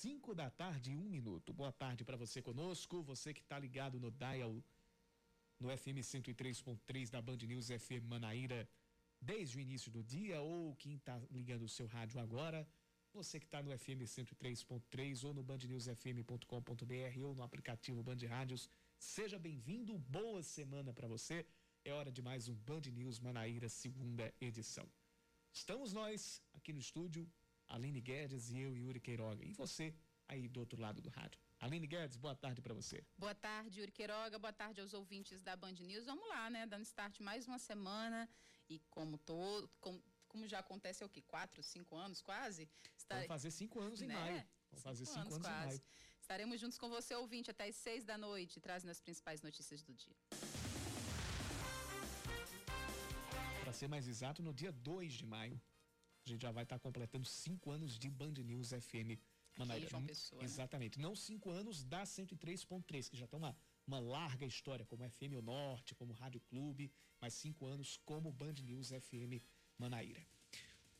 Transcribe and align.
5 0.00 0.34
da 0.34 0.48
tarde 0.48 0.96
um 0.96 1.10
minuto. 1.10 1.52
Boa 1.52 1.70
tarde 1.70 2.06
para 2.06 2.16
você 2.16 2.40
conosco, 2.40 3.02
você 3.02 3.34
que 3.34 3.42
está 3.42 3.58
ligado 3.58 4.00
no 4.00 4.10
Dial 4.10 4.64
no 5.58 5.68
FM 5.76 5.98
103.3 6.00 7.10
da 7.10 7.20
Band 7.20 7.36
News 7.46 7.66
FM 7.68 8.04
Manaíra 8.08 8.66
desde 9.20 9.58
o 9.58 9.60
início 9.60 9.90
do 9.90 10.02
dia 10.02 10.40
ou 10.40 10.74
quem 10.76 10.94
está 10.94 11.20
ligando 11.30 11.64
o 11.64 11.68
seu 11.68 11.86
rádio 11.86 12.18
agora, 12.18 12.66
você 13.12 13.38
que 13.38 13.44
está 13.44 13.62
no 13.62 13.78
FM 13.78 14.00
103.3 14.06 15.22
ou 15.22 15.34
no 15.34 15.42
bandnewsfm.com.br 15.42 17.20
ou 17.22 17.34
no 17.34 17.42
aplicativo 17.42 18.02
Band 18.02 18.26
Rádios, 18.26 18.70
seja 18.98 19.38
bem-vindo, 19.38 19.98
boa 19.98 20.42
semana 20.42 20.94
para 20.94 21.08
você. 21.08 21.44
É 21.84 21.92
hora 21.92 22.10
de 22.10 22.22
mais 22.22 22.48
um 22.48 22.54
Band 22.54 22.86
News 22.90 23.20
Manaíra, 23.20 23.68
segunda 23.68 24.32
edição. 24.40 24.88
Estamos 25.52 25.92
nós 25.92 26.42
aqui 26.54 26.72
no 26.72 26.80
estúdio, 26.80 27.30
Aline 27.70 28.00
Guedes 28.00 28.50
e 28.50 28.58
eu, 28.58 28.76
Yuri 28.76 29.00
Queiroga. 29.00 29.44
E 29.44 29.52
você 29.52 29.94
aí 30.26 30.48
do 30.48 30.60
outro 30.60 30.80
lado 30.80 31.00
do 31.00 31.08
rádio. 31.08 31.40
Aline 31.60 31.86
Guedes, 31.86 32.16
boa 32.16 32.34
tarde 32.34 32.60
para 32.60 32.74
você. 32.74 33.04
Boa 33.16 33.34
tarde, 33.34 33.78
Yuri 33.80 33.92
Queiroga, 33.92 34.38
boa 34.38 34.52
tarde 34.52 34.80
aos 34.80 34.92
ouvintes 34.92 35.40
da 35.40 35.54
Band 35.56 35.74
News. 35.74 36.04
Vamos 36.04 36.28
lá, 36.28 36.50
né? 36.50 36.66
Dando 36.66 36.82
start 36.82 37.20
mais 37.20 37.46
uma 37.46 37.58
semana 37.58 38.28
e 38.68 38.80
como 38.90 39.18
todo, 39.18 39.70
como, 39.80 40.02
como 40.26 40.48
já 40.48 40.58
acontece 40.58 41.02
é 41.02 41.06
o 41.06 41.08
quê? 41.08 41.22
Quatro, 41.22 41.62
cinco 41.62 41.96
anos 41.96 42.20
quase? 42.20 42.68
Vamos 43.08 43.26
fazer 43.26 43.50
cinco 43.52 43.80
anos 43.80 44.02
em 44.02 44.08
né? 44.08 44.14
maio. 44.14 44.44
Vamos 44.70 44.82
fazer 44.82 45.06
cinco, 45.06 45.22
cinco 45.22 45.34
anos, 45.34 45.46
anos 45.46 45.62
em 45.62 45.66
maio. 45.66 45.82
Estaremos 46.20 46.60
juntos 46.60 46.78
com 46.78 46.88
você, 46.88 47.14
ouvinte, 47.14 47.50
até 47.50 47.68
às 47.68 47.76
seis 47.76 48.04
da 48.04 48.18
noite, 48.18 48.60
trazendo 48.60 48.90
as 48.90 49.00
principais 49.00 49.42
notícias 49.42 49.82
do 49.82 49.94
dia. 49.94 50.16
Para 53.60 53.72
ser 53.72 53.88
mais 53.88 54.08
exato, 54.08 54.42
no 54.42 54.52
dia 54.52 54.72
2 54.72 55.12
de 55.12 55.26
maio, 55.26 55.60
gente 56.30 56.42
já 56.42 56.50
vai 56.50 56.64
estar 56.64 56.78
completando 56.78 57.26
cinco 57.26 57.70
anos 57.70 57.98
de 57.98 58.08
Band 58.08 58.34
News 58.44 58.70
FM 58.70 59.18
Manaíra. 59.58 59.88
João 59.88 60.04
Pessoa? 60.04 60.42
Exatamente. 60.42 60.98
Né? 60.98 61.02
Não 61.04 61.14
cinco 61.14 61.50
anos 61.50 61.84
da 61.84 62.02
103.3, 62.02 63.10
que 63.10 63.16
já 63.16 63.26
tem 63.26 63.38
uma, 63.38 63.56
uma 63.86 63.98
larga 63.98 64.46
história, 64.46 64.86
como 64.86 65.08
FM 65.08 65.34
o 65.36 65.42
Norte, 65.42 65.94
como 65.94 66.12
Rádio 66.12 66.40
Clube, 66.40 66.90
mas 67.20 67.34
cinco 67.34 67.66
anos 67.66 67.98
como 68.04 68.32
Band 68.32 68.54
News 68.62 68.90
FM 68.90 69.42
Manaíra. 69.78 70.24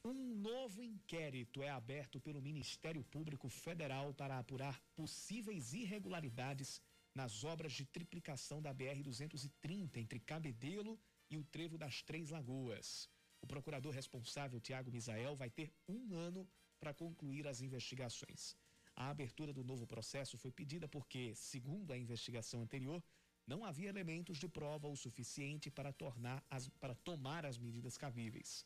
Um 0.05 0.35
novo 0.37 0.83
inquérito 0.83 1.63
é 1.63 1.69
aberto 1.69 2.19
pelo 2.21 2.41
Ministério 2.41 3.05
Público 3.05 3.49
Federal 3.49 4.15
para 4.15 4.39
apurar 4.39 4.81
possíveis 4.95 5.75
irregularidades 5.75 6.81
nas 7.15 7.45
obras 7.45 7.73
de 7.73 7.85
triplicação 7.85 8.63
da 8.63 8.75
BR-230 8.75 9.97
entre 9.99 10.19
Cabedelo 10.19 10.99
e 11.31 11.37
o 11.37 11.45
Trevo 11.45 11.77
das 11.77 12.03
Três 12.03 12.31
Lagoas. 12.31 13.09
O 13.41 13.47
procurador 13.47 13.93
responsável, 13.93 14.61
Tiago 14.61 14.91
Misael, 14.91 15.35
vai 15.37 15.51
ter 15.51 15.73
um 15.89 16.15
ano 16.15 16.49
para 16.79 16.95
concluir 16.95 17.47
as 17.47 17.61
investigações. 17.61 18.57
A 18.97 19.09
abertura 19.09 19.53
do 19.53 19.65
novo 19.65 19.87
processo 19.87 20.37
foi 20.37 20.51
pedida 20.51 20.87
porque, 20.89 21.35
segundo 21.35 21.93
a 21.93 21.99
investigação 21.99 22.61
anterior, 22.63 23.03
não 23.47 23.65
havia 23.65 23.89
elementos 23.89 24.39
de 24.39 24.49
prova 24.49 24.89
o 24.89 24.97
suficiente 24.97 25.71
para, 25.71 25.93
tornar 25.93 26.45
as, 26.51 26.69
para 26.69 26.95
tomar 26.95 27.45
as 27.47 27.59
medidas 27.59 27.97
cabíveis. 27.97 28.65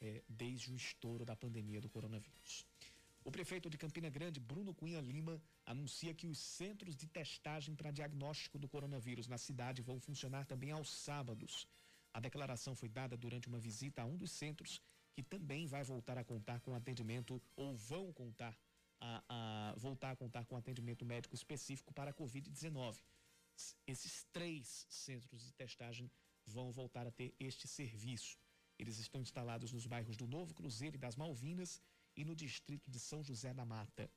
é, 0.00 0.22
desde 0.28 0.72
o 0.72 0.76
estouro 0.76 1.24
da 1.24 1.36
pandemia 1.36 1.80
do 1.80 1.88
coronavírus. 1.88 2.66
O 3.24 3.30
prefeito 3.30 3.68
de 3.70 3.76
Campina 3.76 4.08
Grande, 4.08 4.40
Bruno 4.40 4.74
Cunha 4.74 5.00
Lima, 5.00 5.40
anuncia 5.66 6.14
que 6.14 6.26
os 6.26 6.38
centros 6.38 6.96
de 6.96 7.06
testagem 7.06 7.74
para 7.74 7.90
diagnóstico 7.90 8.58
do 8.58 8.68
coronavírus 8.68 9.28
na 9.28 9.38
cidade 9.38 9.82
vão 9.82 10.00
funcionar 10.00 10.44
também 10.46 10.70
aos 10.70 10.90
sábados. 10.90 11.68
A 12.18 12.20
declaração 12.20 12.74
foi 12.74 12.88
dada 12.88 13.16
durante 13.16 13.46
uma 13.46 13.60
visita 13.60 14.02
a 14.02 14.04
um 14.04 14.16
dos 14.16 14.32
centros 14.32 14.82
que 15.12 15.22
também 15.22 15.68
vai 15.68 15.84
voltar 15.84 16.18
a 16.18 16.24
contar 16.24 16.58
com 16.58 16.74
atendimento 16.74 17.40
ou 17.54 17.76
vão 17.76 18.12
contar 18.12 18.58
a, 19.00 19.22
a 19.28 19.74
voltar 19.76 20.10
a 20.10 20.16
contar 20.16 20.44
com 20.44 20.56
atendimento 20.56 21.04
médico 21.04 21.36
específico 21.36 21.94
para 21.94 22.10
a 22.10 22.12
Covid-19. 22.12 22.96
Esses 23.86 24.26
três 24.32 24.84
centros 24.90 25.44
de 25.44 25.52
testagem 25.52 26.10
vão 26.44 26.72
voltar 26.72 27.06
a 27.06 27.12
ter 27.12 27.32
este 27.38 27.68
serviço. 27.68 28.36
Eles 28.76 28.98
estão 28.98 29.22
instalados 29.22 29.72
nos 29.72 29.86
bairros 29.86 30.16
do 30.16 30.26
Novo 30.26 30.52
Cruzeiro 30.54 30.96
e 30.96 30.98
das 30.98 31.14
Malvinas 31.14 31.80
e 32.16 32.24
no 32.24 32.34
distrito 32.34 32.90
de 32.90 32.98
São 32.98 33.22
José 33.22 33.54
da 33.54 33.64
Mata. 33.64 34.10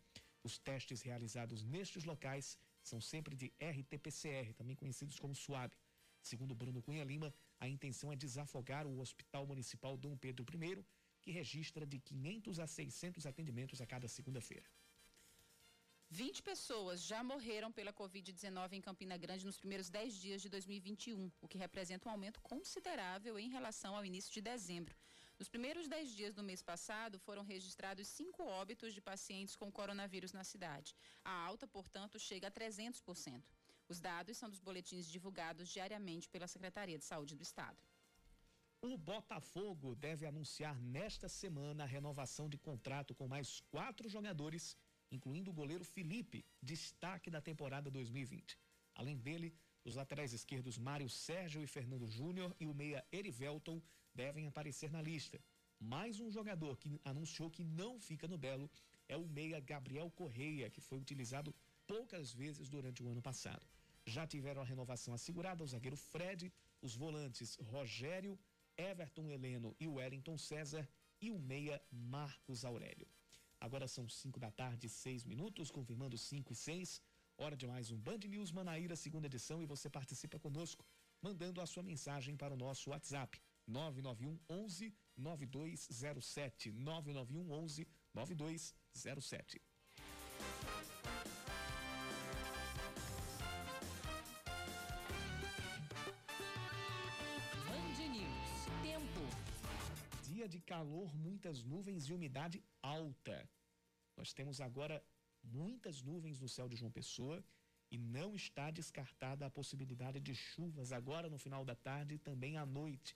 Os 0.44 0.58
testes 0.58 1.04
realizados 1.04 1.64
nestes 1.64 2.04
locais 2.04 2.58
são 2.82 3.00
sempre 3.00 3.36
de 3.36 3.54
RT-PCR, 3.60 4.56
também 4.56 4.76
conhecidos 4.76 5.20
como 5.20 5.36
SUAB. 5.36 5.72
Segundo 6.22 6.54
Bruno 6.54 6.82
Cunha 6.82 7.04
Lima, 7.04 7.34
a 7.60 7.68
intenção 7.68 8.12
é 8.12 8.16
desafogar 8.16 8.86
o 8.86 9.00
Hospital 9.00 9.46
Municipal 9.46 9.98
Dom 9.98 10.16
Pedro 10.16 10.46
I, 10.54 10.86
que 11.22 11.32
registra 11.32 11.86
de 11.86 12.00
500 12.00 12.60
a 12.60 12.68
600 12.68 13.26
atendimentos 13.26 13.82
a 13.82 13.86
cada 13.86 14.08
segunda-feira. 14.08 14.70
20 16.14 16.44
pessoas 16.44 17.02
já 17.02 17.24
morreram 17.24 17.72
pela 17.72 17.94
Covid-19 17.94 18.74
em 18.74 18.82
Campina 18.82 19.16
Grande 19.16 19.46
nos 19.46 19.58
primeiros 19.58 19.90
10 19.90 20.14
dias 20.16 20.42
de 20.42 20.50
2021, 20.50 21.32
o 21.40 21.48
que 21.48 21.58
representa 21.58 22.10
um 22.10 22.12
aumento 22.12 22.42
considerável 22.42 23.40
em 23.40 23.50
relação 23.50 23.96
ao 23.96 24.04
início 24.04 24.32
de 24.34 24.42
dezembro. 24.42 24.94
Nos 25.40 25.48
primeiros 25.48 25.88
10 25.88 26.12
dias 26.14 26.36
do 26.36 26.44
mês 26.44 26.62
passado, 26.62 27.18
foram 27.18 27.44
registrados 27.44 28.10
cinco 28.10 28.44
óbitos 28.44 28.94
de 28.94 29.02
pacientes 29.02 29.56
com 29.56 29.72
coronavírus 29.72 30.34
na 30.34 30.44
cidade. 30.44 30.94
A 31.24 31.32
alta, 31.32 31.66
portanto, 31.66 32.20
chega 32.20 32.50
a 32.50 32.52
300%. 32.52 33.42
Os 33.92 34.00
dados 34.00 34.38
são 34.38 34.50
dos 34.50 34.62
boletins 34.68 35.06
divulgados 35.16 35.68
diariamente 35.68 36.30
pela 36.30 36.48
Secretaria 36.48 36.98
de 36.98 37.04
Saúde 37.04 37.36
do 37.36 37.44
Estado. 37.44 37.78
O 38.82 38.98
Botafogo 38.98 39.96
deve 39.96 40.26
anunciar 40.26 40.76
nesta 40.80 41.28
semana 41.28 41.84
a 41.84 41.92
renovação 41.98 42.48
de 42.48 42.58
contrato 42.58 43.14
com 43.14 43.28
mais 43.28 43.60
quatro 43.70 44.08
jogadores 44.08 44.78
incluindo 45.12 45.52
o 45.52 45.54
goleiro 45.54 45.84
Felipe, 45.84 46.46
destaque 46.62 47.30
da 47.30 47.42
temporada 47.42 47.92
2020. 47.92 48.58
Além 48.96 49.18
dele, 49.18 49.54
os 49.84 49.96
laterais 49.96 50.32
esquerdos 50.32 50.78
Mário 50.78 51.10
Sérgio 51.10 51.62
e 51.62 51.68
Fernando 51.68 52.08
Júnior 52.08 52.56
e 52.62 52.66
o 52.66 52.74
meia 52.74 53.06
Erivelton 53.12 53.82
devem 54.16 54.48
aparecer 54.48 54.90
na 54.90 55.02
lista. 55.02 55.38
Mais 55.78 56.22
um 56.22 56.32
jogador 56.32 56.78
que 56.78 56.98
anunciou 57.04 57.50
que 57.50 57.64
não 57.64 58.00
fica 58.00 58.26
no 58.26 58.38
Belo 58.38 58.72
é 59.10 59.18
o 59.18 59.28
meia 59.28 59.60
Gabriel 59.60 60.10
Correia, 60.10 60.70
que 60.70 60.80
foi 60.80 60.98
utilizado 60.98 61.54
poucas 61.86 62.32
vezes 62.32 62.70
durante 62.70 63.04
o 63.04 63.10
ano 63.10 63.22
passado. 63.22 63.68
Já 64.06 64.26
tiveram 64.26 64.62
a 64.62 64.66
renovação 64.66 65.14
assegurada 65.14 65.64
o 65.64 65.68
zagueiro 65.68 65.96
Fred, 65.96 66.52
os 66.82 66.96
volantes 66.96 67.56
Rogério, 67.62 68.38
Everton 68.76 69.30
Heleno 69.30 69.76
e 69.80 69.88
Wellington 69.88 70.38
César 70.38 70.88
e 71.22 71.30
o 71.30 71.38
meia 71.38 71.82
Marcos 71.92 72.66
Aurélio. 72.66 73.08
Agora 73.60 73.88
são 73.88 74.10
5 74.10 74.40
da 74.40 74.50
tarde, 74.50 74.90
6 74.90 75.24
minutos, 75.24 75.70
confirmando 75.70 76.18
5 76.18 76.52
e 76.52 76.56
6. 76.56 77.02
Hora 77.38 77.56
de 77.56 77.68
mais 77.68 77.92
um 77.92 77.98
Band 77.98 78.20
News 78.28 78.52
Manaíra, 78.52 78.96
segunda 78.96 79.28
edição, 79.28 79.62
e 79.62 79.68
você 79.68 79.90
participa 79.90 80.40
conosco, 80.40 80.86
mandando 81.22 81.62
a 81.62 81.66
sua 81.68 81.84
mensagem 81.84 82.36
para 82.36 82.54
o 82.54 82.58
nosso 82.58 82.90
WhatsApp. 82.90 83.40
991 83.68 84.40
11 84.50 84.94
9207. 85.16 86.72
991 86.72 87.52
11 87.52 87.88
9207. 88.14 89.62
Dia 100.42 100.50
de 100.50 100.60
calor, 100.60 101.16
muitas 101.16 101.64
nuvens 101.64 102.06
e 102.08 102.14
umidade 102.14 102.64
alta. 102.82 103.48
Nós 104.18 104.34
temos 104.34 104.60
agora 104.60 105.04
muitas 105.44 106.02
nuvens 106.02 106.40
no 106.40 106.50
céu 106.50 106.68
de 106.68 106.76
João 106.76 106.92
Pessoa 106.92 107.44
e 107.92 107.98
não 108.00 108.36
está 108.36 108.72
descartada 108.72 109.46
a 109.46 109.52
possibilidade 109.52 110.20
de 110.20 110.34
chuvas 110.34 110.92
agora 110.92 111.30
no 111.30 111.38
final 111.38 111.64
da 111.64 111.76
tarde 111.76 112.16
e 112.16 112.18
também 112.18 112.58
à 112.58 112.66
noite. 112.66 113.16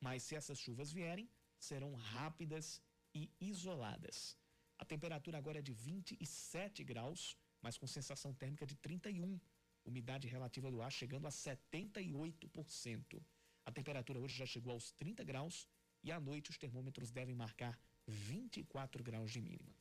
Mas 0.00 0.24
se 0.24 0.34
essas 0.34 0.58
chuvas 0.58 0.90
vierem, 0.90 1.30
serão 1.60 1.94
rápidas 1.94 2.82
e 3.14 3.30
isoladas. 3.40 4.36
A 4.78 4.84
temperatura 4.84 5.38
agora 5.38 5.60
é 5.60 5.62
de 5.62 5.72
27 5.72 6.82
graus, 6.82 7.36
mas 7.62 7.78
com 7.78 7.86
sensação 7.86 8.34
térmica 8.34 8.66
de 8.66 8.74
31. 8.74 9.38
Umidade 9.84 10.26
relativa 10.26 10.72
do 10.72 10.82
ar 10.82 10.90
chegando 10.90 11.28
a 11.28 11.30
78%. 11.30 13.22
A 13.64 13.70
temperatura 13.70 14.18
hoje 14.18 14.36
já 14.36 14.46
chegou 14.46 14.72
aos 14.72 14.90
30 14.90 15.22
graus 15.22 15.68
e 16.02 16.12
à 16.12 16.20
noite 16.20 16.50
os 16.50 16.58
termômetros 16.58 17.10
devem 17.10 17.34
marcar 17.34 17.78
24 18.06 19.02
graus 19.02 19.30
de 19.30 19.40
mínima. 19.40 19.74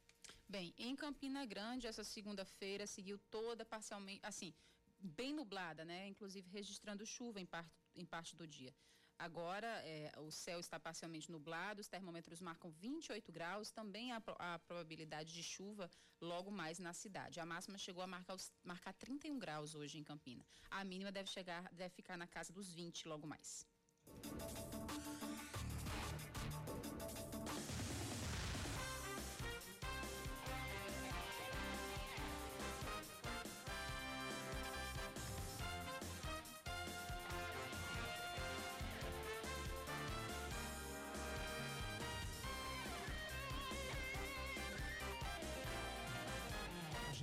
Bem, 0.48 0.74
em 0.78 0.96
Campina 0.96 1.46
Grande, 1.46 1.88
essa 1.88 2.04
segunda-feira 2.04 2.88
seguiu 2.88 3.18
toda 3.30 3.66
parcialmente, 3.66 4.22
assim, 4.24 4.54
bem 5.00 5.34
nublada, 5.34 5.84
né? 5.84 6.08
Inclusive 6.08 6.50
registrando 6.50 7.06
chuva 7.06 7.42
em 7.42 7.46
parte, 7.46 7.72
em 7.96 8.06
parte 8.06 8.36
do 8.36 8.48
dia. 8.48 8.74
Agora, 9.20 9.68
é, 9.84 10.12
o 10.20 10.32
céu 10.32 10.60
está 10.60 10.80
parcialmente 10.80 11.32
nublado, 11.32 11.82
os 11.82 11.88
termômetros 11.88 12.40
marcam 12.40 12.70
28 12.70 13.32
graus, 13.32 13.72
também 13.72 14.12
a 14.12 14.60
probabilidade 14.60 15.34
de 15.34 15.42
chuva 15.42 15.90
logo 16.22 16.52
mais 16.52 16.78
na 16.78 16.94
cidade. 16.94 17.40
A 17.40 17.46
máxima 17.46 17.80
chegou 17.80 18.04
a 18.04 18.08
marcar, 18.08 18.38
marcar 18.64 18.94
31 18.94 19.40
graus 19.40 19.74
hoje 19.74 19.98
em 19.98 20.04
Campina. 20.04 20.46
A 20.70 20.84
mínima 20.84 21.12
deve, 21.12 21.30
chegar, 21.30 21.68
deve 21.74 21.90
ficar 21.90 22.16
na 22.16 22.28
casa 22.28 22.54
dos 22.54 22.72
20 22.72 23.08
logo 23.08 23.26
mais. 23.26 23.66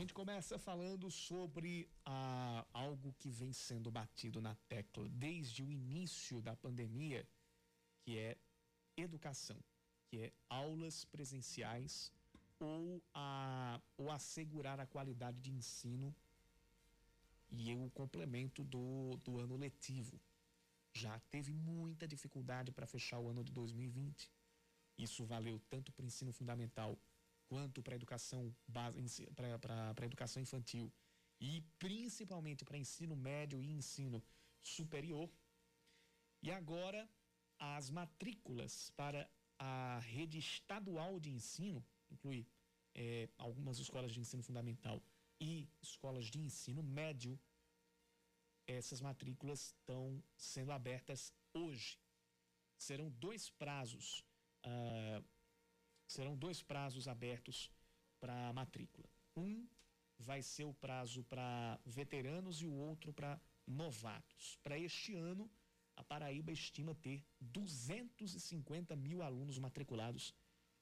Gente 0.04 0.12
começa 0.12 0.58
falando 0.58 1.10
sobre 1.10 1.88
ah, 2.04 2.66
algo 2.74 3.14
que 3.18 3.30
vem 3.30 3.54
sendo 3.54 3.90
batido 3.90 4.38
na 4.38 4.54
tecla 4.68 5.08
desde 5.08 5.62
o 5.62 5.70
início 5.70 6.42
da 6.42 6.54
pandemia, 6.54 7.26
que 8.02 8.18
é 8.18 8.36
educação, 8.98 9.56
que 10.06 10.18
é 10.18 10.32
aulas 10.46 11.06
presenciais 11.06 12.12
ou, 12.60 13.02
a, 13.14 13.80
ou 13.96 14.10
assegurar 14.10 14.78
a 14.78 14.86
qualidade 14.86 15.40
de 15.40 15.50
ensino 15.50 16.14
e 17.50 17.74
o 17.74 17.88
complemento 17.94 18.62
do, 18.62 19.16
do 19.24 19.40
ano 19.40 19.56
letivo. 19.56 20.20
Já 20.92 21.18
teve 21.30 21.54
muita 21.54 22.06
dificuldade 22.06 22.70
para 22.70 22.86
fechar 22.86 23.18
o 23.20 23.30
ano 23.30 23.42
de 23.42 23.52
2020. 23.52 24.30
Isso 24.98 25.24
valeu 25.24 25.58
tanto 25.70 25.90
para 25.92 26.04
o 26.04 26.06
ensino 26.06 26.30
fundamental 26.30 26.98
quanto 27.48 27.82
para 27.82 27.94
a 27.94 27.96
educação 27.96 28.54
para 28.72 30.06
educação 30.06 30.42
infantil 30.42 30.92
e 31.40 31.62
principalmente 31.78 32.64
para 32.64 32.78
ensino 32.78 33.16
médio 33.16 33.62
e 33.62 33.70
ensino 33.70 34.22
superior. 34.62 35.30
E 36.42 36.50
agora 36.50 37.08
as 37.58 37.90
matrículas 37.90 38.90
para 38.90 39.28
a 39.58 39.98
rede 40.00 40.38
estadual 40.38 41.20
de 41.20 41.30
ensino, 41.30 41.84
inclui 42.10 42.46
é, 42.94 43.28
algumas 43.38 43.78
escolas 43.78 44.12
de 44.12 44.20
ensino 44.20 44.42
fundamental 44.42 45.02
e 45.40 45.68
escolas 45.82 46.26
de 46.26 46.38
ensino 46.38 46.82
médio, 46.82 47.38
essas 48.66 49.00
matrículas 49.00 49.74
estão 49.78 50.22
sendo 50.36 50.72
abertas 50.72 51.32
hoje. 51.52 51.98
Serão 52.76 53.10
dois 53.10 53.50
prazos 53.50 54.24
uh, 54.66 55.24
serão 56.06 56.36
dois 56.36 56.62
prazos 56.62 57.08
abertos 57.08 57.70
para 58.20 58.52
matrícula. 58.52 59.08
Um 59.36 59.66
vai 60.18 60.42
ser 60.42 60.64
o 60.64 60.74
prazo 60.74 61.24
para 61.24 61.78
veteranos 61.84 62.62
e 62.62 62.66
o 62.66 62.72
outro 62.72 63.12
para 63.12 63.40
novatos. 63.66 64.58
Para 64.62 64.78
este 64.78 65.14
ano, 65.14 65.50
a 65.96 66.02
Paraíba 66.02 66.52
estima 66.52 66.94
ter 66.94 67.24
250 67.40 68.96
mil 68.96 69.22
alunos 69.22 69.58
matriculados 69.58 70.34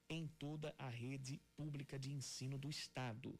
em 0.08 0.26
toda 0.26 0.74
a 0.78 0.88
rede 0.88 1.40
pública 1.56 1.98
de 1.98 2.12
ensino 2.12 2.58
do 2.58 2.68
estado. 2.68 3.38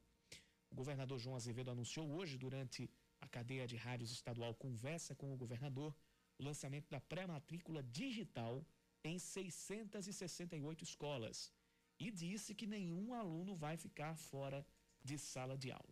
O 0.70 0.74
governador 0.74 1.18
João 1.18 1.36
Azevedo 1.36 1.70
anunciou 1.70 2.10
hoje, 2.10 2.38
durante 2.38 2.90
a 3.20 3.28
cadeia 3.28 3.66
de 3.66 3.76
rádios 3.76 4.10
estadual 4.10 4.54
Conversa 4.54 5.14
com 5.14 5.32
o 5.32 5.36
Governador, 5.36 5.94
o 6.38 6.42
lançamento 6.42 6.88
da 6.90 7.00
pré-matrícula 7.00 7.82
digital 7.82 8.64
em 9.04 9.18
668 9.18 10.84
escolas 10.84 11.52
e 11.98 12.10
disse 12.10 12.54
que 12.54 12.66
nenhum 12.66 13.14
aluno 13.14 13.56
vai 13.56 13.76
ficar 13.76 14.16
fora 14.16 14.66
de 15.02 15.18
sala 15.18 15.56
de 15.56 15.70
aula. 15.70 15.91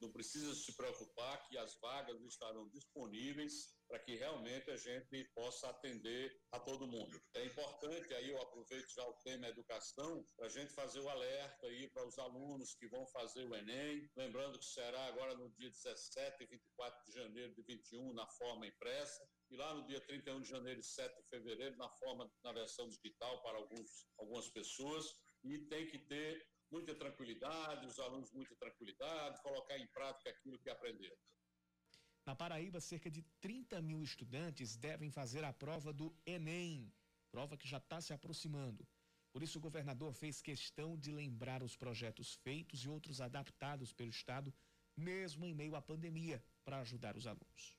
Não 0.00 0.12
precisa 0.12 0.54
se 0.54 0.76
preocupar 0.76 1.46
que 1.48 1.58
as 1.58 1.78
vagas 1.80 2.20
estarão 2.22 2.68
disponíveis 2.68 3.76
para 3.88 3.98
que 3.98 4.14
realmente 4.16 4.70
a 4.70 4.76
gente 4.76 5.24
possa 5.34 5.70
atender 5.70 6.30
a 6.52 6.60
todo 6.60 6.86
mundo. 6.86 7.20
É 7.34 7.44
importante, 7.46 8.14
aí 8.14 8.30
eu 8.30 8.40
aproveito 8.40 8.88
já 8.94 9.02
o 9.08 9.14
tema 9.24 9.48
educação, 9.48 10.24
para 10.36 10.46
a 10.46 10.50
gente 10.50 10.72
fazer 10.72 11.00
o 11.00 11.08
alerta 11.08 11.66
aí 11.66 11.88
para 11.90 12.06
os 12.06 12.18
alunos 12.18 12.74
que 12.74 12.86
vão 12.86 13.06
fazer 13.06 13.44
o 13.44 13.54
Enem, 13.54 14.08
lembrando 14.16 14.58
que 14.58 14.66
será 14.66 15.06
agora 15.06 15.34
no 15.34 15.50
dia 15.54 15.70
17 15.70 16.44
e 16.44 16.46
24 16.46 17.04
de 17.06 17.12
janeiro 17.12 17.54
de 17.54 17.62
21 17.62 18.12
na 18.12 18.26
forma 18.28 18.66
impressa, 18.66 19.26
e 19.50 19.56
lá 19.56 19.74
no 19.74 19.86
dia 19.86 20.00
31 20.02 20.42
de 20.42 20.48
janeiro 20.48 20.80
e 20.80 20.84
7 20.84 21.16
de 21.16 21.28
fevereiro 21.28 21.76
na 21.76 21.88
forma 21.88 22.30
na 22.44 22.52
versão 22.52 22.88
digital 22.88 23.42
para 23.42 23.56
alguns, 23.56 24.06
algumas 24.18 24.48
pessoas 24.50 25.06
e 25.44 25.58
tem 25.66 25.86
que 25.86 25.98
ter 25.98 26.46
muita 26.70 26.94
tranquilidade, 26.94 27.86
os 27.86 27.98
alunos 27.98 28.32
muita 28.32 28.54
tranquilidade, 28.56 29.42
colocar 29.42 29.78
em 29.78 29.86
prática 29.88 30.30
aquilo 30.30 30.58
que 30.58 30.70
aprenderam. 30.70 31.16
Na 32.26 32.34
Paraíba, 32.34 32.80
cerca 32.80 33.10
de 33.10 33.22
30 33.40 33.80
mil 33.80 34.02
estudantes 34.02 34.76
devem 34.76 35.10
fazer 35.10 35.44
a 35.44 35.52
prova 35.52 35.92
do 35.92 36.14
Enem, 36.26 36.92
prova 37.30 37.56
que 37.56 37.66
já 37.66 37.78
está 37.78 38.00
se 38.00 38.12
aproximando. 38.12 38.86
Por 39.32 39.42
isso, 39.42 39.58
o 39.58 39.62
governador 39.62 40.12
fez 40.12 40.40
questão 40.40 40.96
de 40.96 41.10
lembrar 41.10 41.62
os 41.62 41.76
projetos 41.76 42.34
feitos 42.34 42.84
e 42.84 42.88
outros 42.88 43.20
adaptados 43.20 43.92
pelo 43.92 44.10
Estado, 44.10 44.52
mesmo 44.96 45.46
em 45.46 45.54
meio 45.54 45.74
à 45.74 45.82
pandemia, 45.82 46.42
para 46.64 46.80
ajudar 46.80 47.16
os 47.16 47.26
alunos. 47.26 47.76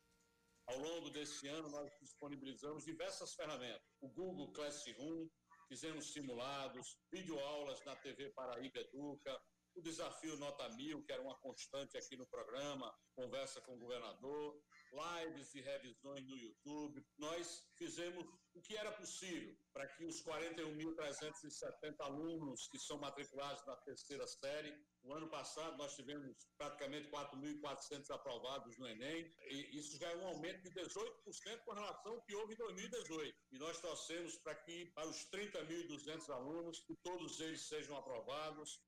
Ao 0.68 0.78
longo 0.78 1.10
desse 1.10 1.48
ano, 1.48 1.70
nós 1.70 1.92
disponibilizamos 2.00 2.86
diversas 2.86 3.34
ferramentas. 3.34 3.82
O 4.02 4.08
Google 4.08 4.52
Classroom, 4.52 5.28
fizemos 5.70 6.12
simulados, 6.12 6.98
videoaulas 7.12 7.86
na 7.86 7.96
TV 7.96 8.32
Paraíba 8.32 8.80
Educa, 8.80 9.40
o 9.76 9.82
desafio 9.82 10.36
Nota 10.38 10.68
Mil, 10.70 11.04
que 11.04 11.14
era 11.14 11.22
uma 11.22 11.38
constante 11.38 11.96
aqui 11.96 12.18
no 12.18 12.26
programa, 12.26 12.94
conversa 13.16 13.62
com 13.62 13.76
o 13.76 13.80
governador, 13.80 14.60
lives 14.92 15.54
e 15.56 15.62
revisões 15.62 16.28
no 16.28 16.36
YouTube. 16.36 17.06
Nós 17.18 17.64
fizemos 17.76 18.26
o 18.54 18.62
que 18.62 18.76
era 18.76 18.92
possível 18.92 19.56
para 19.74 19.88
que 19.88 20.04
os 20.06 20.24
41.370 20.24 21.96
alunos 22.00 22.68
que 22.68 22.80
são 22.80 22.98
matriculados 22.98 23.66
na 23.66 23.76
terceira 23.78 24.26
série, 24.28 24.76
o 25.04 25.14
ano 25.14 25.30
passado 25.30 25.78
nós 25.78 25.96
tivemos 25.96 26.36
praticamente 26.58 27.10
4.400 27.10 28.10
aprovados 28.12 28.78
no 28.78 28.88
Enem, 28.88 29.32
e 29.50 29.78
isso 29.78 29.98
já 29.98 30.10
é 30.12 30.18
um 30.18 30.28
aumento 30.28 30.62
de 30.64 30.72
18% 30.72 31.64
com 31.64 31.74
relação 31.74 32.14
ao 32.14 32.22
que 32.24 32.36
houve 32.36 32.54
em 32.54 32.58
2018. 32.58 33.38
E 33.52 33.60
nós 33.60 33.80
torcemos 33.80 34.38
para 34.40 34.56
que, 34.56 34.88
para 34.88 35.08
os 35.08 35.30
30.200 35.30 36.30
alunos, 36.30 36.80
que 36.82 36.96
todos 37.04 37.40
eles 37.40 37.62
sejam 37.68 37.96
aprovados, 37.98 38.80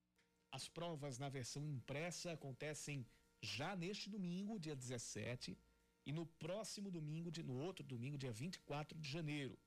As 0.53 0.67
provas 0.67 1.17
na 1.17 1.29
versão 1.29 1.65
impressa 1.65 2.33
acontecem 2.33 3.07
já 3.41 3.73
neste 3.75 4.09
domingo, 4.09 4.59
dia 4.59 4.75
17, 4.75 5.57
e 6.05 6.11
no 6.11 6.25
próximo 6.25 6.89
domingo, 6.89 7.31
de, 7.31 7.43
no 7.43 7.53
outro 7.53 7.83
domingo, 7.83 8.17
dia 8.17 8.31
24 8.31 8.97
de 8.97 9.09
janeiro. 9.09 9.57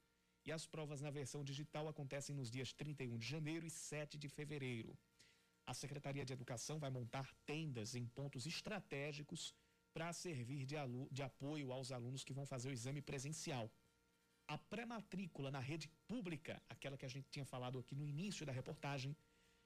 E 0.45 0.53
as 0.53 0.67
provas 0.67 1.01
na 1.01 1.11
versão 1.11 1.43
digital 1.43 1.89
acontecem 1.89 2.35
nos 2.35 2.51
dias 2.51 2.73
31 2.73 3.17
de 3.17 3.27
janeiro 3.27 3.67
e 3.67 3.71
7 3.71 4.19
de 4.19 4.29
fevereiro. 4.29 4.99
A 5.67 5.73
Secretaria 5.73 6.25
de 6.25 6.33
Educação 6.33 6.79
vai 6.79 6.91
montar 6.91 7.33
tendas 7.47 7.95
em 7.95 8.07
pontos 8.07 8.47
estratégicos 8.47 9.55
para 9.95 10.13
servir 10.13 10.67
de, 10.67 10.77
de 11.11 11.23
apoio 11.23 11.73
aos 11.73 11.91
alunos 11.91 12.25
que 12.25 12.35
vão 12.35 12.45
fazer 12.45 12.69
o 12.69 12.73
exame 12.73 13.01
presencial. 13.01 13.71
A 14.47 14.59
pré-matrícula 14.59 15.51
na 15.51 15.61
rede 15.61 15.89
pública, 16.07 16.61
aquela 16.69 16.99
que 16.99 17.07
a 17.07 17.09
gente 17.09 17.31
tinha 17.31 17.47
falado 17.47 17.79
aqui 17.79 17.95
no 17.95 18.07
início 18.07 18.45
da 18.45 18.53
reportagem, 18.53 19.17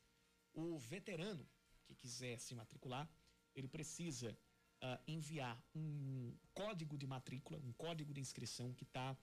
o 0.52 0.78
veterano 0.78 1.46
que 1.84 1.94
quiser 1.94 2.38
se 2.38 2.54
matricular, 2.54 3.08
ele 3.54 3.68
precisa 3.68 4.36
uh, 4.82 4.98
enviar 5.06 5.62
um 5.74 6.34
código 6.52 6.96
de 6.96 7.06
matrícula, 7.06 7.58
um 7.58 7.72
código 7.72 8.12
de 8.12 8.20
inscrição 8.20 8.72
que 8.72 8.84
está 8.84 9.16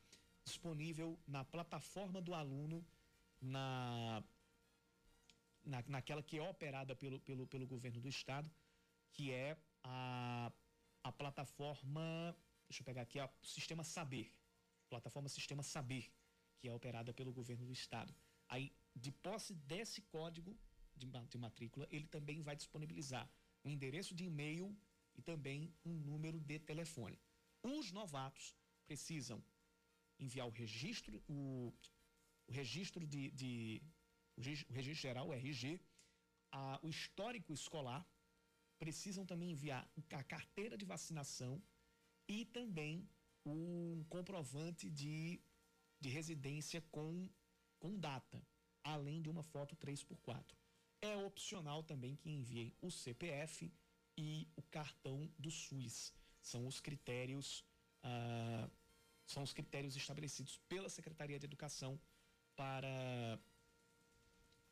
disponível 0.43 1.19
na 1.27 1.43
plataforma 1.43 2.21
do 2.21 2.33
aluno, 2.33 2.85
na, 3.39 4.23
na, 5.63 5.83
naquela 5.87 6.23
que 6.23 6.37
é 6.37 6.41
operada 6.41 6.95
pelo, 6.95 7.19
pelo, 7.19 7.47
pelo 7.47 7.67
governo 7.67 7.99
do 7.99 8.07
estado, 8.07 8.49
que 9.11 9.31
é 9.31 9.57
a, 9.83 10.51
a 11.03 11.11
plataforma, 11.11 12.35
deixa 12.71 12.81
eu 12.81 12.85
pegar 12.85 13.01
aqui, 13.01 13.19
o 13.19 13.29
Sistema 13.55 13.83
Saber, 13.83 14.31
plataforma 14.89 15.27
Sistema 15.27 15.61
Saber, 15.61 16.09
que 16.57 16.67
é 16.69 16.73
operada 16.73 17.13
pelo 17.13 17.33
governo 17.39 17.65
do 17.65 17.73
estado. 17.73 18.15
Aí, 18.47 18.71
de 18.95 19.11
posse 19.11 19.53
desse 19.53 20.01
código 20.03 20.57
de, 20.95 21.05
de 21.31 21.37
matrícula, 21.37 21.85
ele 21.91 22.07
também 22.07 22.41
vai 22.41 22.55
disponibilizar 22.55 23.29
um 23.65 23.69
endereço 23.69 24.15
de 24.15 24.23
e-mail 24.23 24.65
e 25.17 25.21
também 25.21 25.73
um 25.85 25.93
número 26.09 26.39
de 26.39 26.59
telefone. 26.59 27.19
Os 27.61 27.91
novatos 27.91 28.55
precisam 28.85 29.43
enviar 30.17 30.47
o 30.47 30.51
registro, 30.61 31.21
o, 31.27 31.73
o 32.47 32.51
registro 32.53 33.05
de, 33.05 33.31
de 33.31 33.81
o, 34.37 34.41
registro 34.41 35.01
geral, 35.07 35.27
o 35.27 35.33
RG, 35.33 35.79
a, 36.51 36.79
o 36.81 36.89
histórico 36.89 37.51
escolar, 37.53 38.01
precisam 38.79 39.25
também 39.25 39.51
enviar 39.51 39.83
a 40.11 40.23
carteira 40.23 40.77
de 40.77 40.85
vacinação 40.85 41.61
e 42.31 42.45
também 42.45 43.05
um 43.45 44.05
comprovante 44.07 44.89
de, 44.89 45.41
de 45.99 46.07
residência 46.07 46.81
com, 46.89 47.29
com 47.77 47.99
data, 47.99 48.41
além 48.81 49.21
de 49.21 49.29
uma 49.29 49.43
foto 49.43 49.75
3x4. 49.75 50.55
É 51.01 51.17
opcional 51.17 51.83
também 51.83 52.15
que 52.15 52.29
enviem 52.29 52.73
o 52.81 52.89
CPF 52.89 53.69
e 54.17 54.47
o 54.55 54.61
cartão 54.61 55.29
do 55.37 55.51
SUS. 55.51 56.13
São 56.41 56.65
os 56.67 56.79
critérios 56.79 57.65
ah, 58.01 58.69
são 59.25 59.43
os 59.43 59.53
critérios 59.53 59.95
estabelecidos 59.95 60.57
pela 60.69 60.89
Secretaria 60.89 61.37
de 61.37 61.45
Educação 61.45 61.99
para 62.55 63.39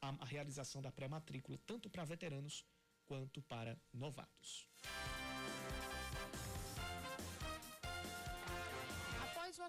a, 0.01 0.09
a 0.09 0.25
realização 0.25 0.81
da 0.81 0.91
pré-matrícula, 0.91 1.57
tanto 1.65 1.89
para 1.89 2.05
veteranos 2.05 2.65
quanto 3.05 3.41
para 3.41 3.77
novatos. 3.93 4.67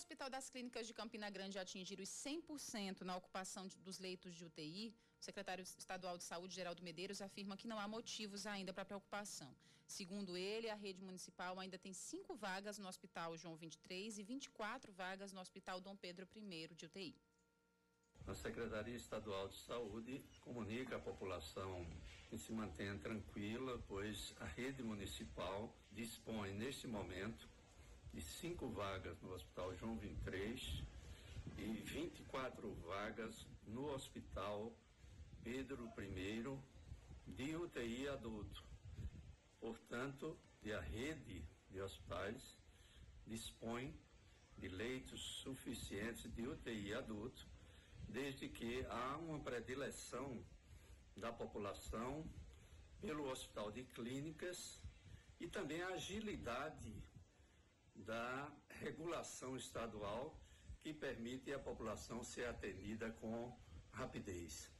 Hospital 0.00 0.30
das 0.30 0.48
Clínicas 0.48 0.86
de 0.86 0.94
Campina 0.94 1.28
Grande 1.28 1.58
atingir 1.58 2.00
os 2.00 2.08
100% 2.08 3.02
na 3.02 3.14
ocupação 3.16 3.66
de, 3.66 3.76
dos 3.76 3.98
leitos 3.98 4.34
de 4.34 4.46
UTI, 4.46 4.94
o 5.20 5.22
secretário 5.22 5.62
estadual 5.62 6.16
de 6.16 6.24
Saúde, 6.24 6.54
Geraldo 6.54 6.82
Medeiros, 6.82 7.20
afirma 7.20 7.54
que 7.54 7.68
não 7.68 7.78
há 7.78 7.86
motivos 7.86 8.46
ainda 8.46 8.72
para 8.72 8.86
preocupação. 8.86 9.54
Segundo 9.86 10.38
ele, 10.38 10.70
a 10.70 10.74
rede 10.74 11.02
municipal 11.02 11.60
ainda 11.60 11.76
tem 11.76 11.92
cinco 11.92 12.34
vagas 12.34 12.78
no 12.78 12.88
Hospital 12.88 13.36
João 13.36 13.56
23 13.56 14.18
e 14.18 14.22
24 14.22 14.90
vagas 14.90 15.34
no 15.34 15.40
Hospital 15.40 15.82
Dom 15.82 15.94
Pedro 15.94 16.26
I 16.34 16.68
de 16.74 16.86
UTI. 16.86 17.14
A 18.26 18.34
Secretaria 18.34 18.96
Estadual 18.96 19.48
de 19.48 19.58
Saúde 19.58 20.24
comunica 20.40 20.96
à 20.96 20.98
população 20.98 21.86
que 22.30 22.38
se 22.38 22.52
mantenha 22.52 22.96
tranquila, 22.96 23.78
pois 23.86 24.34
a 24.40 24.46
rede 24.46 24.82
municipal 24.82 25.76
dispõe, 25.92 26.54
neste 26.54 26.86
momento, 26.86 27.46
de 28.12 28.20
cinco 28.22 28.68
vagas 28.68 29.20
no 29.22 29.32
Hospital 29.32 29.74
João 29.76 29.96
23 29.96 30.82
e 31.58 31.64
24 31.64 32.74
vagas 32.86 33.46
no 33.66 33.92
Hospital 33.92 34.72
Pedro 35.42 35.90
I 35.98 36.58
de 37.26 37.56
UTI 37.56 38.08
adulto. 38.08 38.64
Portanto, 39.60 40.36
a 40.64 40.80
rede 40.80 41.44
de 41.70 41.80
hospitais 41.80 42.58
dispõe 43.26 43.94
de 44.58 44.68
leitos 44.68 45.20
suficientes 45.42 46.30
de 46.34 46.46
UTI 46.46 46.94
adulto, 46.94 47.46
desde 48.08 48.48
que 48.48 48.84
há 48.86 49.16
uma 49.16 49.38
predileção 49.40 50.44
da 51.16 51.32
população 51.32 52.24
pelo 53.00 53.30
hospital 53.30 53.70
de 53.70 53.84
clínicas 53.84 54.80
e 55.38 55.48
também 55.48 55.80
a 55.82 55.88
agilidade 55.88 56.92
da 58.00 58.50
regulação 58.68 59.56
estadual 59.56 60.38
que 60.80 60.92
permite 60.92 61.52
a 61.52 61.58
população 61.58 62.22
ser 62.24 62.46
atendida 62.46 63.10
com 63.12 63.54
rapidez. 63.92 64.70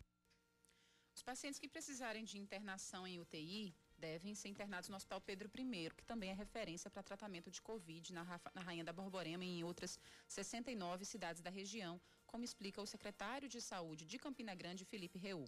Os 1.15 1.23
pacientes 1.23 1.61
que 1.61 1.69
precisarem 1.69 2.25
de 2.25 2.39
internação 2.39 3.07
em 3.07 3.21
UTI 3.21 3.75
devem 3.99 4.35
ser 4.35 4.49
internados 4.49 4.89
no 4.89 4.97
Hospital 4.97 5.21
Pedro 5.21 5.51
I, 5.55 5.91
que 5.91 6.05
também 6.05 6.31
é 6.31 6.33
referência 6.33 6.91
para 6.91 7.03
tratamento 7.03 7.51
de 7.51 7.61
Covid 7.61 8.13
na, 8.15 8.23
Rainha 8.57 8.83
da 8.83 8.93
Borborema 8.93 9.45
e 9.45 9.59
em 9.59 9.65
outras 9.65 10.01
69 10.27 11.05
cidades 11.05 11.43
da 11.43 11.51
região, 11.51 12.01
como 12.27 12.43
explica 12.43 12.81
o 12.81 12.87
secretário 12.87 13.49
de 13.49 13.61
Saúde 13.61 14.07
de 14.07 14.19
Campina 14.19 14.55
Grande, 14.55 14.87
Felipe 14.87 15.19
Reu 15.19 15.45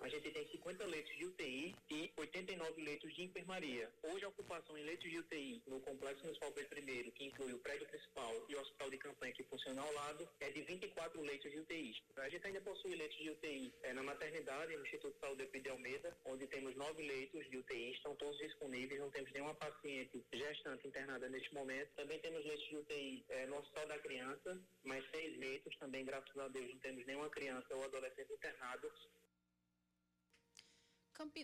a 0.00 0.08
gente 0.08 0.30
tem 0.30 0.46
50 0.48 0.86
leitos 0.86 1.16
de 1.16 1.26
UTI 1.26 1.76
e 1.90 2.10
89 2.16 2.82
leitos 2.82 3.14
de 3.14 3.22
enfermaria. 3.22 3.90
Hoje 4.02 4.24
a 4.24 4.28
ocupação 4.28 4.78
em 4.78 4.84
leitos 4.84 5.10
de 5.10 5.18
UTI 5.18 5.62
no 5.66 5.80
Complexo 5.80 6.22
Municipal 6.22 6.52
Pedro 6.52 6.78
I, 6.78 7.10
que 7.10 7.24
inclui 7.24 7.52
o 7.52 7.58
prédio 7.58 7.86
principal 7.88 8.32
e 8.48 8.54
o 8.54 8.60
hospital 8.60 8.90
de 8.90 8.98
campanha 8.98 9.32
que 9.32 9.42
funciona 9.44 9.82
ao 9.82 9.92
lado, 9.92 10.28
é 10.40 10.50
de 10.50 10.62
24 10.62 11.20
leitos 11.20 11.50
de 11.50 11.60
UTI. 11.60 11.96
A 12.16 12.28
gente 12.28 12.46
ainda 12.46 12.60
possui 12.60 12.94
leitos 12.94 13.18
de 13.18 13.30
UTI 13.30 13.72
é, 13.82 13.92
na 13.92 14.02
maternidade, 14.02 14.76
no 14.76 14.82
Instituto 14.82 15.14
de 15.14 15.20
Saúde 15.20 15.46
de 15.46 15.68
Almeida, 15.70 16.16
onde 16.24 16.46
temos 16.46 16.76
nove 16.76 17.02
leitos 17.02 17.48
de 17.50 17.58
UTI, 17.58 17.92
estão 17.92 18.14
todos 18.16 18.38
disponíveis, 18.38 19.00
não 19.00 19.10
temos 19.10 19.32
nenhuma 19.32 19.54
paciente 19.54 20.24
gestante 20.32 20.86
internada 20.86 21.28
neste 21.28 21.52
momento. 21.52 21.90
Também 21.96 22.18
temos 22.20 22.44
leitos 22.44 22.68
de 22.68 22.76
UTI 22.76 23.24
é, 23.28 23.46
no 23.46 23.58
Hospital 23.58 23.86
da 23.88 23.98
Criança, 23.98 24.60
mais 24.84 25.04
seis 25.10 25.36
leitos, 25.38 25.76
também 25.76 26.04
graças 26.04 26.36
a 26.38 26.48
Deus 26.48 26.70
não 26.72 26.78
temos 26.78 27.04
nenhuma 27.06 27.28
criança 27.28 27.74
ou 27.74 27.84
adolescente 27.84 28.32
internado 28.32 28.90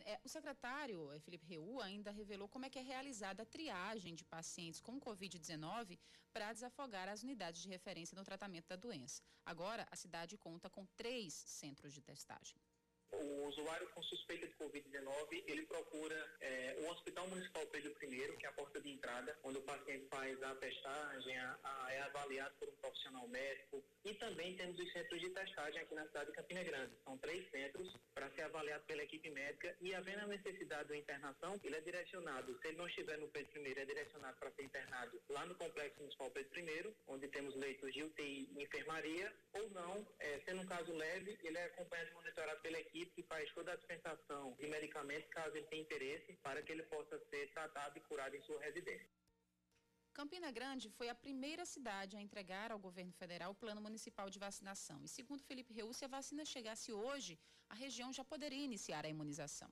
É, 0.04 0.21
o 0.23 0.28
secretário 0.28 1.11
é, 1.12 1.19
Felipe 1.19 1.47
Reu 1.47 1.81
ainda 1.81 2.12
revelou 2.12 2.49
como 2.49 2.64
é 2.64 2.71
que 2.71 2.78
é 2.78 2.83
realizada 2.83 3.43
a 3.43 3.47
triagem 3.47 4.14
de 4.14 4.25
pacientes 4.25 4.81
com 4.81 5.00
Covid-19 5.00 5.99
para 6.33 6.52
desafogar 6.52 7.09
as 7.09 7.25
unidades 7.25 7.61
de 7.61 7.69
referência 7.69 8.14
no 8.16 8.23
tratamento 8.23 8.69
da 8.69 8.76
doença. 8.76 9.21
Agora, 9.45 9.85
a 9.90 9.97
cidade 9.97 10.38
conta 10.38 10.71
com 10.71 10.87
três 10.97 11.35
centros 11.35 11.93
de 11.93 12.00
testagem 12.00 12.57
o 13.23 13.49
usuário 13.49 13.88
com 13.90 14.02
suspeita 14.02 14.47
de 14.47 14.54
Covid-19, 14.54 15.44
ele 15.47 15.66
procura 15.66 16.37
é, 16.40 16.76
o 16.80 16.90
Hospital 16.90 17.28
Municipal 17.28 17.66
Pedro 17.66 17.94
I, 18.02 18.37
que 18.37 18.47
é 18.47 18.49
a 18.49 18.52
porta 18.52 18.80
de 18.80 18.90
entrada, 18.90 19.37
onde 19.42 19.59
o 19.59 19.62
paciente 19.62 20.06
faz 20.09 20.42
a 20.42 20.54
testagem, 20.56 21.38
a, 21.38 21.59
a, 21.62 21.92
é 21.92 22.02
avaliado 22.02 22.54
por 22.59 22.68
um 22.68 22.76
profissional 22.76 23.26
médico. 23.28 23.85
E 24.04 24.14
também 24.14 24.56
temos 24.56 24.78
os 24.78 24.92
centros 24.92 25.21
de 25.21 25.30
testagem 25.30 25.80
aqui 25.80 25.94
na 25.94 26.06
cidade 26.06 26.26
de 26.26 26.37
Campina 26.37 26.62
Grande. 26.62 26.92
São 27.04 27.16
três 27.18 27.50
centros 27.50 27.94
para 28.14 28.30
ser 28.30 28.42
avaliado 28.42 28.85
pela 28.85 29.02
equipe 29.02 29.30
médica 29.30 29.76
e, 29.80 29.94
havendo 29.94 30.21
a 30.21 30.26
necessidade 30.26 30.88
de 30.88 30.99
internação, 30.99 31.59
ele 31.62 31.76
é 31.76 31.80
direcionado, 31.80 32.59
se 32.61 32.68
ele 32.68 32.76
não 32.76 32.87
estiver 32.87 33.18
no 33.18 33.28
Pedro 33.28 33.66
I, 33.66 33.78
é 33.78 33.85
direcionado 33.85 34.37
para 34.38 34.50
ser 34.52 34.64
internado 34.64 35.21
lá 35.28 35.47
no 35.47 35.54
Complexo 35.54 35.99
Municipal 35.99 36.30
Pedro 36.30 36.61
I, 36.61 36.94
onde 37.09 37.28
temos 37.28 37.54
leitos 37.56 37.92
de 37.92 38.02
UTI 38.02 38.49
e 38.56 38.62
enfermaria, 38.62 39.33
ou 39.52 39.71
não, 39.71 40.06
é, 40.18 40.40
sendo 40.44 40.62
um 40.62 40.66
caso 40.66 40.92
leve, 40.92 41.38
ele 41.42 41.59
é 41.59 41.64
acompanhado 41.64 42.11
e 42.11 42.14
monitorado 42.14 42.61
pela 42.61 42.78
equipe 42.78 43.03
que 43.06 43.23
faz 43.23 43.50
toda 43.52 43.73
a 43.73 43.76
dispensação 43.76 44.54
de 44.61 44.66
medicamentos 44.66 45.28
caso 45.30 45.56
ele 45.56 45.66
tenha 45.66 45.82
interesse, 45.82 46.32
para 46.42 46.62
que 46.62 46.73
ele 46.73 46.84
possa 46.84 47.18
ser 47.30 47.50
tratado 47.52 47.99
e 47.99 48.00
curado 48.02 48.34
em 48.37 48.42
sua 48.42 48.61
residência. 48.61 49.11
Campina 50.12 50.50
Grande 50.52 50.88
foi 50.90 51.08
a 51.08 51.14
primeira 51.14 51.64
cidade 51.66 52.16
a 52.16 52.20
entregar 52.20 52.70
ao 52.70 52.78
governo 52.78 53.12
federal 53.12 53.50
o 53.50 53.61
plano 53.62 53.80
municipal 53.80 54.30
de 54.30 54.38
vacinação. 54.38 55.02
E 55.04 55.08
segundo 55.08 55.42
Felipe 55.42 55.75
Reus, 55.75 55.96
se 55.96 56.04
a 56.04 56.08
vacina 56.08 56.44
chegasse 56.44 56.92
hoje, 56.92 57.38
a 57.68 57.75
região 57.75 58.12
já 58.12 58.25
poderia 58.25 58.64
iniciar 58.64 59.04
a 59.04 59.08
imunização 59.08 59.70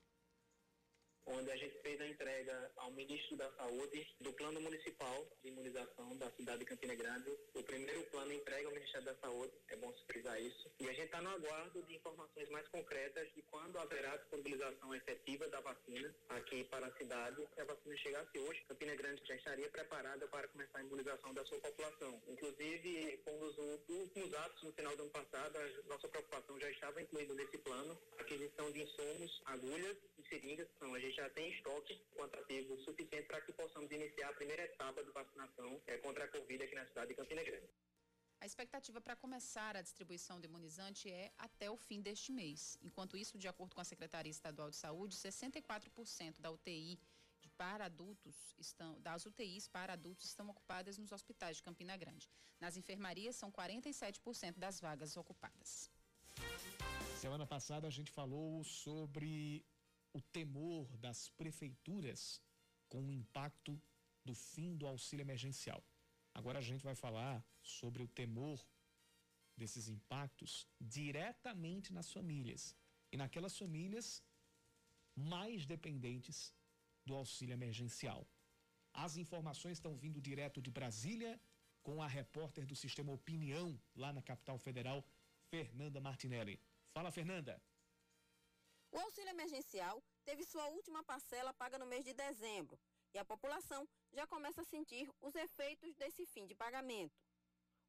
onde 1.25 1.51
a 1.51 1.55
gente 1.55 1.77
fez 1.81 1.99
a 2.01 2.07
entrega 2.07 2.71
ao 2.77 2.91
ministro 2.91 3.35
da 3.37 3.49
Saúde 3.53 4.07
do 4.19 4.33
Plano 4.33 4.59
Municipal 4.61 5.25
de 5.41 5.49
Imunização 5.49 6.15
da 6.17 6.29
cidade 6.31 6.59
de 6.59 6.65
Campina 6.65 6.95
Grande. 6.95 7.29
O 7.53 7.63
primeiro 7.63 8.03
plano 8.05 8.33
entrega 8.33 8.67
ao 8.67 8.73
Ministério 8.73 9.05
da 9.05 9.15
Saúde, 9.15 9.53
é 9.69 9.75
bom 9.75 9.93
se 9.93 10.05
frisar 10.05 10.41
isso. 10.41 10.71
E 10.79 10.89
a 10.89 10.93
gente 10.93 11.05
está 11.05 11.21
no 11.21 11.29
aguardo 11.29 11.81
de 11.83 11.95
informações 11.95 12.49
mais 12.49 12.67
concretas 12.67 13.31
de 13.33 13.41
quando 13.43 13.77
haverá 13.79 14.17
disponibilização 14.17 14.93
efetiva 14.95 15.47
da 15.49 15.59
vacina 15.61 16.13
aqui 16.29 16.63
para 16.65 16.87
a 16.87 16.97
cidade. 16.97 17.47
Se 17.53 17.61
a 17.61 17.65
vacina 17.65 17.97
chegasse 17.97 18.39
hoje, 18.39 18.63
Campina 18.67 18.95
Grande 18.95 19.21
já 19.25 19.35
estaria 19.35 19.69
preparada 19.69 20.27
para 20.27 20.47
começar 20.47 20.79
a 20.79 20.83
imunização 20.83 21.33
da 21.33 21.45
sua 21.45 21.59
população. 21.59 22.21
Inclusive, 22.27 23.17
com 23.25 23.39
os 23.41 23.57
últimos 23.57 24.33
atos 24.33 24.63
no 24.63 24.73
final 24.73 24.95
do 24.95 25.03
ano 25.03 25.11
passado, 25.11 25.57
a 25.57 25.87
nossa 25.87 26.07
preocupação 26.07 26.59
já 26.59 26.69
estava 26.69 27.01
incluída 27.01 27.33
nesse 27.33 27.57
plano, 27.59 27.97
aquisição 28.17 28.71
de 28.71 28.81
insumos, 28.81 29.41
agulhas 29.45 29.97
e 30.17 30.27
seringas. 30.27 30.67
Então, 30.77 30.93
a 30.93 30.99
gente 30.99 31.12
já 31.15 31.29
tem 31.31 31.51
estoque 31.51 31.99
quantitativo 32.15 32.77
suficiente 32.79 33.27
para 33.27 33.41
que 33.41 33.53
possamos 33.53 33.91
iniciar 33.91 34.29
a 34.29 34.33
primeira 34.33 34.63
etapa 34.63 35.03
de 35.03 35.11
vacinação 35.11 35.81
é, 35.87 35.97
contra 35.97 36.25
a 36.25 36.27
Covid 36.27 36.63
aqui 36.63 36.75
na 36.75 36.85
cidade 36.85 37.09
de 37.09 37.15
Campina 37.15 37.43
Grande. 37.43 37.69
A 38.39 38.45
expectativa 38.45 38.99
para 38.99 39.15
começar 39.15 39.77
a 39.77 39.81
distribuição 39.81 40.39
do 40.39 40.45
imunizante 40.45 41.09
é 41.09 41.31
até 41.37 41.71
o 41.71 41.77
fim 41.77 42.01
deste 42.01 42.31
mês. 42.31 42.77
Enquanto 42.81 43.15
isso, 43.15 43.37
de 43.37 43.47
acordo 43.47 43.73
com 43.73 43.79
a 43.79 43.85
Secretaria 43.85 44.29
Estadual 44.29 44.69
de 44.69 44.75
Saúde, 44.75 45.15
64% 45.15 46.41
da 46.41 46.51
UTI 46.51 46.99
para 47.57 47.85
adultos 47.85 48.53
estão, 48.57 48.99
das 48.99 49.25
UTIs 49.25 49.67
para 49.67 49.93
adultos 49.93 50.25
estão 50.25 50.49
ocupadas 50.49 50.97
nos 50.97 51.11
hospitais 51.11 51.57
de 51.57 51.63
Campina 51.63 51.95
Grande. 51.95 52.29
Nas 52.59 52.75
enfermarias, 52.75 53.35
são 53.35 53.51
47% 53.51 54.57
das 54.57 54.81
vagas 54.81 55.15
ocupadas. 55.15 55.89
Semana 57.15 57.45
passada 57.45 57.87
a 57.87 57.91
gente 57.91 58.11
falou 58.11 58.63
sobre 58.63 59.65
o 60.13 60.21
temor 60.21 60.85
das 60.97 61.29
prefeituras 61.29 62.41
com 62.87 63.01
o 63.03 63.11
impacto 63.11 63.81
do 64.23 64.33
fim 64.33 64.75
do 64.77 64.87
auxílio 64.87 65.23
emergencial. 65.23 65.83
Agora 66.33 66.59
a 66.59 66.61
gente 66.61 66.83
vai 66.83 66.95
falar 66.95 67.43
sobre 67.61 68.01
o 68.03 68.07
temor 68.07 68.65
desses 69.57 69.87
impactos 69.87 70.67
diretamente 70.79 71.93
nas 71.93 72.11
famílias 72.11 72.75
e 73.11 73.17
naquelas 73.17 73.57
famílias 73.57 74.23
mais 75.15 75.65
dependentes 75.65 76.53
do 77.05 77.13
auxílio 77.15 77.53
emergencial. 77.53 78.27
As 78.93 79.17
informações 79.17 79.73
estão 79.73 79.95
vindo 79.95 80.21
direto 80.21 80.61
de 80.61 80.71
Brasília 80.71 81.39
com 81.81 82.01
a 82.01 82.07
repórter 82.07 82.65
do 82.65 82.75
Sistema 82.75 83.11
Opinião 83.11 83.79
lá 83.95 84.13
na 84.13 84.21
capital 84.21 84.57
federal, 84.57 85.05
Fernanda 85.49 85.99
Martinelli. 85.99 86.59
Fala, 86.93 87.11
Fernanda. 87.11 87.61
O 88.91 88.97
auxílio 88.99 89.31
emergencial 89.31 90.03
teve 90.23 90.43
sua 90.43 90.65
última 90.67 91.03
parcela 91.03 91.53
paga 91.53 91.77
no 91.77 91.85
mês 91.85 92.03
de 92.03 92.13
dezembro 92.13 92.79
e 93.13 93.19
a 93.19 93.25
população 93.25 93.87
já 94.11 94.25
começa 94.25 94.61
a 94.61 94.65
sentir 94.65 95.09
os 95.21 95.35
efeitos 95.35 95.93
desse 95.95 96.25
fim 96.25 96.45
de 96.47 96.55
pagamento. 96.55 97.21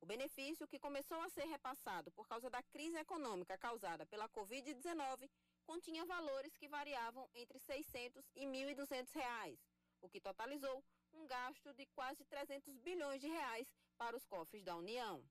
O 0.01 0.07
benefício, 0.07 0.66
que 0.66 0.79
começou 0.79 1.20
a 1.23 1.31
ser 1.31 1.44
repassado 1.44 2.11
por 2.12 2.29
causa 2.29 2.51
da 2.51 2.62
crise 2.62 2.99
econômica 2.99 3.57
causada 3.57 4.05
pela 4.05 4.29
Covid-19, 4.29 5.31
continha 5.64 6.05
valores 6.05 6.55
que 6.57 6.68
variavam 6.68 7.27
entre 7.35 7.59
600 7.59 8.31
e 8.37 8.44
1.200 8.44 9.11
reais, 9.12 9.59
o 10.03 10.09
que 10.09 10.20
totalizou 10.20 10.85
um 11.14 11.27
gasto 11.27 11.73
de 11.73 11.87
quase 11.87 12.23
300 12.25 12.77
bilhões 12.79 13.20
de 13.20 13.29
reais 13.29 13.66
para 13.97 14.16
os 14.16 14.27
cofres 14.27 14.62
da 14.62 14.77
União. 14.77 15.25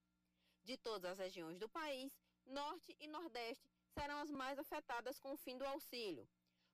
De 0.64 0.78
todas 0.78 1.12
as 1.12 1.20
regiões 1.20 1.60
do 1.60 1.70
país, 1.70 2.12
Norte 2.46 2.96
e 3.00 3.08
Nordeste 3.08 3.70
serão 3.94 4.18
as 4.20 4.32
mais 4.32 4.58
afetadas 4.58 5.20
com 5.20 5.34
o 5.34 5.38
fim 5.38 5.58
do 5.58 5.66
auxílio. 5.66 6.28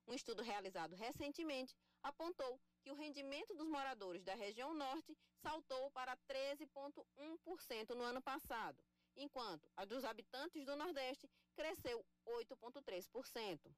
Um 0.10 0.15
estudo 0.15 0.41
realizado 0.41 0.95
recentemente 0.95 1.78
apontou 2.02 2.60
que 2.82 2.89
o 2.89 2.95
rendimento 2.95 3.54
dos 3.54 3.67
moradores 3.67 4.24
da 4.24 4.34
região 4.34 4.74
norte 4.74 5.15
saltou 5.36 5.91
para 5.91 6.17
13,1% 6.28 7.89
no 7.89 8.02
ano 8.02 8.19
passado, 8.19 8.84
enquanto 9.15 9.69
a 9.78 9.86
dos 9.86 10.04
habitantes 10.04 10.65
do 10.65 10.76
Nordeste 10.76 11.30
cresceu 11.54 12.04
8,3%. 12.26 13.72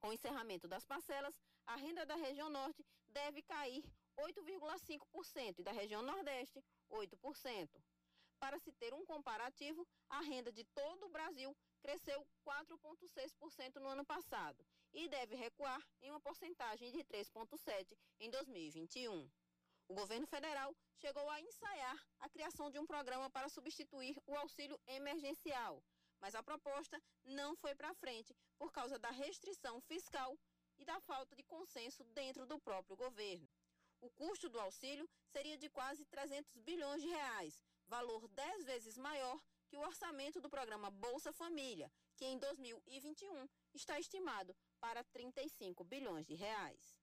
Com 0.00 0.08
o 0.08 0.12
encerramento 0.14 0.66
das 0.66 0.86
parcelas, 0.86 1.38
a 1.66 1.76
renda 1.76 2.06
da 2.06 2.14
região 2.14 2.48
norte 2.48 2.82
deve 3.08 3.42
cair 3.42 3.84
8,5% 4.16 5.58
e 5.58 5.62
da 5.62 5.72
região 5.72 6.00
nordeste 6.00 6.64
8%. 6.90 7.68
Para 8.40 8.58
se 8.58 8.72
ter 8.72 8.94
um 8.94 9.04
comparativo, 9.04 9.86
a 10.08 10.20
renda 10.20 10.50
de 10.50 10.64
todo 10.64 11.04
o 11.04 11.10
Brasil 11.10 11.54
cresceu 11.82 12.26
4,6% 12.46 13.74
no 13.74 13.88
ano 13.88 14.06
passado 14.06 14.64
e 14.92 15.08
deve 15.08 15.34
recuar 15.34 15.80
em 16.00 16.10
uma 16.10 16.20
porcentagem 16.20 16.90
de 16.90 17.04
3,7% 17.04 17.96
em 18.20 18.30
2021. 18.30 19.30
O 19.88 19.94
governo 19.94 20.26
federal 20.26 20.74
chegou 20.96 21.28
a 21.30 21.40
ensaiar 21.40 22.06
a 22.20 22.28
criação 22.28 22.70
de 22.70 22.78
um 22.78 22.86
programa 22.86 23.30
para 23.30 23.48
substituir 23.48 24.16
o 24.26 24.34
auxílio 24.36 24.78
emergencial, 24.86 25.82
mas 26.20 26.34
a 26.34 26.42
proposta 26.42 27.00
não 27.24 27.56
foi 27.56 27.74
para 27.74 27.94
frente 27.94 28.36
por 28.58 28.70
causa 28.72 28.98
da 28.98 29.10
restrição 29.10 29.80
fiscal 29.80 30.38
e 30.78 30.84
da 30.84 31.00
falta 31.00 31.34
de 31.34 31.42
consenso 31.42 32.04
dentro 32.04 32.46
do 32.46 32.58
próprio 32.58 32.96
governo. 32.96 33.48
O 34.00 34.10
custo 34.10 34.48
do 34.48 34.60
auxílio 34.60 35.08
seria 35.26 35.56
de 35.56 35.68
quase 35.70 36.04
300 36.04 36.54
bilhões 36.58 37.02
de 37.02 37.08
reais, 37.08 37.64
valor 37.86 38.28
10 38.28 38.64
vezes 38.64 38.96
maior 38.96 39.42
que 39.68 39.76
o 39.76 39.80
orçamento 39.80 40.40
do 40.40 40.48
programa 40.48 40.90
Bolsa 40.90 41.32
Família, 41.32 41.90
que 42.16 42.24
em 42.24 42.38
2021 42.38 43.48
está 43.74 43.98
estimado 43.98 44.54
para 44.80 45.02
35 45.04 45.84
bilhões 45.84 46.26
de 46.26 46.34
reais. 46.34 46.96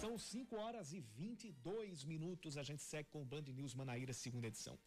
São 0.00 0.18
5 0.18 0.56
horas 0.56 0.92
e 0.92 1.00
22 1.00 2.04
minutos. 2.04 2.56
A 2.56 2.62
gente 2.62 2.82
segue 2.82 3.10
com 3.10 3.22
o 3.22 3.24
Band 3.24 3.42
News 3.42 3.74
Manaíra, 3.74 4.12
segunda 4.12 4.46
edição. 4.46 4.78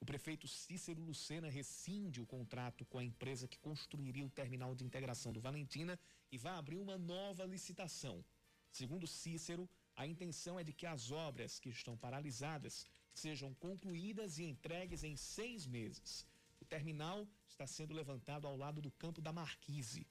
O 0.00 0.06
prefeito 0.06 0.48
Cícero 0.48 1.02
Lucena 1.02 1.50
rescinde 1.50 2.22
o 2.22 2.26
contrato 2.26 2.86
com 2.86 2.98
a 2.98 3.04
empresa 3.04 3.46
que 3.46 3.58
construiria 3.58 4.24
o 4.24 4.30
terminal 4.30 4.74
de 4.74 4.82
integração 4.82 5.30
do 5.30 5.42
Valentina 5.42 6.00
e 6.32 6.38
vai 6.38 6.54
abrir 6.54 6.78
uma 6.78 6.96
nova 6.96 7.44
licitação. 7.44 8.24
Segundo 8.70 9.06
Cícero, 9.06 9.68
a 9.94 10.06
intenção 10.06 10.58
é 10.58 10.64
de 10.64 10.72
que 10.72 10.86
as 10.86 11.10
obras 11.10 11.58
que 11.58 11.68
estão 11.68 11.98
paralisadas 11.98 12.86
sejam 13.12 13.52
concluídas 13.54 14.38
e 14.38 14.44
entregues 14.44 15.04
em 15.04 15.16
seis 15.16 15.66
meses. 15.66 16.26
O 16.60 16.64
terminal 16.64 17.28
está 17.46 17.66
sendo 17.66 17.92
levantado 17.92 18.46
ao 18.46 18.56
lado 18.56 18.80
do 18.80 18.90
campo 18.92 19.20
da 19.20 19.32
Marquise. 19.32 20.06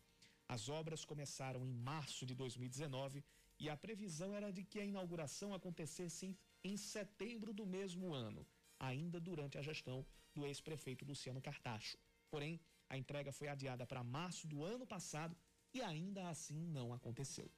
As 0.48 0.70
obras 0.70 1.04
começaram 1.04 1.66
em 1.66 1.74
março 1.74 2.28
de 2.28 2.36
2019 2.36 3.24
e 3.60 3.70
a 3.70 3.76
previsão 3.76 4.36
era 4.36 4.52
de 4.52 4.64
que 4.64 4.80
a 4.80 4.86
inauguração 4.86 5.54
acontecesse 5.54 6.38
em, 6.64 6.78
setembro 6.78 7.54
do 7.54 7.66
mesmo 7.66 8.14
ano, 8.14 8.46
ainda 8.80 9.20
durante 9.20 9.58
a 9.58 9.62
gestão 9.62 10.06
do 10.34 10.46
ex-prefeito 10.46 11.06
Luciano 11.06 11.42
Cartacho. 11.42 11.98
Porém, 12.32 12.60
A 12.90 12.98
entrega 12.98 13.32
foi 13.32 13.48
adiada 13.48 13.86
para 13.86 14.04
março 14.04 14.48
do 14.48 14.64
ano 14.64 14.86
passado 14.86 15.38
e 15.74 15.82
ainda 15.82 16.28
assim 16.28 16.60
não 16.78 16.92
aconteceu. 16.92 17.50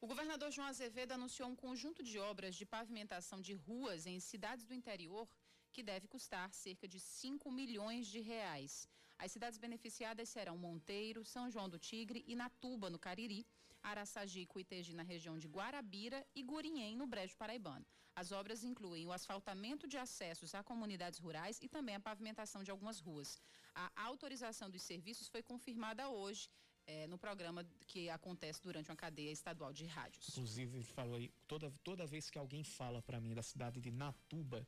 O 0.00 0.06
governador 0.06 0.50
João 0.50 0.68
Azevedo 0.68 1.12
anunciou 1.12 1.48
um 1.50 1.56
conjunto 1.56 2.02
de 2.02 2.18
obras 2.18 2.54
de 2.54 2.64
pavimentação 2.64 3.40
de 3.42 3.52
ruas 3.52 4.06
em 4.06 4.18
cidades 4.20 4.64
do 4.64 4.72
interior 4.72 5.28
que 5.70 5.82
deve 5.82 6.08
custar 6.08 6.52
cerca 6.54 6.88
de 6.88 6.98
5 6.98 7.50
milhões 7.50 8.06
de 8.06 8.20
reais. 8.20 8.88
As 9.18 9.32
cidades 9.32 9.58
beneficiadas 9.58 10.28
serão 10.28 10.56
Monteiro, 10.56 11.24
São 11.24 11.50
João 11.50 11.68
do 11.68 11.78
Tigre 11.78 12.24
e 12.26 12.36
Natuba, 12.36 12.88
no 12.88 13.00
Cariri, 13.00 13.44
Araçagi 13.82 14.40
e 14.40 14.46
Cuitegi, 14.46 14.94
na 14.94 15.02
região 15.02 15.36
de 15.36 15.48
Guarabira 15.48 16.24
e 16.34 16.42
Gurinhém, 16.42 16.96
no 16.96 17.06
Brejo 17.06 17.36
Paraibano. 17.36 17.84
As 18.14 18.30
obras 18.30 18.62
incluem 18.62 19.06
o 19.06 19.12
asfaltamento 19.12 19.88
de 19.88 19.96
acessos 19.96 20.54
a 20.54 20.62
comunidades 20.62 21.18
rurais 21.18 21.58
e 21.60 21.68
também 21.68 21.96
a 21.96 22.00
pavimentação 22.00 22.62
de 22.62 22.70
algumas 22.70 23.00
ruas. 23.00 23.40
A 23.74 23.90
autorização 24.04 24.70
dos 24.70 24.82
serviços 24.82 25.28
foi 25.28 25.42
confirmada 25.42 26.08
hoje 26.08 26.48
é, 26.86 27.06
no 27.06 27.18
programa 27.18 27.64
que 27.86 28.08
acontece 28.10 28.62
durante 28.62 28.90
uma 28.90 28.96
cadeia 28.96 29.30
estadual 29.30 29.72
de 29.72 29.84
rádios. 29.84 30.28
Inclusive, 30.30 30.82
falou 30.84 31.16
aí, 31.16 31.28
toda, 31.46 31.72
toda 31.82 32.06
vez 32.06 32.30
que 32.30 32.38
alguém 32.38 32.62
fala 32.62 33.02
para 33.02 33.20
mim 33.20 33.34
da 33.34 33.42
cidade 33.42 33.80
de 33.80 33.90
Natuba, 33.90 34.66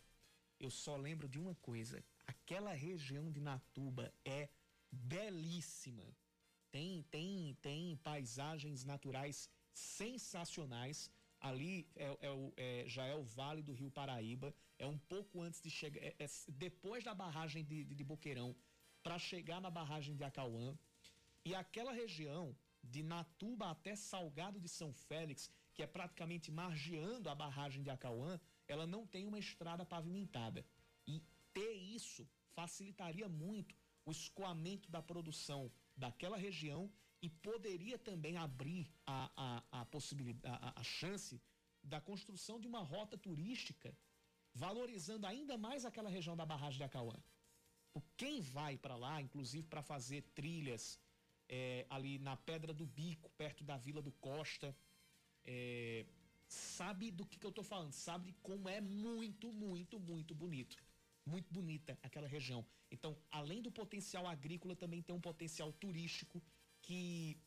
eu 0.60 0.70
só 0.70 0.96
lembro 0.96 1.28
de 1.28 1.38
uma 1.38 1.54
coisa. 1.56 2.04
Aquela 2.30 2.72
região 2.72 3.28
de 3.34 3.40
Natuba 3.40 4.14
é 4.24 4.48
belíssima. 5.12 6.06
Tem, 6.70 7.02
tem, 7.10 7.58
tem 7.60 7.96
paisagens 7.96 8.84
naturais 8.84 9.50
sensacionais. 9.72 11.10
Ali 11.40 11.88
é, 11.96 12.06
é, 12.28 12.30
é, 12.56 12.88
já 12.88 13.04
é 13.04 13.16
o 13.16 13.24
Vale 13.24 13.62
do 13.62 13.72
Rio 13.72 13.90
Paraíba. 13.90 14.54
É 14.78 14.86
um 14.86 14.96
pouco 14.96 15.42
antes 15.42 15.60
de 15.60 15.70
chegar. 15.70 16.00
É, 16.00 16.14
é 16.20 16.26
depois 16.48 17.02
da 17.02 17.12
barragem 17.12 17.64
de, 17.64 17.84
de, 17.84 17.94
de 17.96 18.04
Boqueirão, 18.04 18.54
para 19.02 19.18
chegar 19.18 19.60
na 19.60 19.70
barragem 19.70 20.14
de 20.14 20.22
Acauã. 20.22 20.78
E 21.44 21.52
aquela 21.52 21.92
região, 21.92 22.56
de 22.82 23.02
Natuba 23.02 23.70
até 23.70 23.96
Salgado 23.96 24.60
de 24.60 24.68
São 24.68 24.92
Félix, 24.92 25.50
que 25.74 25.82
é 25.82 25.86
praticamente 25.86 26.48
margeando 26.52 27.28
a 27.28 27.34
barragem 27.34 27.82
de 27.82 27.90
Acauã, 27.90 28.38
ela 28.68 28.86
não 28.86 29.04
tem 29.04 29.26
uma 29.26 29.38
estrada 29.38 29.84
pavimentada. 29.84 30.64
Isso 32.00 32.24
facilitaria 32.58 33.28
muito 33.28 33.74
o 34.08 34.10
escoamento 34.10 34.90
da 34.90 35.02
produção 35.10 35.60
daquela 35.96 36.36
região 36.36 36.90
e 37.22 37.28
poderia 37.28 37.98
também 37.98 38.36
abrir 38.36 38.84
a, 39.06 39.18
a, 39.46 39.80
a 39.80 39.84
possibilidade, 39.84 40.54
a, 40.54 40.80
a 40.80 40.84
chance 40.98 41.40
da 41.82 42.00
construção 42.00 42.56
de 42.62 42.66
uma 42.66 42.82
rota 42.94 43.16
turística, 43.26 43.94
valorizando 44.54 45.26
ainda 45.26 45.56
mais 45.66 45.84
aquela 45.84 46.10
região 46.10 46.36
da 46.36 46.46
barragem 46.52 46.78
de 46.78 46.84
Acauã. 46.84 47.18
Quem 48.16 48.40
vai 48.40 48.76
para 48.76 48.96
lá, 48.96 49.20
inclusive 49.20 49.66
para 49.66 49.82
fazer 49.82 50.22
trilhas 50.34 50.98
é, 51.48 51.86
ali 51.90 52.18
na 52.18 52.36
Pedra 52.36 52.72
do 52.72 52.86
Bico, 52.86 53.28
perto 53.30 53.62
da 53.64 53.76
Vila 53.76 54.00
do 54.00 54.12
Costa, 54.12 54.76
é, 55.44 56.06
sabe 56.46 57.10
do 57.10 57.26
que, 57.26 57.38
que 57.38 57.46
eu 57.46 57.50
estou 57.50 57.64
falando, 57.64 57.92
sabe 57.92 58.34
como 58.42 58.68
é 58.68 58.80
muito, 58.80 59.52
muito, 59.52 59.98
muito 59.98 60.34
bonito. 60.34 60.76
Muito 61.24 61.52
bonita 61.52 61.98
aquela 62.02 62.26
região. 62.26 62.66
Então, 62.90 63.16
além 63.30 63.62
do 63.62 63.70
potencial 63.70 64.26
agrícola, 64.26 64.74
também 64.74 65.02
tem 65.02 65.14
um 65.14 65.20
potencial 65.20 65.72
turístico 65.72 66.42
que 66.82 67.38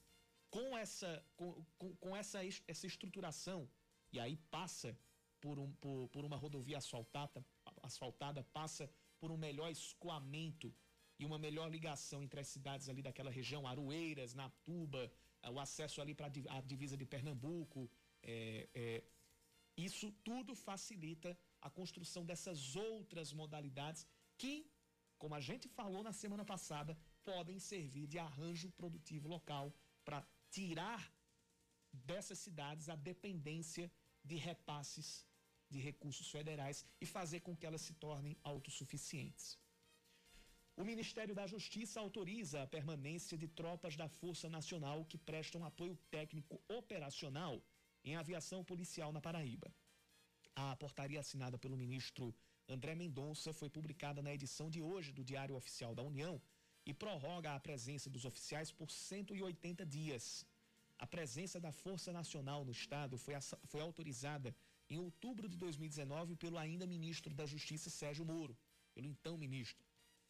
com 0.49 0.77
essa, 0.77 1.25
com, 1.35 1.65
com, 1.77 1.95
com 1.95 2.15
essa, 2.15 2.39
essa 2.67 2.85
estruturação, 2.85 3.67
e 4.11 4.19
aí 4.19 4.37
passa 4.51 4.97
por, 5.41 5.57
um, 5.57 5.71
por, 5.73 6.07
por 6.09 6.23
uma 6.23 6.37
rodovia 6.37 6.77
asfaltada, 6.77 7.43
asfaltada, 7.81 8.43
passa 8.43 8.89
por 9.19 9.31
um 9.31 9.37
melhor 9.37 9.71
escoamento 9.71 10.73
e 11.19 11.25
uma 11.25 11.39
melhor 11.39 11.71
ligação 11.71 12.21
entre 12.23 12.39
as 12.39 12.47
cidades 12.47 12.87
ali 12.87 13.01
daquela 13.01 13.31
região, 13.31 13.65
Aroeiras, 13.67 14.33
Natuba, 14.33 15.11
eh, 15.41 15.49
o 15.49 15.59
acesso 15.59 16.01
ali 16.01 16.13
para 16.13 16.27
a 16.27 16.61
divisa 16.61 16.95
de 16.95 17.05
Pernambuco. 17.05 17.89
É, 18.21 18.69
é, 18.73 19.03
isso 19.75 20.11
tudo 20.23 20.55
facilita 20.55 21.37
a 21.67 21.69
construção 21.79 22.23
dessas 22.29 22.75
outras 22.75 23.31
modalidades 23.41 24.05
que, 24.37 24.55
como 25.17 25.33
a 25.35 25.41
gente 25.49 25.67
falou 25.79 26.03
na 26.03 26.13
semana 26.21 26.45
passada, 26.53 26.97
podem 27.23 27.57
servir 27.71 28.05
de 28.13 28.19
arranjo 28.19 28.69
produtivo 28.79 29.27
local 29.35 29.73
para 30.03 30.19
tirar 30.55 31.01
dessas 32.11 32.39
cidades 32.45 32.89
a 32.89 32.95
dependência 32.95 33.85
de 34.23 34.35
repasses 34.35 35.25
de 35.73 35.79
recursos 35.79 36.29
federais 36.29 36.85
e 37.01 37.05
fazer 37.05 37.39
com 37.39 37.55
que 37.55 37.65
elas 37.65 37.81
se 37.81 37.93
tornem 37.93 38.37
autossuficientes. 38.43 39.57
O 40.75 40.83
Ministério 40.83 41.35
da 41.39 41.45
Justiça 41.53 41.99
autoriza 41.99 42.63
a 42.63 42.67
permanência 42.67 43.37
de 43.37 43.47
tropas 43.47 43.95
da 43.95 44.07
Força 44.19 44.49
Nacional 44.49 45.05
que 45.05 45.17
prestam 45.17 45.63
apoio 45.63 45.95
técnico 46.11 46.59
operacional 46.79 47.63
em 48.03 48.15
aviação 48.15 48.63
policial 48.63 49.11
na 49.13 49.21
Paraíba. 49.21 49.73
A 50.55 50.75
portaria 50.75 51.19
assinada 51.19 51.57
pelo 51.57 51.75
ministro 51.75 52.33
André 52.69 52.93
Mendonça 52.95 53.51
foi 53.51 53.69
publicada 53.69 54.21
na 54.21 54.33
edição 54.33 54.69
de 54.69 54.81
hoje 54.81 55.11
do 55.11 55.23
Diário 55.23 55.55
Oficial 55.55 55.95
da 55.95 56.03
União 56.03 56.39
e 56.85 56.93
prorroga 56.93 57.53
a 57.53 57.59
presença 57.59 58.09
dos 58.09 58.23
oficiais 58.23 58.71
por 58.71 58.91
180 58.91 59.85
dias. 59.85 60.45
A 60.99 61.07
presença 61.07 61.59
da 61.59 61.71
Força 61.71 62.13
Nacional 62.13 62.63
no 62.63 62.71
Estado 62.71 63.17
foi, 63.17 63.33
foi 63.65 63.81
autorizada 63.81 64.55
em 64.89 64.99
outubro 64.99 65.49
de 65.49 65.57
2019 65.57 66.35
pelo 66.35 66.57
ainda 66.57 66.85
ministro 66.85 67.33
da 67.33 67.45
Justiça 67.45 67.89
Sérgio 67.89 68.23
Moro, 68.23 68.55
pelo 68.93 69.07
então 69.07 69.37
ministro. 69.37 69.83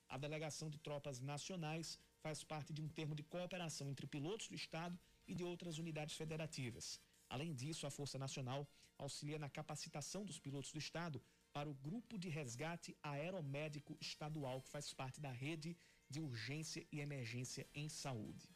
A 0.07 0.17
delegação 0.17 0.69
de 0.69 0.79
tropas 0.79 1.19
nacionais 1.19 1.99
faz 2.21 2.43
parte 2.43 2.71
de 2.71 2.81
um 2.81 2.88
termo 2.88 3.13
de 3.13 3.23
cooperação 3.23 3.89
entre 3.89 4.07
pilotos 4.07 4.47
do 4.47 4.55
Estado 4.55 4.97
e 5.27 5.36
de 5.36 5.43
outras 5.43 5.77
unidades 5.79 6.15
federativas. 6.15 6.99
Além 7.34 7.52
disso, 7.52 7.88
a 7.88 7.89
Força 7.89 8.19
Nacional 8.19 8.62
auxilia 8.96 9.39
na 9.39 9.50
capacitação 9.50 10.24
dos 10.24 10.38
pilotos 10.38 10.72
do 10.72 10.78
Estado 10.78 11.19
para 11.52 11.67
o 11.67 11.74
Grupo 11.74 12.15
de 12.15 12.30
Resgate 12.30 12.96
Aeromédico 13.02 13.98
Estadual, 14.00 14.62
que 14.62 14.69
faz 14.69 14.93
parte 14.93 15.19
da 15.19 15.32
rede 15.32 15.76
de 16.08 16.19
urgência 16.19 16.86
e 16.91 17.00
emergência 17.00 17.67
em 17.74 17.89
saúde. 17.89 18.48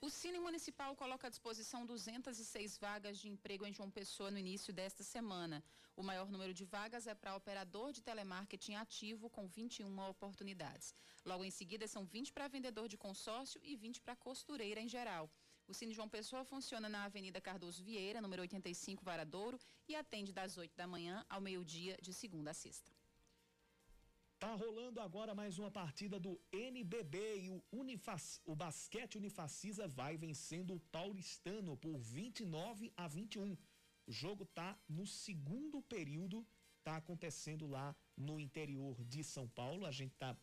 O 0.00 0.08
Cine 0.08 0.38
Municipal 0.38 0.94
coloca 0.94 1.26
à 1.26 1.30
disposição 1.30 1.84
206 1.84 2.78
vagas 2.78 3.18
de 3.18 3.28
emprego 3.28 3.66
em 3.66 3.72
João 3.72 3.90
Pessoa 3.90 4.30
no 4.30 4.38
início 4.38 4.72
desta 4.72 5.02
semana. 5.02 5.62
O 5.96 6.02
maior 6.04 6.30
número 6.30 6.54
de 6.54 6.64
vagas 6.64 7.08
é 7.08 7.14
para 7.16 7.34
operador 7.34 7.92
de 7.92 8.00
telemarketing 8.00 8.76
ativo, 8.76 9.28
com 9.28 9.48
21 9.48 10.08
oportunidades. 10.08 10.94
Logo 11.24 11.44
em 11.44 11.50
seguida, 11.50 11.88
são 11.88 12.04
20 12.04 12.32
para 12.32 12.46
vendedor 12.46 12.88
de 12.88 12.96
consórcio 12.96 13.60
e 13.64 13.74
20 13.74 14.00
para 14.00 14.14
costureira 14.14 14.80
em 14.80 14.88
geral. 14.88 15.28
O 15.70 15.72
Cine 15.72 15.94
João 15.94 16.08
Pessoa 16.08 16.44
funciona 16.44 16.88
na 16.88 17.04
Avenida 17.04 17.40
Cardoso 17.40 17.84
Vieira, 17.84 18.20
número 18.20 18.42
85, 18.42 19.04
Varadouro, 19.04 19.56
e 19.88 19.94
atende 19.94 20.32
das 20.32 20.58
8 20.58 20.76
da 20.76 20.84
manhã 20.84 21.24
ao 21.30 21.40
meio-dia, 21.40 21.96
de 22.02 22.12
segunda 22.12 22.50
a 22.50 22.54
sexta. 22.54 22.90
Tá 24.40 24.52
rolando 24.52 25.00
agora 25.00 25.32
mais 25.32 25.60
uma 25.60 25.70
partida 25.70 26.18
do 26.18 26.40
NBB 26.50 27.42
e 27.42 27.50
o, 27.50 27.62
Unifac, 27.70 28.40
o 28.44 28.56
basquete 28.56 29.16
Unifacisa 29.16 29.86
vai 29.86 30.16
vencendo 30.16 30.74
o 30.74 30.80
Paulistano 30.80 31.76
por 31.76 31.96
29 32.00 32.92
a 32.96 33.06
21. 33.06 33.56
O 34.08 34.12
jogo 34.12 34.44
tá 34.46 34.76
no 34.88 35.06
segundo 35.06 35.80
período, 35.82 36.44
tá 36.82 36.96
acontecendo 36.96 37.68
lá 37.68 37.94
no 38.16 38.40
interior 38.40 39.00
de 39.04 39.22
São 39.22 39.46
Paulo. 39.46 39.86
A 39.86 39.92
gente 39.92 40.16
tá 40.16 40.36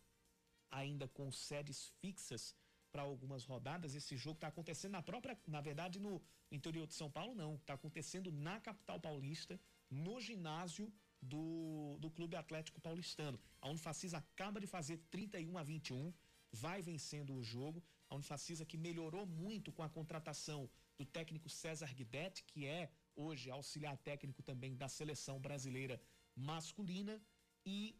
ainda 0.71 1.05
com 1.09 1.29
sedes 1.33 1.89
fixas 1.99 2.55
para 2.97 3.03
algumas 3.03 3.43
rodadas. 3.43 3.93
Esse 3.93 4.17
jogo 4.17 4.37
está 4.37 4.47
acontecendo 4.47 4.93
na 4.93 5.03
própria, 5.03 5.37
na 5.55 5.61
verdade, 5.61 5.99
no 5.99 6.19
interior 6.51 6.87
de 6.87 6.95
São 6.95 7.09
Paulo, 7.11 7.35
não. 7.35 7.53
Está 7.53 7.75
acontecendo 7.75 8.31
na 8.31 8.59
capital 8.59 8.99
paulista, 8.99 9.59
no 9.87 10.19
ginásio 10.19 10.91
do, 11.21 11.97
do 11.99 12.09
Clube 12.09 12.35
Atlético 12.35 12.81
Paulistano. 12.81 13.39
A 13.61 13.69
Unifacisa 13.69 14.17
acaba 14.17 14.59
de 14.59 14.65
fazer 14.65 14.97
31 15.11 15.59
a 15.59 15.63
21, 15.63 16.11
vai 16.51 16.81
vencendo 16.81 17.35
o 17.35 17.43
jogo. 17.43 17.83
A 18.09 18.15
Unifacisa 18.15 18.65
que 18.65 18.77
melhorou 18.77 19.27
muito 19.27 19.71
com 19.71 19.83
a 19.83 19.89
contratação 19.89 20.67
do 20.97 21.05
técnico 21.05 21.49
César 21.49 21.93
Guidetti, 21.93 22.43
que 22.45 22.65
é 22.65 22.89
hoje 23.15 23.51
auxiliar 23.51 23.95
técnico 23.97 24.41
também 24.41 24.75
da 24.75 24.89
seleção 24.89 25.39
brasileira 25.39 26.01
masculina 26.35 27.21
e 27.63 27.95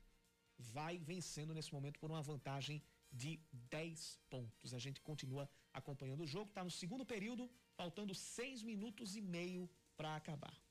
vai 0.58 0.98
vencendo 0.98 1.54
nesse 1.54 1.72
momento 1.72 2.00
por 2.00 2.10
uma 2.10 2.24
vantagem 2.24 2.82
de 3.12 3.40
10 3.52 4.20
pontos. 4.30 4.74
A 4.74 4.80
gente 4.80 5.02
continua 5.02 5.50
acompanhando 5.74 6.24
o 6.24 6.28
jogo, 6.28 6.50
está 6.50 6.64
no 6.64 6.72
segundo 6.72 7.06
período, 7.06 7.50
faltando 7.76 8.14
seis 8.14 8.62
minutos 8.64 9.16
e 9.16 9.22
meio 9.22 9.70
para 9.96 10.16
acabar. 10.16 10.67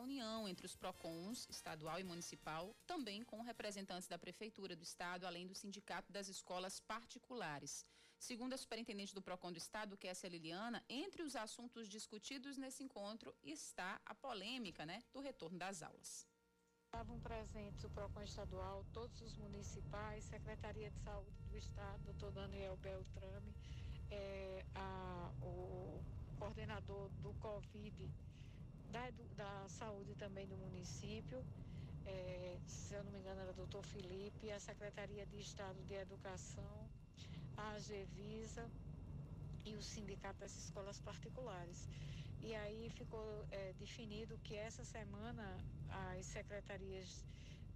Reunião 0.00 0.48
entre 0.48 0.64
os 0.64 0.74
PROCONs, 0.74 1.46
estadual 1.50 2.00
e 2.00 2.04
municipal, 2.04 2.74
também 2.86 3.22
com 3.22 3.42
representantes 3.42 4.08
da 4.08 4.18
Prefeitura 4.18 4.74
do 4.74 4.82
Estado, 4.82 5.26
além 5.26 5.46
do 5.46 5.54
Sindicato 5.54 6.10
das 6.10 6.28
Escolas 6.28 6.80
Particulares. 6.80 7.84
Segundo 8.18 8.54
a 8.54 8.56
superintendente 8.56 9.14
do 9.14 9.22
PROCON 9.22 9.52
do 9.52 9.58
Estado, 9.58 9.98
Kessia 9.98 10.30
Liliana, 10.30 10.82
entre 10.88 11.22
os 11.22 11.36
assuntos 11.36 11.86
discutidos 11.86 12.56
nesse 12.56 12.82
encontro 12.82 13.34
está 13.42 14.00
a 14.06 14.14
polêmica 14.14 14.86
né, 14.86 15.02
do 15.12 15.20
retorno 15.20 15.58
das 15.58 15.82
aulas. 15.82 16.26
Estavam 16.86 17.20
presentes 17.20 17.84
o 17.84 17.90
PROCON 17.90 18.22
estadual, 18.22 18.84
todos 18.92 19.20
os 19.20 19.36
municipais, 19.36 20.24
Secretaria 20.24 20.90
de 20.90 20.98
Saúde 21.00 21.42
do 21.50 21.56
Estado, 21.56 22.02
doutor 22.04 22.32
Daniel 22.32 22.76
Beltrame, 22.78 23.54
é, 24.10 24.64
a, 24.74 25.30
o 25.42 26.02
coordenador 26.38 27.10
do 27.20 27.32
Covid 27.34 28.10
da, 28.90 29.10
da 29.36 29.68
saúde 29.68 30.14
também 30.16 30.46
do 30.46 30.56
município, 30.56 31.44
é, 32.04 32.58
se 32.66 32.94
eu 32.94 33.04
não 33.04 33.12
me 33.12 33.18
engano 33.18 33.40
era 33.40 33.50
o 33.50 33.54
doutor 33.54 33.84
Felipe, 33.84 34.50
a 34.50 34.58
Secretaria 34.58 35.24
de 35.26 35.38
Estado 35.38 35.80
de 35.86 35.94
Educação, 35.94 36.88
a 37.56 37.72
AGVISA 37.74 38.68
e 39.64 39.74
o 39.76 39.82
Sindicato 39.82 40.40
das 40.40 40.56
Escolas 40.56 41.00
Particulares. 41.00 41.88
E 42.42 42.54
aí 42.54 42.90
ficou 42.90 43.46
é, 43.50 43.72
definido 43.74 44.38
que 44.38 44.56
essa 44.56 44.84
semana 44.84 45.44
as 46.16 46.26
secretarias 46.26 47.24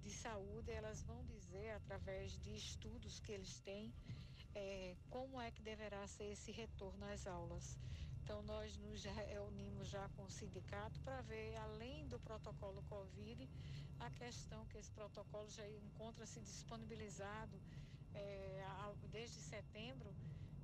de 0.02 0.10
saúde 0.10 0.70
elas 0.70 1.02
vão 1.02 1.22
dizer 1.24 1.70
através 1.72 2.32
de 2.42 2.56
estudos 2.56 3.20
que 3.20 3.32
eles 3.32 3.60
têm 3.60 3.92
é, 4.54 4.96
como 5.10 5.40
é 5.40 5.50
que 5.50 5.62
deverá 5.62 6.06
ser 6.06 6.32
esse 6.32 6.50
retorno 6.50 7.04
às 7.06 7.26
aulas. 7.26 7.76
Então 8.24 8.42
nós 8.44 8.74
nos 8.78 9.04
reunimos 9.04 9.86
já 9.88 10.08
com 10.16 10.24
o 10.24 10.30
sindicato 10.30 10.98
para 11.00 11.20
ver 11.20 11.54
além 11.56 12.08
do 12.08 12.18
protocolo 12.20 12.82
Covid 12.88 13.46
a 14.00 14.10
questão 14.12 14.64
que 14.68 14.78
esse 14.78 14.90
protocolo 14.92 15.46
já 15.50 15.68
encontra-se 15.68 16.40
disponibilizado 16.40 17.60
é, 18.14 18.64
desde 19.12 19.38
setembro, 19.40 20.10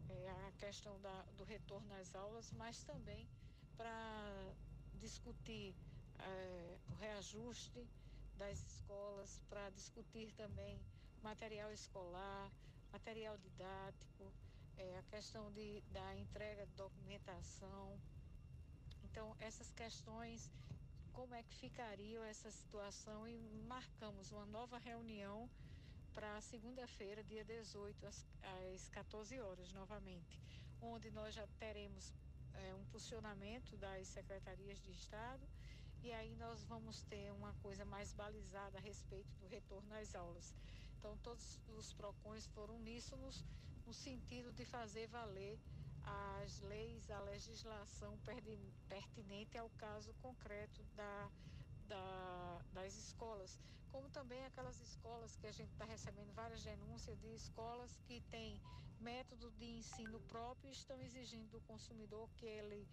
é, 0.08 0.30
a 0.48 0.52
questão 0.52 0.98
da, 1.02 1.22
do 1.36 1.44
retorno 1.44 1.92
às 2.00 2.14
aulas, 2.14 2.50
mas 2.52 2.82
também 2.82 3.28
para 3.76 4.54
discutir 4.94 5.74
é, 6.18 6.78
o 6.88 6.94
reajuste 6.94 7.86
das 8.38 8.58
escolas, 8.58 9.38
para 9.50 9.68
discutir 9.68 10.32
também 10.32 10.80
material 11.22 11.70
escolar, 11.72 12.50
material 12.90 13.36
didático, 13.36 14.32
é, 14.80 14.98
a 14.98 15.02
questão 15.02 15.50
de, 15.52 15.82
da 15.92 16.16
entrega 16.16 16.66
de 16.66 16.74
documentação. 16.74 18.00
Então, 19.04 19.36
essas 19.38 19.70
questões, 19.72 20.50
como 21.12 21.34
é 21.34 21.42
que 21.42 21.54
ficaria 21.54 22.20
essa 22.26 22.50
situação 22.50 23.28
e 23.28 23.36
marcamos 23.66 24.32
uma 24.32 24.46
nova 24.46 24.78
reunião 24.78 25.48
para 26.14 26.40
segunda-feira, 26.40 27.22
dia 27.22 27.44
18, 27.44 28.06
às, 28.06 28.26
às 28.74 28.88
14 28.88 29.38
horas, 29.40 29.72
novamente, 29.72 30.40
onde 30.80 31.10
nós 31.10 31.34
já 31.34 31.46
teremos 31.58 32.12
é, 32.54 32.74
um 32.74 32.84
posicionamento 32.86 33.76
das 33.76 34.08
secretarias 34.08 34.80
de 34.80 34.90
Estado 34.92 35.46
e 36.02 36.10
aí 36.12 36.34
nós 36.36 36.64
vamos 36.64 37.02
ter 37.02 37.30
uma 37.32 37.52
coisa 37.54 37.84
mais 37.84 38.12
balizada 38.14 38.78
a 38.78 38.80
respeito 38.80 39.30
do 39.36 39.46
retorno 39.46 39.94
às 39.94 40.14
aulas. 40.14 40.54
Então, 40.98 41.16
todos 41.18 41.60
os 41.76 41.92
PROCONs 41.92 42.46
foram 42.48 42.76
uníssonos 42.76 43.44
no 43.90 43.94
sentido 43.94 44.52
de 44.52 44.64
fazer 44.64 45.08
valer 45.08 45.58
as 46.04 46.60
leis, 46.60 47.10
a 47.10 47.18
legislação 47.22 48.16
pertinente 48.88 49.58
ao 49.58 49.68
caso 49.70 50.14
concreto 50.22 50.80
da, 50.94 51.28
da, 51.88 52.60
das 52.72 52.94
escolas 52.94 53.58
como 53.90 54.08
também 54.10 54.44
aquelas 54.44 54.80
escolas 54.80 55.34
que 55.34 55.48
a 55.48 55.50
gente 55.50 55.72
está 55.72 55.84
recebendo 55.84 56.32
várias 56.32 56.62
denúncias 56.62 57.18
de 57.18 57.34
escolas 57.34 57.98
que 58.06 58.20
têm 58.30 58.60
método 59.00 59.50
de 59.58 59.66
ensino 59.78 60.20
próprio 60.20 60.68
e 60.68 60.72
estão 60.72 61.02
exigindo 61.02 61.50
do 61.50 61.60
consumidor 61.62 62.30
que 62.36 62.46
ele 62.46 62.86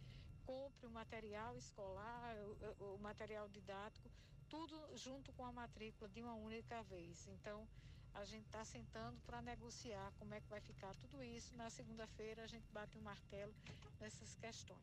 compre 0.47 0.87
o 0.87 0.89
material 0.89 1.55
escolar, 1.55 2.35
o, 2.79 2.95
o 2.95 2.97
material 2.97 3.47
didático, 3.49 4.09
tudo 4.49 4.75
junto 4.95 5.31
com 5.33 5.45
a 5.45 5.51
matrícula 5.51 6.09
de 6.09 6.23
uma 6.23 6.33
única 6.33 6.81
vez. 6.81 7.27
Então, 7.27 7.67
a 8.17 8.25
gente 8.25 8.45
está 8.45 8.65
sentando 8.65 9.19
para 9.27 9.41
negociar 9.43 10.11
como 10.17 10.33
é 10.33 10.41
que 10.41 10.49
vai 10.49 10.59
ficar 10.59 10.93
tudo 10.95 11.23
isso. 11.23 11.55
Na 11.55 11.69
segunda-feira 11.69 12.43
a 12.43 12.47
gente 12.47 12.67
bate 12.71 12.97
o 12.97 12.99
um 12.99 13.03
martelo 13.03 13.53
nessas 13.99 14.33
questões. 14.35 14.79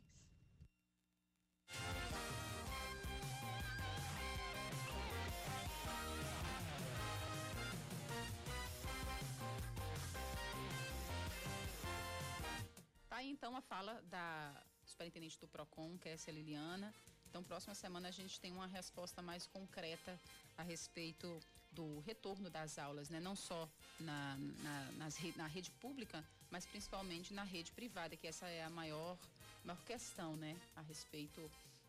Tá 13.08 13.16
aí 13.16 13.28
então 13.30 13.56
a 13.56 13.60
fala 13.60 14.00
da 14.02 14.64
superintendente 14.84 15.40
do 15.40 15.48
PROCON, 15.48 15.98
que 15.98 16.08
é 16.08 16.12
essa 16.12 16.30
Liliana. 16.30 16.94
Então, 17.28 17.42
próxima 17.42 17.74
semana 17.74 18.08
a 18.08 18.12
gente 18.12 18.38
tem 18.38 18.52
uma 18.52 18.68
resposta 18.68 19.20
mais 19.20 19.44
concreta 19.48 20.20
a 20.56 20.62
respeito 20.62 21.40
do 21.74 22.00
retorno 22.00 22.48
das 22.48 22.78
aulas, 22.78 23.08
né? 23.10 23.20
Não 23.20 23.36
só 23.36 23.68
na, 23.98 24.36
na, 24.62 24.92
nas, 24.92 25.18
na 25.36 25.46
rede 25.46 25.70
pública, 25.72 26.24
mas 26.50 26.64
principalmente 26.66 27.34
na 27.34 27.44
rede 27.44 27.72
privada, 27.72 28.16
que 28.16 28.26
essa 28.26 28.48
é 28.48 28.62
a 28.62 28.70
maior, 28.70 29.18
maior 29.64 29.82
questão, 29.84 30.36
né? 30.36 30.56
A 30.76 30.82
respeito 30.82 31.40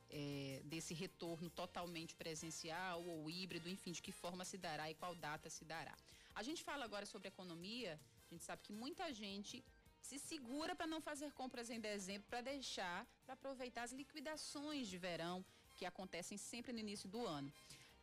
é, 0.09 0.61
desse 0.65 0.93
retorno 0.93 1.49
totalmente 1.49 2.15
presencial 2.15 3.03
ou 3.03 3.29
híbrido, 3.29 3.69
enfim, 3.69 3.91
de 3.91 4.01
que 4.01 4.11
forma 4.11 4.43
se 4.43 4.57
dará 4.57 4.89
e 4.89 4.95
qual 4.95 5.15
data 5.15 5.49
se 5.49 5.63
dará. 5.63 5.95
A 6.33 6.43
gente 6.43 6.63
fala 6.63 6.83
agora 6.83 7.05
sobre 7.05 7.27
economia, 7.27 7.99
a 8.27 8.33
gente 8.33 8.43
sabe 8.43 8.61
que 8.63 8.73
muita 8.73 9.13
gente 9.13 9.63
se 10.01 10.19
segura 10.19 10.75
para 10.75 10.85
não 10.85 11.01
fazer 11.01 11.31
compras 11.33 11.69
em 11.69 11.79
dezembro, 11.79 12.27
para 12.29 12.41
deixar, 12.41 13.05
para 13.25 13.33
aproveitar 13.33 13.83
as 13.83 13.91
liquidações 13.91 14.87
de 14.87 14.97
verão 14.97 15.43
que 15.75 15.85
acontecem 15.85 16.37
sempre 16.37 16.71
no 16.71 16.79
início 16.79 17.09
do 17.09 17.25
ano. 17.25 17.51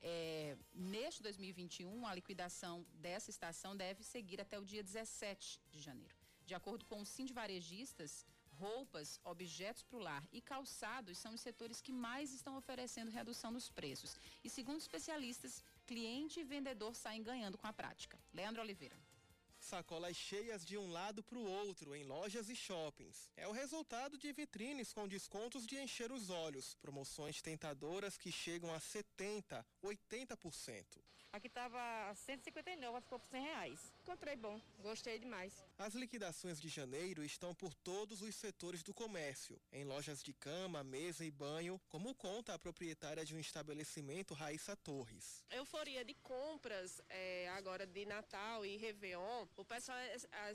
É, 0.02 0.56
neste 0.74 1.22
2021, 1.22 2.06
a 2.06 2.14
liquidação 2.14 2.84
dessa 2.94 3.30
estação 3.30 3.76
deve 3.76 4.02
seguir 4.02 4.40
até 4.40 4.58
o 4.58 4.64
dia 4.64 4.82
17 4.82 5.60
de 5.70 5.80
janeiro. 5.80 6.16
De 6.44 6.54
acordo 6.54 6.84
com 6.84 7.00
os 7.00 7.08
sindivarejistas, 7.08 8.26
roupas, 8.58 9.20
objetos 9.24 9.82
para 9.82 9.96
o 9.96 10.00
lar 10.00 10.28
e 10.32 10.40
calçados 10.40 11.18
são 11.18 11.34
os 11.34 11.40
setores 11.40 11.80
que 11.80 11.92
mais 11.92 12.32
estão 12.32 12.56
oferecendo 12.56 13.10
redução 13.10 13.50
nos 13.50 13.70
preços. 13.70 14.16
E 14.44 14.50
segundo 14.50 14.80
especialistas, 14.80 15.62
cliente 15.86 16.40
e 16.40 16.44
vendedor 16.44 16.94
saem 16.94 17.22
ganhando 17.22 17.56
com 17.56 17.66
a 17.66 17.72
prática. 17.72 18.18
Leandro 18.32 18.62
Oliveira 18.62 18.96
sacolas 19.64 20.16
cheias 20.16 20.64
de 20.64 20.76
um 20.76 20.90
lado 20.90 21.22
para 21.22 21.38
o 21.38 21.44
outro 21.44 21.94
em 21.94 22.04
lojas 22.04 22.48
e 22.48 22.56
shoppings. 22.56 23.30
É 23.36 23.46
o 23.46 23.52
resultado 23.52 24.18
de 24.18 24.32
vitrines 24.32 24.92
com 24.92 25.08
descontos 25.08 25.66
de 25.66 25.78
encher 25.78 26.10
os 26.10 26.30
olhos, 26.30 26.74
promoções 26.74 27.40
tentadoras 27.40 28.18
que 28.18 28.32
chegam 28.32 28.72
a 28.74 28.80
70, 28.80 29.64
80%. 29.82 31.02
Aqui 31.32 31.46
estava 31.46 32.14
159, 32.14 33.00
ficou 33.00 33.18
por 33.18 33.28
100 33.28 33.42
reais. 33.42 33.92
Comprei 34.04 34.36
bom, 34.36 34.60
gostei 34.80 35.18
demais. 35.18 35.64
As 35.78 35.94
liquidações 35.94 36.60
de 36.60 36.68
janeiro 36.68 37.24
estão 37.24 37.54
por 37.54 37.72
todos 37.72 38.20
os 38.20 38.34
setores 38.34 38.82
do 38.82 38.92
comércio, 38.92 39.60
em 39.72 39.84
lojas 39.84 40.22
de 40.22 40.32
cama, 40.32 40.82
mesa 40.82 41.24
e 41.24 41.30
banho, 41.30 41.80
como 41.88 42.14
conta 42.14 42.54
a 42.54 42.58
proprietária 42.58 43.24
de 43.24 43.34
um 43.34 43.38
estabelecimento, 43.38 44.34
Raíssa 44.34 44.76
Torres. 44.76 45.44
Euforia 45.50 46.04
de 46.04 46.14
compras 46.14 47.00
é, 47.08 47.48
agora 47.50 47.86
de 47.86 48.04
Natal 48.04 48.66
e 48.66 48.76
Réveillon, 48.76 49.46
o 49.56 49.64
pessoal 49.64 49.98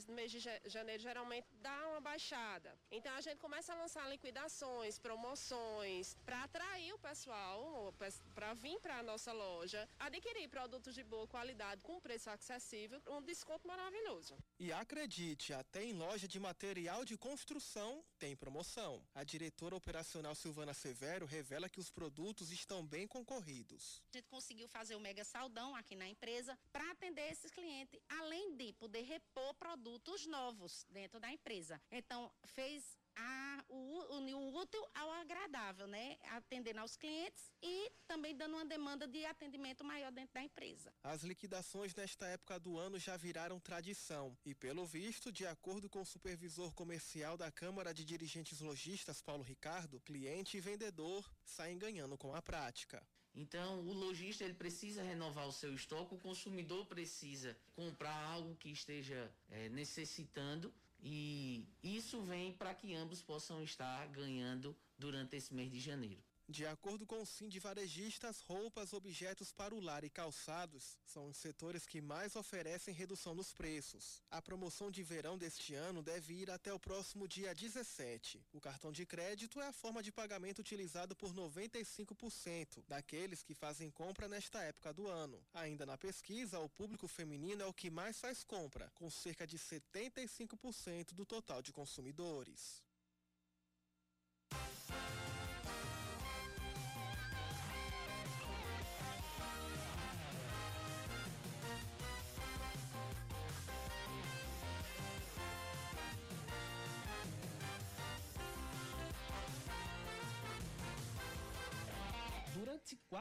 no 0.06 0.14
mês 0.14 0.30
de 0.30 0.40
janeiro 0.66 1.02
geralmente 1.02 1.48
dá 1.60 1.88
uma 1.88 2.00
baixada. 2.00 2.78
Então 2.90 3.12
a 3.14 3.20
gente 3.20 3.38
começa 3.38 3.72
a 3.72 3.76
lançar 3.76 4.08
liquidações, 4.08 4.98
promoções, 4.98 6.16
para 6.24 6.44
atrair 6.44 6.92
o 6.92 6.98
pessoal 6.98 7.94
para 8.34 8.54
vir 8.54 8.78
para 8.80 8.98
a 8.98 9.02
nossa 9.02 9.32
loja, 9.32 9.88
adquirir 9.98 10.48
produtos 10.48 10.94
de 10.94 11.02
boa 11.02 11.26
qualidade 11.26 11.82
com 11.82 12.00
preço 12.00 12.30
acessível, 12.30 13.00
um 13.08 13.22
desconto 13.38 13.68
maravilhoso. 13.68 14.36
E 14.58 14.72
acredite, 14.72 15.52
até 15.52 15.84
em 15.84 15.92
loja 15.92 16.26
de 16.26 16.40
material 16.40 17.04
de 17.04 17.16
construção 17.16 18.04
tem 18.18 18.34
promoção. 18.34 19.00
A 19.14 19.22
diretora 19.22 19.76
operacional 19.76 20.34
Silvana 20.34 20.74
Severo 20.74 21.24
revela 21.24 21.68
que 21.68 21.78
os 21.78 21.90
produtos 21.90 22.50
estão 22.50 22.84
bem 22.84 23.06
concorridos. 23.06 24.02
A 24.12 24.18
gente 24.18 24.28
conseguiu 24.28 24.66
fazer 24.66 24.96
o 24.96 25.00
mega 25.00 25.22
saldão 25.22 25.76
aqui 25.76 25.94
na 25.94 26.08
empresa 26.08 26.58
para 26.72 26.90
atender 26.90 27.30
esses 27.30 27.52
clientes, 27.52 28.00
além 28.08 28.56
de 28.56 28.72
poder 28.72 29.02
repor 29.02 29.54
produtos 29.54 30.26
novos 30.26 30.84
dentro 30.90 31.20
da 31.20 31.30
empresa. 31.30 31.80
Então, 31.92 32.32
fez 32.44 32.98
a, 33.18 33.64
o, 33.68 33.74
o, 33.74 34.36
o 34.36 34.60
útil 34.60 34.82
ao 34.94 35.10
agradável, 35.12 35.86
né? 35.86 36.16
Atendendo 36.30 36.80
aos 36.80 36.96
clientes 36.96 37.52
e 37.62 37.90
também 38.06 38.36
dando 38.36 38.54
uma 38.54 38.64
demanda 38.64 39.06
de 39.06 39.24
atendimento 39.24 39.84
maior 39.84 40.12
dentro 40.12 40.34
da 40.34 40.42
empresa. 40.42 40.92
As 41.02 41.22
liquidações 41.22 41.94
nesta 41.94 42.26
época 42.26 42.58
do 42.58 42.78
ano 42.78 42.98
já 42.98 43.16
viraram 43.16 43.60
tradição 43.60 44.36
e, 44.44 44.54
pelo 44.54 44.86
visto, 44.86 45.32
de 45.32 45.46
acordo 45.46 45.88
com 45.88 46.00
o 46.00 46.06
supervisor 46.06 46.72
comercial 46.72 47.36
da 47.36 47.50
Câmara 47.50 47.92
de 47.92 48.04
Dirigentes 48.04 48.60
Logistas, 48.60 49.20
Paulo 49.20 49.42
Ricardo, 49.42 50.00
cliente 50.00 50.56
e 50.56 50.60
vendedor 50.60 51.28
saem 51.44 51.78
ganhando 51.78 52.16
com 52.16 52.34
a 52.34 52.40
prática. 52.40 53.06
Então, 53.34 53.80
o 53.80 53.92
lojista 53.92 54.42
ele 54.42 54.54
precisa 54.54 55.02
renovar 55.02 55.46
o 55.46 55.52
seu 55.52 55.72
estoque, 55.72 56.14
o 56.14 56.18
consumidor 56.18 56.86
precisa 56.86 57.56
comprar 57.76 58.16
algo 58.24 58.56
que 58.56 58.70
esteja 58.70 59.32
é, 59.50 59.68
necessitando 59.68 60.74
e 61.02 61.66
isso 61.82 62.20
vem 62.22 62.52
para 62.52 62.74
que 62.74 62.94
ambos 62.94 63.22
possam 63.22 63.62
estar 63.62 64.06
ganhando 64.08 64.76
durante 64.98 65.36
esse 65.36 65.54
mês 65.54 65.70
de 65.70 65.80
janeiro. 65.80 66.22
De 66.50 66.64
acordo 66.64 67.06
com 67.06 67.20
o 67.20 67.26
Sim 67.26 67.46
de 67.46 67.60
Varejistas, 67.60 68.40
roupas, 68.40 68.94
objetos 68.94 69.52
para 69.52 69.74
o 69.74 69.80
lar 69.80 70.02
e 70.02 70.08
calçados 70.08 70.96
são 71.04 71.28
os 71.28 71.36
setores 71.36 71.84
que 71.84 72.00
mais 72.00 72.36
oferecem 72.36 72.94
redução 72.94 73.34
nos 73.34 73.52
preços. 73.52 74.22
A 74.30 74.40
promoção 74.40 74.90
de 74.90 75.02
verão 75.02 75.36
deste 75.36 75.74
ano 75.74 76.02
deve 76.02 76.32
ir 76.32 76.50
até 76.50 76.72
o 76.72 76.80
próximo 76.80 77.28
dia 77.28 77.54
17. 77.54 78.42
O 78.50 78.62
cartão 78.62 78.90
de 78.90 79.04
crédito 79.04 79.60
é 79.60 79.66
a 79.66 79.74
forma 79.74 80.02
de 80.02 80.10
pagamento 80.10 80.60
utilizado 80.60 81.14
por 81.14 81.34
95% 81.34 82.82
daqueles 82.88 83.42
que 83.42 83.52
fazem 83.52 83.90
compra 83.90 84.26
nesta 84.26 84.62
época 84.62 84.90
do 84.90 85.06
ano. 85.06 85.38
Ainda 85.52 85.84
na 85.84 85.98
pesquisa, 85.98 86.58
o 86.60 86.68
público 86.70 87.06
feminino 87.06 87.62
é 87.62 87.66
o 87.66 87.74
que 87.74 87.90
mais 87.90 88.18
faz 88.18 88.42
compra, 88.42 88.90
com 88.94 89.10
cerca 89.10 89.46
de 89.46 89.58
75% 89.58 91.12
do 91.12 91.26
total 91.26 91.60
de 91.60 91.74
consumidores. 91.74 92.82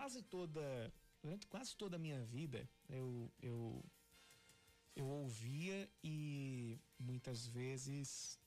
Quase 0.08 0.22
toda 0.22 0.94
durante 1.22 1.46
quase 1.48 1.76
toda 1.76 1.98
a 1.98 2.00
minha 2.00 2.24
vida 2.24 2.66
eu 2.88 3.30
eu 3.42 3.84
eu 4.96 5.06
ouvia 5.06 5.90
e 6.02 6.80
muitas 6.98 7.46
vezes 7.46 8.40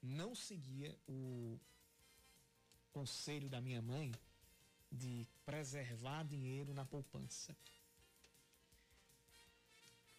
não 0.00 0.36
seguia 0.36 0.96
o 1.08 1.58
conselho 2.92 3.48
da 3.50 3.60
minha 3.60 3.82
mãe 3.82 4.12
de 4.92 5.26
preservar 5.44 6.22
dinheiro 6.22 6.72
na 6.72 6.84
poupança. 6.84 7.54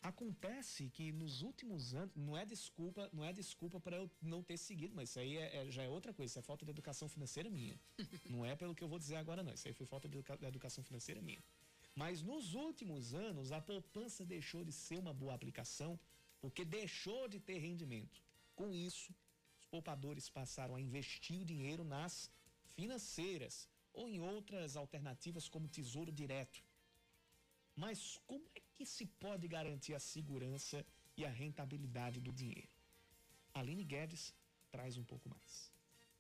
Acontece 0.02 0.90
que 0.90 1.12
nos 1.12 1.42
últimos 1.42 1.94
anos, 1.94 2.16
não 2.16 2.38
é 2.38 2.46
desculpa, 2.46 3.10
não 3.12 3.26
é 3.26 3.34
desculpa 3.34 3.80
para 3.80 3.98
eu 3.98 4.10
não 4.22 4.44
ter 4.44 4.58
seguido, 4.58 4.96
mas 4.96 5.10
isso 5.10 5.20
aí 5.20 5.38
é, 5.38 5.58
é, 5.58 5.72
já 5.72 5.84
é 5.84 5.90
outra 5.90 6.14
coisa, 6.14 6.32
isso 6.32 6.40
é 6.40 6.42
falta 6.42 6.64
de 6.66 6.72
educação 6.72 7.10
financeira 7.10 7.50
minha. 7.50 7.80
não 8.30 8.46
é 8.46 8.56
pelo 8.56 8.76
que 8.76 8.84
eu 8.84 8.88
vou 8.88 9.00
dizer 9.00 9.16
agora 9.16 9.44
não, 9.44 9.54
isso 9.54 9.68
aí 9.68 9.74
foi 9.74 9.86
falta 9.86 10.08
de, 10.08 10.18
educa 10.18 10.38
de 10.38 10.46
educação 10.46 10.84
financeira 10.84 11.22
minha. 11.22 11.44
Mas 11.96 12.22
nos 12.22 12.54
últimos 12.54 13.14
anos 13.16 13.52
a 13.52 13.60
poupança 13.60 14.24
deixou 14.24 14.64
de 14.64 14.72
ser 14.72 15.00
uma 15.00 15.14
boa 15.14 15.34
aplicação 15.34 16.00
porque 16.40 16.64
deixou 16.64 17.28
de 17.28 17.40
ter 17.40 17.58
rendimento. 17.58 18.24
Com 18.56 18.74
isso, 18.74 19.12
os 19.60 19.66
poupadores 19.66 20.30
passaram 20.30 20.76
a 20.76 20.82
investir 20.82 21.42
o 21.42 21.46
dinheiro 21.46 21.84
nas 21.84 22.32
financeiras 22.76 23.68
ou 23.92 24.08
em 24.08 24.20
outras 24.20 24.78
alternativas 24.78 25.50
como 25.50 25.68
tesouro 25.68 26.12
direto. 26.12 26.64
Mas 27.78 28.20
como 28.26 28.44
é 28.56 28.62
que 28.74 28.88
se 28.88 29.06
pode 29.06 29.48
garantir 29.48 29.94
a 29.94 30.00
segurança 30.00 30.84
e 31.16 31.24
a 31.24 31.30
rentabilidade 31.30 32.20
do 32.20 32.34
dinheiro? 32.34 32.76
Aline 33.54 33.84
Guedes 33.84 34.34
traz 34.72 34.98
um 34.98 35.04
pouco 35.04 35.30
mais. 35.30 35.72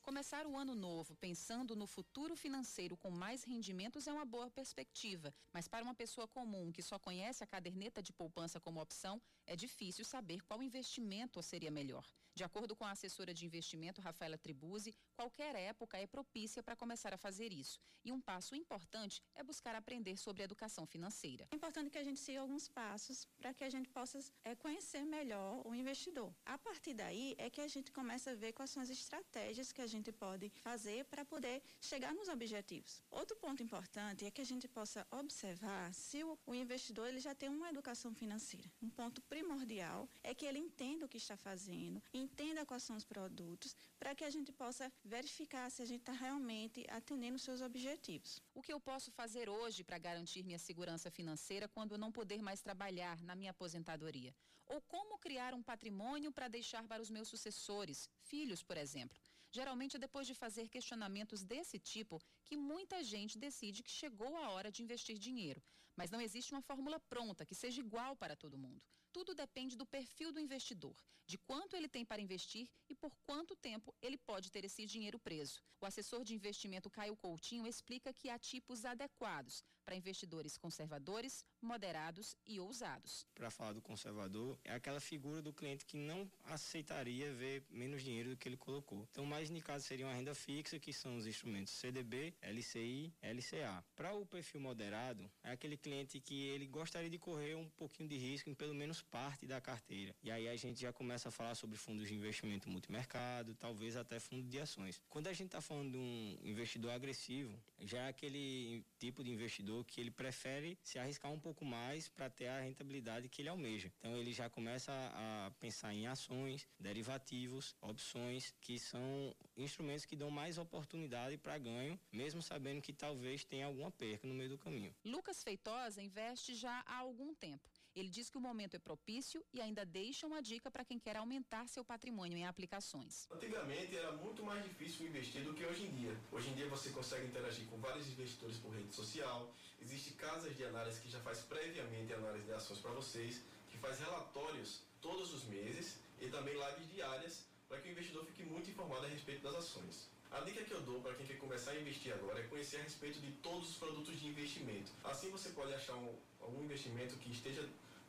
Começar 0.04 0.46
o 0.46 0.56
ano 0.56 0.76
novo 0.76 1.15
pensando 1.15 1.76
no 1.76 1.88
futuro 1.88 2.36
financeiro 2.36 2.96
com 2.96 3.10
mais 3.10 3.43
rendimentos 3.43 4.06
é 4.06 4.13
uma 4.13 4.24
boa 4.24 4.52
perspectiva, 4.52 5.34
mas 5.52 5.67
para 5.67 5.84
uma 5.84 5.96
pessoa 5.96 6.28
comum 6.28 6.72
que 6.72 6.84
só 6.84 7.00
conhece 7.00 7.43
a 7.43 7.48
caderneta 7.48 8.04
de 8.04 8.13
poupança 8.13 8.60
como 8.60 8.80
opção, 8.80 9.20
é 9.48 9.56
difícil 9.56 10.06
saber 10.06 10.43
qual 10.43 10.62
investimento 10.62 11.41
seria 11.41 11.72
melhor. 11.72 12.06
De 12.38 12.43
acordo 12.43 12.76
com 12.76 12.86
a 12.86 12.91
assessora 12.91 13.34
de 13.34 13.47
investimento 13.47 14.00
Rafaela 14.00 14.38
Tribuzzi, 14.38 14.95
qualquer 15.15 15.56
época 15.56 15.97
é 15.97 16.06
propícia 16.06 16.62
para 16.62 16.76
começar 16.76 17.12
a 17.12 17.17
fazer 17.17 17.52
isso. 17.52 17.82
E 18.06 18.12
um 18.12 18.21
passo 18.21 18.56
importante 18.56 19.23
é 19.34 19.43
buscar 19.43 19.73
aprender 19.73 20.15
sobre 20.17 20.43
educação 20.43 20.86
financeira. 20.86 21.47
É 21.52 21.56
importante 21.56 21.89
que 21.89 21.97
a 21.97 22.04
gente 22.04 22.19
siga 22.19 22.39
alguns 22.39 22.69
passos 22.69 23.26
para 23.39 23.56
que 23.56 23.63
a 23.63 23.69
gente 23.71 23.89
possa 23.89 24.19
é, 24.43 24.54
conhecer 24.54 25.04
melhor 25.04 25.63
o 25.65 25.73
investidor. 25.73 26.32
A 26.45 26.60
partir 26.60 26.93
daí 26.93 27.34
é 27.39 27.50
que 27.50 27.60
a 27.60 27.67
gente 27.67 27.91
começa 27.91 28.30
a 28.30 28.36
ver 28.36 28.54
quais 28.54 28.69
são 28.69 28.84
as 28.84 28.91
estratégias 28.91 29.71
que 29.71 29.82
a 29.82 29.88
gente 29.88 30.12
pode 30.12 30.52
fazer 30.62 31.06
para 31.06 31.26
poder 31.26 31.63
chegar 31.82 32.13
nos 32.13 32.28
objetivos. 32.28 33.02
Outro 33.10 33.36
ponto 33.38 33.63
importante 33.63 34.26
é 34.26 34.30
que 34.30 34.41
a 34.41 34.45
gente 34.45 34.67
possa 34.67 35.08
observar 35.10 35.91
se 35.91 36.23
o, 36.23 36.38
o 36.45 36.54
investidor 36.54 37.08
ele 37.08 37.19
já 37.19 37.34
tem 37.34 37.50
uma 37.50 37.69
educação 37.69 38.13
financeira. 38.13 38.71
Um 38.80 38.91
ponto 38.91 39.23
primordial 39.23 40.08
é 40.23 40.36
que 40.36 40.45
ele 40.45 40.60
entenda 40.60 41.08
o 41.08 41.10
que 41.10 41.17
está 41.17 41.36
fazendo, 41.36 42.00
entenda 42.13 42.27
quais 42.68 42.84
são 42.84 42.96
os 42.96 43.06
produtos, 43.06 43.76
para 43.98 44.13
que 44.13 44.24
a 44.24 44.30
gente 44.30 44.52
possa 44.52 44.92
verificar 45.04 45.70
se 45.72 45.82
a 45.82 45.86
gente 45.86 46.02
está 46.02 46.12
realmente 46.12 46.86
atendendo 46.90 47.40
seus 47.40 47.62
objetivos. 47.62 48.42
O 48.54 48.62
que 48.62 48.74
eu 48.74 48.80
posso 48.80 49.10
fazer 49.12 49.50
hoje 49.50 49.84
para 49.84 49.98
garantir 49.98 50.44
minha 50.44 50.60
segurança 50.60 51.10
financeira 51.10 51.68
quando 51.68 51.94
eu 51.94 51.98
não 51.98 52.12
puder 52.12 52.42
mais 52.42 52.62
trabalhar 52.62 53.22
na 53.22 53.36
minha 53.36 53.52
aposentadoria? 53.52 54.34
Ou 54.68 54.82
como 54.82 55.18
criar 55.18 55.54
um 55.54 55.63
patrimônio 55.63 56.32
para 56.32 56.48
deixar 56.48 56.84
para 56.88 57.02
os 57.02 57.10
meus 57.10 57.30
sucessores, 57.30 58.10
filhos, 58.22 58.62
por 58.62 58.78
exemplo? 58.78 59.18
Geralmente 59.50 59.96
é 59.96 60.00
depois 60.00 60.28
de 60.28 60.36
fazer 60.36 60.68
questionamentos 60.68 61.44
desse 61.44 61.80
tipo 61.80 62.22
que 62.44 62.58
muita 62.58 63.04
gente 63.04 63.38
decide 63.38 63.82
que 63.82 63.90
chegou 63.90 64.36
a 64.38 64.50
hora 64.50 64.72
de 64.72 64.84
investir 64.84 65.18
dinheiro. 65.18 65.62
Mas 65.96 66.12
não 66.12 66.22
existe 66.22 66.52
uma 66.52 66.62
fórmula 66.62 67.00
pronta 67.00 67.46
que 67.46 67.56
seja 67.56 67.80
igual 67.80 68.16
para 68.16 68.36
todo 68.36 68.58
mundo. 68.58 68.84
Tudo 69.17 69.34
depende 69.34 69.75
do 69.75 69.84
perfil 69.84 70.32
do 70.32 70.39
investidor, 70.39 70.95
de 71.25 71.39
quanto 71.39 71.75
ele 71.75 71.89
tem 71.89 72.06
para 72.06 72.21
investir 72.21 72.69
e 72.88 72.93
por 72.93 73.12
quanto 73.25 73.56
tempo 73.56 73.91
ele 73.99 74.15
pode 74.15 74.51
ter 74.51 74.63
esse 74.63 74.86
dinheiro 74.86 75.17
preso. 75.17 75.60
O 75.82 75.88
assessor 75.88 76.23
de 76.23 76.36
investimento 76.36 76.88
Caio 76.88 77.17
Coutinho 77.17 77.65
explica 77.65 78.13
que 78.13 78.30
há 78.30 78.38
tipos 78.38 78.86
adequados 78.86 79.63
para 79.88 79.95
investidores 79.95 80.58
conservadores, 80.58 81.45
moderados 81.62 82.36
e 82.45 82.60
ousados. 82.60 83.26
Para 83.34 83.50
falar 83.50 83.71
do 83.71 83.82
conservador, 83.82 84.60
é 84.65 84.73
aquela 84.73 85.00
figura 85.00 85.41
do 85.41 85.54
cliente 85.54 85.86
que 85.86 85.95
não 85.95 86.30
aceitaria 86.43 87.34
ver 87.34 87.63
menos 87.69 88.04
dinheiro 88.04 88.32
do 88.32 88.36
que 88.36 88.50
ele 88.50 88.58
colocou. 88.58 89.08
Então, 89.10 89.26
mais 89.26 89.50
indicado 89.50 89.82
seria 89.82 90.06
uma 90.06 90.13
renda 90.13 90.36
fixa, 90.36 90.78
que 90.78 90.91
são 90.91 91.15
os 91.15 91.26
instrumentos 91.26 91.71
CDB, 91.71 92.34
LCI, 92.41 93.13
LCA. 93.21 93.82
Para 93.95 94.13
o 94.13 94.26
perfil 94.26 94.60
moderado, 94.60 95.32
é 95.41 95.52
aquele 95.52 95.78
cliente 95.78 96.19
que 96.19 96.43
ele 96.47 96.67
gostaria 96.67 97.10
de 97.10 97.17
correr 97.17 97.56
um 97.56 97.69
pouquinho 97.69 98.10
de 98.10 98.17
risco 98.17 98.50
em 98.50 98.54
pelo 98.54 98.76
menos 98.76 99.02
parte 99.02 99.47
da 99.47 99.62
carteira. 99.62 100.13
E 100.21 100.30
aí 100.30 100.50
a 100.50 100.56
gente 100.58 100.82
já 100.82 100.91
começa 100.91 101.30
a 101.30 101.32
falar 101.32 101.56
sobre 101.56 101.78
fundos 101.78 102.10
de 102.10 102.13
investimento 102.13 102.69
multimercado, 102.69 103.56
talvez 103.56 103.95
até 103.95 104.19
fundo 104.19 104.50
de 104.50 104.60
ações. 104.60 105.02
Quando 105.08 105.28
a 105.28 105.34
gente 105.34 105.47
está 105.47 105.62
falando 105.62 105.91
de 105.91 105.97
um 105.97 106.38
investidor 106.43 106.91
agressivo, 106.91 107.58
já 107.80 108.00
é 108.00 108.10
aquele 108.10 108.84
tipo 109.00 109.23
de 109.23 109.32
investidor 109.32 109.77
que 109.84 110.02
ele 110.02 110.12
prefere 110.12 110.78
se 110.84 111.00
arriscar 111.00 111.32
um 111.32 111.40
pouco 111.40 111.66
mais 111.66 112.08
para 112.08 112.30
ter 112.30 112.48
a 112.48 112.62
rentabilidade 112.62 113.30
que 113.30 113.42
ele 113.42 113.50
almeja. 113.50 113.92
Então 114.00 114.16
ele 114.18 114.32
já 114.34 114.50
começa 114.50 114.92
a, 114.92 115.48
a 115.48 115.52
pensar 115.52 115.94
em 115.94 116.08
ações, 116.08 116.68
derivativos, 116.80 117.76
opções, 117.82 118.54
que 118.62 118.80
são 118.80 119.36
instrumentos 119.56 120.06
que 120.06 120.16
dão 120.16 120.30
mais 120.30 120.58
oportunidade 120.58 121.38
para 121.38 121.58
ganho, 121.58 122.00
mesmo 122.12 122.42
sabendo 122.42 122.82
que 122.82 122.94
talvez 122.94 123.44
tenha 123.44 123.66
alguma 123.66 123.92
perca 123.92 124.28
no 124.28 124.34
meio 124.34 124.50
do 124.50 124.58
caminho. 124.58 124.94
Lucas 125.04 125.44
Feitosa 125.44 126.02
investe 126.02 126.56
já 126.56 126.84
há 126.86 126.98
algum 126.98 127.34
tempo. 127.34 127.70
Ele 127.98 128.10
diz 128.10 128.30
que 128.30 128.38
o 128.38 128.39
momento 128.39 128.76
é 128.76 128.80
propício 128.80 129.43
e 129.52 129.60
ainda 129.60 129.84
deixa 129.84 130.28
uma 130.28 130.39
dica 130.39 130.70
para 130.70 130.86
quem 130.86 131.00
quer 131.00 131.18
aumentar 131.18 131.68
seu 131.68 131.84
patrimônio 131.84 132.38
em 132.38 132.45
aplicações. 132.45 133.28
Antigamente 133.32 133.98
era 133.98 134.12
muito 134.12 134.43
mais 134.43 134.64
difícil 134.64 135.08
investir 135.08 135.43
do 135.43 135.52
que 135.56 135.66
hoje 135.66 135.88
em 135.88 135.95
dia. 135.95 136.16
Hoje 136.32 136.48
em 136.52 136.54
dia 136.54 136.70
você 136.70 136.91
consegue 136.91 137.26
interagir 137.26 137.66
com 137.66 137.80
vários 137.80 138.08
investidores 138.08 138.58
por 138.58 138.72
rede 138.72 138.93
social. 138.93 139.52
Existem 139.82 140.14
casas 140.14 140.56
de 140.56 140.64
análise 140.64 141.02
que 141.02 141.10
já 141.10 141.20
faz 141.22 141.39
previamente 141.39 142.14
análise 142.14 142.45
de 142.45 142.54
ações 142.54 142.80
para 142.80 142.91
vocês, 142.91 143.41
que 143.72 143.80
faz 143.80 144.00
relatórios 144.00 144.84
todos 145.02 145.34
os 145.34 145.45
meses 145.45 145.98
e 146.22 146.30
também 146.30 146.54
lives 146.54 146.91
diárias 146.93 147.48
para 147.68 147.82
que 147.82 147.89
o 147.89 147.91
investidor 147.93 148.24
fique 148.26 148.43
muito 148.43 148.70
informado 148.70 149.08
a 149.08 149.10
respeito 149.10 149.41
das 149.41 149.56
ações. 149.56 150.08
A 150.30 150.41
dica 150.41 150.64
que 150.64 150.72
eu 150.72 150.82
dou 150.82 151.02
para 151.02 151.16
quem 151.16 151.26
quer 151.26 151.39
começar 151.39 151.72
a 151.72 151.80
investir 151.80 152.14
agora 152.14 152.39
é 152.39 152.43
conhecer 152.43 152.78
a 152.78 152.84
respeito 152.84 153.20
de 153.20 153.32
todos 153.38 153.72
os 153.72 153.78
produtos 153.78 154.20
de 154.20 154.28
investimento. 154.28 154.91
Assim 155.04 155.32
você 155.32 155.50
pode 155.50 155.74
achar 155.74 155.95
um, 155.95 156.14
algum 156.39 156.64
investimento 156.64 157.16
que 157.16 157.32
esteja 157.32 157.68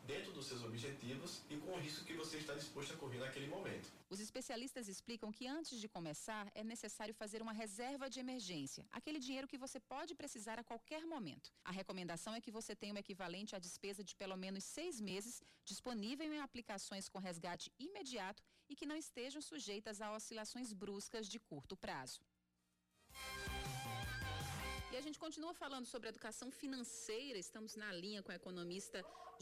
dentro 0.09 0.32
dos 0.32 0.46
seus 0.46 0.62
objetivos 0.64 1.32
e 1.50 1.56
com 1.62 1.72
o 1.72 1.80
risco 1.86 2.04
que 2.09 2.14
você 2.14 2.38
está 2.38 2.54
disposto 2.54 2.94
a 2.94 2.96
correr 2.96 3.18
naquele 3.18 3.46
momento. 3.46 3.86
Os 4.09 4.20
especialistas 4.26 4.88
explicam 4.88 5.30
que 5.30 5.46
antes 5.46 5.78
de 5.82 5.88
começar 5.96 6.50
é 6.54 6.64
necessário 6.64 7.14
fazer 7.22 7.42
uma 7.42 7.52
reserva 7.52 8.09
de 8.09 8.18
emergência, 8.18 8.86
aquele 8.90 9.20
dinheiro 9.26 9.46
que 9.46 9.62
você 9.64 9.78
pode 9.78 10.14
precisar 10.14 10.59
a 10.59 10.64
qualquer 10.64 11.02
momento. 11.14 11.52
A 11.62 11.70
recomendação 11.70 12.34
é 12.34 12.40
que 12.40 12.50
você 12.59 12.74
tenha 12.74 12.94
o 12.94 12.98
equivalente 12.98 13.54
à 13.54 13.59
despesa 13.59 14.02
de 14.02 14.16
pelo 14.16 14.36
menos 14.44 14.64
seis 14.64 14.98
meses 14.98 15.42
disponível 15.62 16.32
em 16.32 16.40
aplicações 16.40 17.06
com 17.06 17.18
resgate 17.18 17.70
imediato 17.78 18.42
e 18.66 18.74
que 18.74 18.86
não 18.86 18.96
estejam 18.96 19.42
sujeitas 19.42 20.00
a 20.00 20.12
oscilações 20.16 20.72
bruscas 20.72 21.26
de 21.28 21.38
curto 21.38 21.76
prazo. 21.76 22.20
A 24.99 25.01
gente 25.07 25.18
continua 25.24 25.55
falando 25.55 25.86
sobre 25.86 26.09
educação 26.09 26.51
financeira. 26.51 27.38
Estamos 27.38 27.76
na 27.76 27.90
linha 27.92 28.20
com 28.20 28.32
a 28.32 28.34
economista 28.34 28.99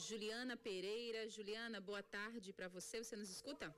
Juliana 0.06 0.54
Pereira. 0.54 1.20
Juliana, 1.30 1.80
boa 1.80 2.02
tarde 2.02 2.52
para 2.52 2.68
você. 2.68 3.02
Você 3.02 3.16
nos 3.16 3.30
escuta? 3.36 3.74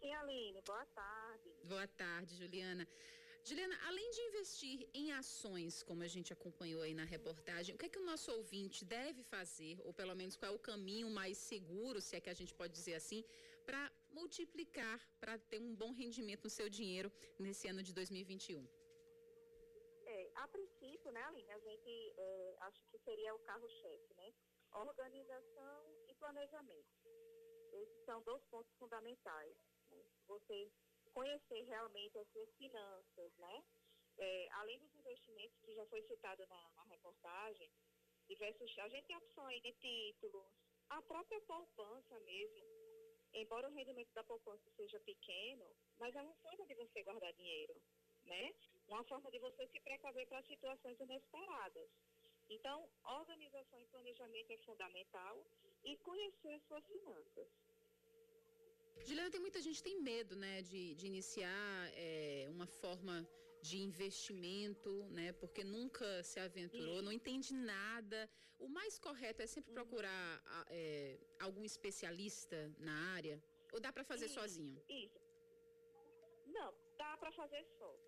Sim, 0.00 0.12
Aline, 0.20 0.62
boa 0.62 0.86
tarde. 1.00 1.50
Boa 1.72 1.86
tarde, 1.86 2.34
Juliana. 2.36 2.88
Juliana, 3.44 3.76
além 3.86 4.10
de 4.10 4.20
investir 4.28 4.88
em 4.94 5.12
ações, 5.12 5.82
como 5.82 6.02
a 6.02 6.10
gente 6.14 6.32
acompanhou 6.32 6.80
aí 6.80 6.94
na 6.94 7.04
reportagem, 7.04 7.74
o 7.74 7.78
que 7.78 7.84
é 7.84 7.90
que 7.90 7.98
o 7.98 8.06
nosso 8.06 8.32
ouvinte 8.32 8.86
deve 8.86 9.22
fazer, 9.22 9.78
ou 9.84 9.92
pelo 9.92 10.16
menos 10.16 10.36
qual 10.36 10.52
é 10.52 10.54
o 10.54 10.58
caminho 10.70 11.10
mais 11.10 11.36
seguro, 11.36 12.00
se 12.00 12.16
é 12.16 12.20
que 12.20 12.30
a 12.30 12.38
gente 12.40 12.54
pode 12.54 12.72
dizer 12.72 12.94
assim, 12.94 13.22
para 13.66 13.92
multiplicar, 14.10 14.98
para 15.20 15.36
ter 15.36 15.60
um 15.60 15.74
bom 15.76 15.92
rendimento 15.92 16.44
no 16.44 16.50
seu 16.58 16.70
dinheiro 16.70 17.12
nesse 17.38 17.68
ano 17.68 17.82
de 17.82 17.92
2021? 17.92 18.77
A 20.38 20.46
princípio, 20.46 21.10
né, 21.10 21.20
Aline, 21.24 21.50
a 21.50 21.58
gente 21.58 22.14
é, 22.16 22.56
acho 22.60 22.80
que 22.86 22.98
seria 23.00 23.34
o 23.34 23.40
carro-chefe, 23.40 24.14
né? 24.14 24.32
Organização 24.72 26.04
e 26.06 26.14
planejamento. 26.14 26.88
Esses 27.72 28.04
são 28.04 28.22
dois 28.22 28.44
pontos 28.44 28.72
fundamentais. 28.76 29.56
Né? 29.90 30.04
Você 30.28 30.70
conhecer 31.12 31.62
realmente 31.62 32.16
as 32.18 32.28
suas 32.28 32.54
finanças, 32.54 33.36
né? 33.38 33.64
É, 34.18 34.48
além 34.52 34.78
dos 34.78 34.94
investimentos 34.94 35.58
que 35.58 35.74
já 35.74 35.84
foi 35.86 36.02
citado 36.02 36.46
na, 36.46 36.70
na 36.70 36.84
reportagem, 36.84 37.68
diversos, 38.28 38.78
a 38.78 38.88
gente 38.88 39.06
tem 39.06 39.16
opções 39.16 39.60
de 39.60 39.72
títulos, 39.72 40.46
a 40.88 41.02
própria 41.02 41.40
poupança 41.40 42.20
mesmo, 42.20 42.64
embora 43.32 43.68
o 43.68 43.72
rendimento 43.72 44.12
da 44.12 44.22
poupança 44.22 44.70
seja 44.76 45.00
pequeno, 45.00 45.68
mas 45.98 46.14
é 46.14 46.22
uma 46.22 46.34
forma 46.36 46.64
de 46.66 46.76
você 46.76 47.02
guardar 47.02 47.32
dinheiro, 47.32 47.74
né? 48.24 48.54
Uma 48.88 49.04
forma 49.04 49.30
de 49.30 49.38
você 49.38 49.66
se 49.66 49.80
precaver 49.80 50.26
para 50.28 50.42
situações 50.42 50.98
inesperadas. 51.00 51.88
Então, 52.48 52.88
organização 53.04 53.80
e 53.80 53.86
planejamento 53.86 54.50
é 54.50 54.58
fundamental 54.58 55.46
e 55.84 55.96
conhecer 55.98 56.60
suas 56.66 56.84
finanças. 56.86 57.48
Juliana, 59.04 59.30
tem 59.30 59.40
muita 59.40 59.60
gente 59.60 59.76
que 59.76 59.90
tem 59.90 60.00
medo, 60.00 60.34
né, 60.34 60.62
de, 60.62 60.94
de 60.94 61.06
iniciar 61.06 61.90
é, 61.94 62.46
uma 62.50 62.66
forma 62.66 63.26
de 63.62 63.78
investimento, 63.78 64.90
né, 65.10 65.32
porque 65.32 65.62
nunca 65.62 66.22
se 66.22 66.40
aventurou, 66.40 67.02
não 67.02 67.12
entende 67.12 67.52
nada. 67.52 68.28
O 68.58 68.68
mais 68.68 68.98
correto 68.98 69.42
é 69.42 69.46
sempre 69.46 69.72
procurar 69.72 70.42
é, 70.68 71.18
algum 71.38 71.64
especialista 71.64 72.74
na 72.78 73.14
área? 73.14 73.42
Ou 73.72 73.80
dá 73.80 73.92
para 73.92 74.04
fazer 74.04 74.26
isso, 74.26 74.34
sozinho? 74.34 74.82
Isso. 74.88 75.20
Não, 76.46 76.74
dá 76.96 77.16
para 77.18 77.30
fazer 77.32 77.64
só. 77.78 78.07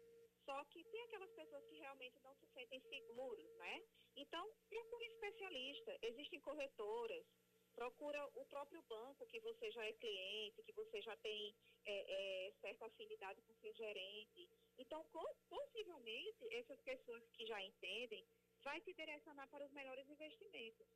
Só 0.51 0.65
que 0.65 0.83
tem 0.83 1.01
aquelas 1.03 1.31
pessoas 1.31 1.65
que 1.67 1.77
realmente 1.77 2.19
não 2.25 2.35
se 2.35 2.47
sentem 2.49 2.81
seguros, 2.81 3.49
né? 3.55 3.85
Então, 4.17 4.53
procure 4.69 5.07
especialista. 5.07 5.97
Existem 6.03 6.41
corretoras, 6.41 7.25
procura 7.73 8.21
o 8.35 8.45
próprio 8.47 8.83
banco 8.83 9.29
que 9.29 9.39
você 9.39 9.71
já 9.71 9.87
é 9.87 9.93
cliente, 9.93 10.65
que 10.65 10.73
você 10.73 11.01
já 11.03 11.17
tem 11.19 11.55
é, 11.85 12.49
é, 12.49 12.53
certa 12.61 12.87
afinidade 12.87 13.41
com 13.43 13.55
seu 13.55 13.73
gerente. 13.75 14.51
Então, 14.77 15.07
possivelmente, 15.49 16.53
essas 16.53 16.81
pessoas 16.81 17.23
que 17.31 17.47
já 17.47 17.63
entendem 17.63 18.27
vai 18.65 18.81
te 18.81 18.93
direcionar 18.93 19.47
para 19.51 19.65
os 19.65 19.71
melhores 19.71 20.09
investimentos. 20.09 20.89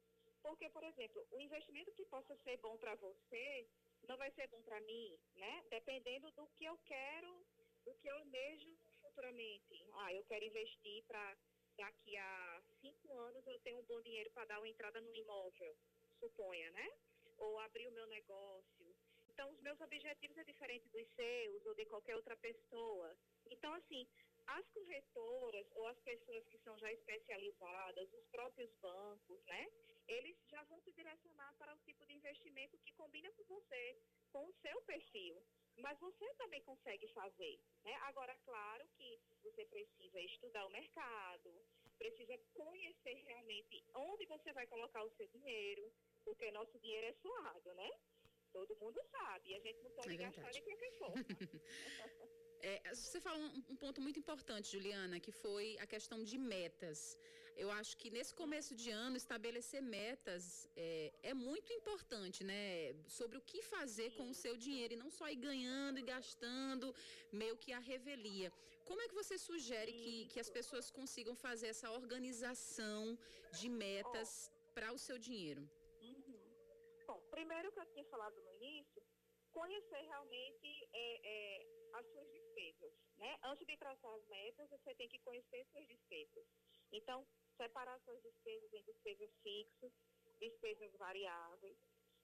Porque, 0.42 0.68
por 0.70 0.82
exemplo, 0.82 1.24
o 1.30 1.40
investimento 1.40 1.92
que 1.92 2.04
possa 2.06 2.34
ser 2.38 2.56
bom 2.56 2.76
para 2.76 2.96
você 2.96 3.68
não 4.02 4.16
vai 4.16 4.32
ser 4.32 4.48
bom 4.48 4.60
para 4.62 4.80
mim, 4.80 5.16
né? 5.36 5.64
Dependendo 5.70 6.28
do 6.32 6.44
que 6.48 6.64
eu 6.64 6.76
quero, 6.78 7.46
do 7.84 7.94
que 7.94 8.08
eu 8.08 8.16
almejo 8.16 8.76
futuramente. 9.14 9.86
Ah, 9.94 10.12
eu 10.12 10.24
quero 10.24 10.44
investir 10.44 11.04
para 11.04 11.36
daqui 11.78 12.16
a 12.16 12.62
cinco 12.80 13.12
anos 13.12 13.46
eu 13.46 13.58
tenho 13.60 13.78
um 13.78 13.84
bom 13.84 14.00
dinheiro 14.02 14.30
para 14.32 14.44
dar 14.44 14.58
uma 14.58 14.68
entrada 14.68 15.00
no 15.00 15.14
imóvel, 15.14 15.76
suponha, 16.18 16.70
né? 16.72 16.92
Ou 17.38 17.58
abrir 17.60 17.88
o 17.88 17.92
meu 17.92 18.06
negócio. 18.08 18.96
Então, 19.28 19.50
os 19.50 19.60
meus 19.60 19.80
objetivos 19.80 20.36
é 20.36 20.44
diferente 20.44 20.88
dos 20.88 21.08
seus 21.14 21.66
ou 21.66 21.74
de 21.74 21.86
qualquer 21.86 22.14
outra 22.14 22.36
pessoa. 22.36 23.16
Então, 23.50 23.72
assim, 23.74 24.06
as 24.46 24.68
corretoras 24.70 25.66
ou 25.74 25.86
as 25.86 25.98
pessoas 26.00 26.46
que 26.46 26.58
são 26.58 26.78
já 26.78 26.92
especializadas, 26.92 28.12
os 28.12 28.26
próprios 28.26 28.70
bancos, 28.76 29.44
né? 29.46 29.68
Eles 30.06 30.36
já 30.48 30.62
vão 30.64 30.80
te 30.80 30.92
direcionar 30.92 31.52
para 31.58 31.74
o 31.74 31.78
tipo 31.78 32.04
de 32.06 32.14
investimento 32.14 32.78
que 32.78 32.92
combina 32.92 33.30
com 33.32 33.44
você, 33.44 33.98
com 34.30 34.46
o 34.46 34.52
seu 34.52 34.82
perfil 34.82 35.42
mas 35.78 35.98
você 35.98 36.26
também 36.34 36.62
consegue 36.62 37.06
fazer. 37.08 37.60
Né? 37.84 37.94
Agora, 38.02 38.34
claro 38.44 38.86
que 38.96 39.20
você 39.42 39.64
precisa 39.66 40.20
estudar 40.20 40.66
o 40.66 40.70
mercado, 40.70 41.50
precisa 41.98 42.38
conhecer 42.52 43.14
realmente 43.26 43.84
onde 43.94 44.26
você 44.26 44.52
vai 44.52 44.66
colocar 44.66 45.02
o 45.02 45.10
seu 45.10 45.26
dinheiro, 45.28 45.92
porque 46.24 46.50
nosso 46.50 46.78
dinheiro 46.78 47.06
é 47.06 47.12
suado, 47.12 47.74
né? 47.74 47.90
Todo 48.52 48.76
mundo 48.76 49.00
sabe, 49.10 49.50
e 49.50 49.54
a 49.54 49.60
gente 49.60 49.82
não 49.82 49.90
pode 49.92 50.14
é 50.14 50.16
gastar 50.16 50.50
de 50.50 50.62
qualquer 50.62 50.92
forma. 50.98 51.14
É, 52.66 52.94
você 52.94 53.20
falou 53.20 53.38
um, 53.38 53.62
um, 53.72 53.76
ponto 53.76 54.00
muito 54.00 54.18
importante, 54.18 54.70
Juliana, 54.72 55.20
que 55.20 55.30
foi 55.30 55.76
a 55.80 55.86
questão 55.86 56.24
de 56.24 56.38
metas. 56.38 57.14
Eu 57.56 57.70
acho 57.70 57.96
que 57.96 58.10
nesse 58.10 58.34
começo 58.34 58.74
de 58.74 58.90
ano, 58.90 59.16
estabelecer 59.16 59.80
metas 59.80 60.68
é, 60.76 61.12
é 61.22 61.34
muito 61.34 61.72
importante, 61.72 62.42
né? 62.42 62.94
Sobre 63.08 63.38
o 63.38 63.40
que 63.40 63.62
fazer 63.62 64.10
com 64.16 64.28
o 64.30 64.34
seu 64.34 64.56
dinheiro 64.56 64.94
e 64.94 64.96
não 64.96 65.10
só 65.10 65.28
ir 65.28 65.36
ganhando 65.36 65.98
e 65.98 66.02
gastando, 66.02 66.94
meio 67.32 67.56
que 67.56 67.72
a 67.72 67.78
revelia. 67.78 68.52
Como 68.84 69.00
é 69.00 69.08
que 69.08 69.14
você 69.14 69.38
sugere 69.38 69.92
que, 69.92 70.26
que 70.26 70.40
as 70.40 70.50
pessoas 70.50 70.90
consigam 70.90 71.34
fazer 71.34 71.68
essa 71.68 71.90
organização 71.90 73.18
de 73.58 73.68
metas 73.68 74.50
para 74.74 74.92
o 74.92 74.98
seu 74.98 75.18
dinheiro? 75.18 75.62
Uhum. 76.02 76.40
Bom, 77.06 77.20
primeiro 77.30 77.70
que 77.72 77.80
eu 77.80 77.86
tinha 77.86 78.04
falado 78.06 78.36
no 78.42 78.52
início, 78.54 79.02
conhecer 79.52 80.02
realmente 80.02 80.88
é, 80.92 81.06
é, 81.34 81.66
as 81.94 82.06
suas 82.10 82.28
despesas. 82.32 82.92
Né? 83.16 83.38
Antes 83.44 83.66
de 83.66 83.76
traçar 83.76 84.12
as 84.12 84.26
metas, 84.26 84.68
você 84.68 84.94
tem 84.96 85.08
que 85.08 85.18
conhecer 85.20 85.64
suas 85.72 85.86
despesas. 85.86 86.44
Então, 86.92 87.26
separar 87.56 87.98
suas 88.00 88.22
despesas 88.22 88.72
em 88.72 88.82
despesas 88.82 89.30
fixas, 89.42 89.92
despesas 90.38 90.92
variáveis, 90.96 91.76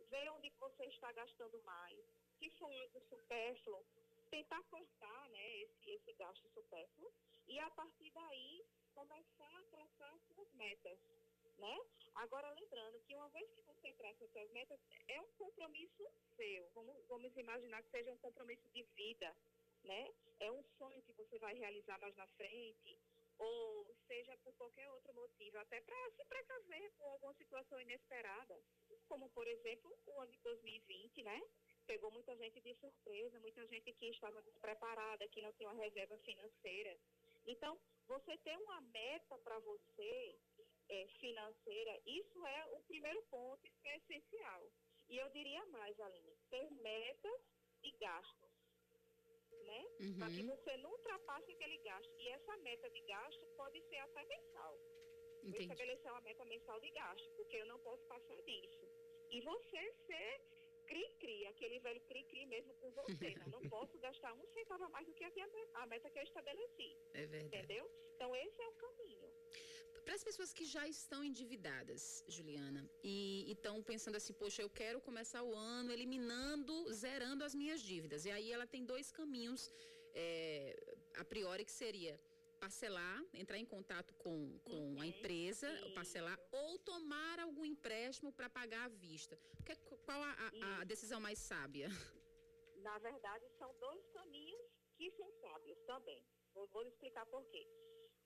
ver 0.08 0.30
onde 0.30 0.50
você 0.58 0.84
está 0.86 1.12
gastando 1.12 1.62
mais. 1.62 1.98
Se 2.38 2.50
for 2.50 2.72
algo 2.72 3.00
supérfluo, 3.00 3.84
tentar 4.30 4.62
cortar 4.64 5.28
né, 5.30 5.56
esse, 5.58 5.90
esse 5.90 6.12
gasto 6.14 6.48
supérfluo 6.50 7.12
e 7.46 7.58
a 7.58 7.70
partir 7.70 8.10
daí 8.10 8.64
começar 8.94 9.58
a 9.58 9.64
traçar 9.64 10.18
suas 10.20 10.52
metas. 10.54 10.98
Né? 11.58 11.78
Agora, 12.14 12.50
lembrando 12.52 13.00
que 13.00 13.14
uma 13.14 13.28
vez 13.28 13.50
que 13.52 13.62
você 13.62 13.92
traça 13.92 14.26
suas 14.28 14.50
metas, 14.50 14.80
é 15.08 15.20
um 15.20 15.32
compromisso 15.32 16.08
seu. 16.36 16.70
Vamos, 16.70 16.96
vamos 17.06 17.36
imaginar 17.36 17.82
que 17.82 17.90
seja 17.90 18.12
um 18.12 18.18
compromisso 18.18 18.68
de 18.70 18.82
vida. 18.94 19.36
Né? 19.84 20.10
É 20.40 20.50
um 20.50 20.62
sonho 20.78 21.02
que 21.02 21.12
você 21.12 21.38
vai 21.38 21.54
realizar 21.54 21.98
mais 22.00 22.16
na 22.16 22.26
frente, 22.28 22.98
ou 23.40 23.96
seja 24.06 24.36
por 24.44 24.54
qualquer 24.54 24.88
outro 24.90 25.14
motivo, 25.14 25.58
até 25.58 25.80
para 25.80 26.10
se 26.10 26.24
precaver 26.26 26.92
com 26.98 27.04
alguma 27.08 27.32
situação 27.34 27.80
inesperada, 27.80 28.62
como 29.08 29.30
por 29.30 29.48
exemplo 29.48 29.90
o 30.06 30.20
ano 30.20 30.30
de 30.30 30.38
2020, 30.40 31.22
né? 31.22 31.42
Pegou 31.86 32.10
muita 32.10 32.36
gente 32.36 32.60
de 32.60 32.74
surpresa, 32.74 33.40
muita 33.40 33.66
gente 33.66 33.92
que 33.94 34.06
estava 34.10 34.42
despreparada, 34.42 35.26
que 35.28 35.40
não 35.40 35.52
tinha 35.54 35.70
uma 35.70 35.82
reserva 35.82 36.18
financeira. 36.18 36.96
Então, 37.46 37.80
você 38.06 38.36
ter 38.38 38.56
uma 38.58 38.80
meta 38.82 39.38
para 39.38 39.58
você 39.60 40.38
é, 40.88 41.08
financeira, 41.18 42.00
isso 42.04 42.46
é 42.46 42.66
o 42.72 42.80
primeiro 42.82 43.22
ponto, 43.30 43.66
isso 43.66 43.80
é 43.84 43.96
essencial. 43.96 44.70
E 45.08 45.16
eu 45.16 45.28
diria 45.30 45.64
mais, 45.66 45.98
Aline, 45.98 46.36
ter 46.50 46.70
metas 46.72 47.40
e 47.82 47.90
gastos 47.92 48.49
né? 49.70 49.86
Uhum. 50.00 50.18
Para 50.18 50.30
que 50.30 50.42
você 50.42 50.76
não 50.78 50.90
ultrapasse 50.90 51.52
aquele 51.52 51.78
gasto. 51.78 52.12
E 52.18 52.28
essa 52.28 52.56
meta 52.58 52.90
de 52.90 53.00
gasto 53.02 53.46
pode 53.56 53.80
ser 53.88 53.98
até 53.98 54.24
mensal. 54.24 54.74
Entendi. 55.38 55.50
Vou 55.50 55.60
estabelecer 55.60 56.10
uma 56.10 56.20
meta 56.20 56.44
mensal 56.44 56.80
de 56.80 56.90
gasto, 56.90 57.30
porque 57.36 57.56
eu 57.56 57.66
não 57.66 57.78
posso 57.78 58.04
passar 58.06 58.36
disso. 58.42 58.86
E 59.30 59.40
você 59.42 59.94
ser 60.06 60.40
cri-cri, 60.86 61.46
aquele 61.46 61.78
velho 61.78 62.00
cri-cri 62.02 62.46
mesmo 62.46 62.74
com 62.74 62.90
você. 62.90 63.34
não, 63.46 63.60
não 63.60 63.62
posso 63.70 63.96
gastar 63.98 64.34
um 64.34 64.46
centavo 64.48 64.84
a 64.84 64.88
mais 64.88 65.06
do 65.06 65.14
que 65.14 65.24
a, 65.24 65.30
a 65.74 65.86
meta 65.86 66.10
que 66.10 66.18
eu 66.18 66.24
estabeleci. 66.24 66.96
É 67.14 67.26
verdade. 67.26 67.46
Entendeu? 67.46 67.90
Então 68.16 68.34
esse 68.36 68.60
é 68.60 68.68
o 68.68 68.72
caminho. 68.74 69.30
Para 70.04 70.14
as 70.14 70.24
pessoas 70.24 70.52
que 70.52 70.64
já 70.64 70.86
estão 70.88 71.22
endividadas, 71.22 72.24
Juliana, 72.28 72.88
e 73.02 73.50
estão 73.52 73.82
pensando 73.82 74.16
assim, 74.16 74.32
poxa, 74.32 74.62
eu 74.62 74.70
quero 74.70 75.00
começar 75.00 75.42
o 75.42 75.54
ano 75.54 75.92
eliminando, 75.92 76.92
zerando 76.92 77.44
as 77.44 77.54
minhas 77.54 77.80
dívidas. 77.80 78.24
E 78.24 78.30
aí 78.30 78.50
ela 78.52 78.66
tem 78.66 78.84
dois 78.84 79.10
caminhos, 79.12 79.70
é, 80.14 80.76
a 81.16 81.24
priori, 81.24 81.64
que 81.64 81.72
seria 81.72 82.18
parcelar, 82.58 83.24
entrar 83.32 83.58
em 83.58 83.64
contato 83.64 84.12
com, 84.14 84.58
com 84.64 84.76
uhum, 84.76 85.00
a 85.00 85.06
empresa, 85.06 85.68
sim. 85.78 85.94
parcelar, 85.94 86.38
ou 86.52 86.78
tomar 86.78 87.40
algum 87.40 87.64
empréstimo 87.64 88.32
para 88.32 88.50
pagar 88.50 88.84
à 88.84 88.88
vista. 88.88 89.38
Que, 89.64 89.74
qual 90.06 90.22
a, 90.22 90.32
a, 90.62 90.80
a 90.80 90.84
decisão 90.84 91.20
mais 91.20 91.38
sábia? 91.38 91.88
Na 92.82 92.98
verdade, 92.98 93.44
são 93.58 93.74
dois 93.78 94.06
caminhos 94.08 94.62
que 94.96 95.10
são 95.12 95.30
sábios 95.40 95.78
também. 95.86 96.22
Vou, 96.52 96.66
vou 96.68 96.82
explicar 96.82 97.24
por 97.26 97.44
quê. 97.46 97.66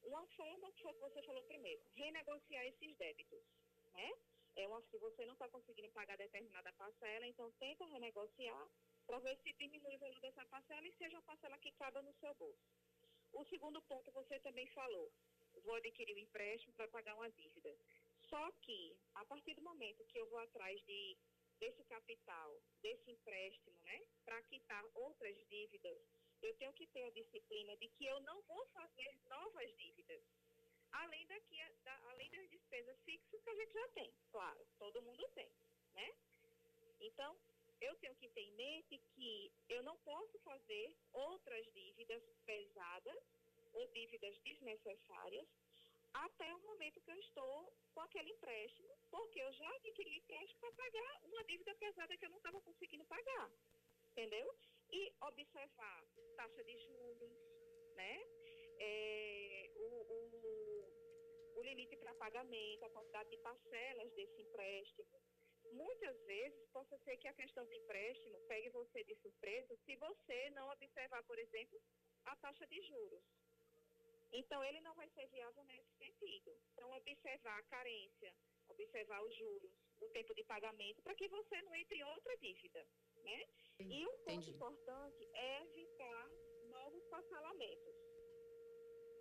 Uma 0.04 0.26
forma 0.28 0.70
que 0.72 0.84
você 0.84 1.22
falou 1.22 1.42
primeiro, 1.44 1.82
renegociar 1.94 2.64
esses 2.66 2.96
débitos, 2.96 3.44
né? 3.92 4.12
É 4.56 4.68
uma, 4.68 4.80
se 4.82 4.98
você 4.98 5.26
não 5.26 5.32
está 5.32 5.48
conseguindo 5.48 5.90
pagar 5.90 6.16
determinada 6.16 6.72
parcela, 6.74 7.26
então 7.26 7.50
tenta 7.52 7.84
renegociar 7.86 8.68
para 9.06 9.18
ver 9.18 9.36
se 9.38 9.52
diminui 9.54 9.96
o 9.96 9.98
valor 9.98 10.20
dessa 10.20 10.44
parcela 10.46 10.86
e 10.86 10.92
seja 10.92 11.16
uma 11.16 11.22
parcela 11.22 11.58
que 11.58 11.72
caiba 11.72 12.00
no 12.02 12.12
seu 12.14 12.32
bolso. 12.34 12.62
O 13.32 13.44
segundo 13.46 13.82
ponto 13.82 14.12
você 14.12 14.38
também 14.40 14.66
falou, 14.68 15.10
vou 15.62 15.74
adquirir 15.74 16.14
um 16.14 16.20
empréstimo 16.20 16.72
para 16.74 16.88
pagar 16.88 17.14
uma 17.16 17.30
dívida. 17.30 17.76
Só 18.28 18.52
que, 18.62 18.96
a 19.14 19.24
partir 19.24 19.54
do 19.54 19.62
momento 19.62 20.04
que 20.06 20.18
eu 20.18 20.26
vou 20.28 20.38
atrás 20.38 20.80
de, 20.84 21.16
desse 21.58 21.82
capital, 21.84 22.62
desse 22.80 23.10
empréstimo, 23.10 23.76
né, 23.82 24.06
para 24.24 24.42
quitar 24.44 24.84
outras 24.94 25.36
dívidas, 25.48 25.98
eu 26.46 26.54
tenho 26.56 26.72
que 26.72 26.86
ter 26.88 27.04
a 27.04 27.10
disciplina 27.10 27.76
de 27.76 27.88
que 27.88 28.04
eu 28.06 28.20
não 28.20 28.42
vou 28.42 28.66
fazer 28.68 29.18
novas 29.28 29.76
dívidas. 29.76 30.22
Além, 30.92 31.26
daqui, 31.26 31.58
da, 31.82 32.10
além 32.10 32.30
das 32.30 32.48
despesas 32.50 33.00
fixas 33.02 33.42
que 33.42 33.50
a 33.50 33.54
gente 33.54 33.72
já 33.72 33.88
tem, 33.88 34.12
claro, 34.30 34.66
todo 34.78 35.02
mundo 35.02 35.26
tem, 35.34 35.50
né? 35.92 36.14
Então, 37.00 37.36
eu 37.80 37.94
tenho 37.96 38.14
que 38.14 38.28
ter 38.28 38.42
em 38.42 38.52
mente 38.52 38.98
que 39.14 39.52
eu 39.68 39.82
não 39.82 39.96
posso 39.98 40.38
fazer 40.40 40.96
outras 41.12 41.66
dívidas 41.72 42.22
pesadas 42.46 43.18
ou 43.72 43.86
dívidas 43.88 44.38
desnecessárias 44.38 45.48
até 46.14 46.54
o 46.54 46.58
momento 46.60 47.00
que 47.00 47.10
eu 47.10 47.18
estou 47.18 47.76
com 47.92 48.00
aquele 48.00 48.30
empréstimo, 48.30 48.96
porque 49.10 49.40
eu 49.40 49.52
já 49.52 49.68
adquiri 49.76 50.16
empréstimo 50.16 50.60
para 50.60 50.72
pagar 50.72 51.24
uma 51.24 51.42
dívida 51.44 51.74
pesada 51.74 52.16
que 52.16 52.24
eu 52.24 52.30
não 52.30 52.38
estava 52.38 52.60
conseguindo 52.60 53.04
pagar. 53.04 53.50
Entendeu? 54.12 54.56
E 54.90 55.12
observar 55.20 56.04
taxa 56.36 56.62
de 56.64 56.78
juros, 56.78 57.32
né? 57.94 58.22
É, 58.78 59.70
o, 59.76 59.86
o, 59.86 61.58
o 61.58 61.62
limite 61.62 61.96
para 61.96 62.14
pagamento, 62.14 62.84
a 62.84 62.90
quantidade 62.90 63.30
de 63.30 63.38
parcelas 63.38 64.12
desse 64.12 64.42
empréstimo. 64.42 65.22
Muitas 65.72 66.16
vezes 66.24 66.68
possa 66.68 66.96
ser 66.98 67.16
que 67.16 67.28
a 67.28 67.32
questão 67.32 67.64
do 67.64 67.72
empréstimo 67.72 68.38
pegue 68.46 68.68
você 68.70 69.02
de 69.04 69.14
surpresa 69.16 69.76
se 69.84 69.96
você 69.96 70.50
não 70.50 70.68
observar, 70.70 71.22
por 71.24 71.38
exemplo, 71.38 71.80
a 72.26 72.36
taxa 72.36 72.66
de 72.66 72.80
juros. 72.82 73.24
Então, 74.32 74.62
ele 74.64 74.80
não 74.80 74.94
vai 74.94 75.08
ser 75.10 75.26
viável 75.28 75.64
nesse 75.64 75.92
sentido. 75.96 76.56
Então, 76.72 76.90
observar 76.92 77.58
a 77.58 77.62
carência, 77.64 78.34
observar 78.68 79.22
os 79.22 79.34
juros, 79.36 79.72
o 80.00 80.08
tempo 80.10 80.34
de 80.34 80.44
pagamento, 80.44 81.02
para 81.02 81.14
que 81.14 81.28
você 81.28 81.62
não 81.62 81.74
entre 81.74 81.98
em 81.98 82.04
outra 82.04 82.36
dívida 82.38 82.86
né? 83.24 83.46
E 83.80 84.06
um 84.06 84.18
ponto 84.18 84.50
importante 84.50 85.28
é 85.34 85.62
evitar 85.64 86.30
novos 86.66 87.04
parcelamentos. 87.06 87.94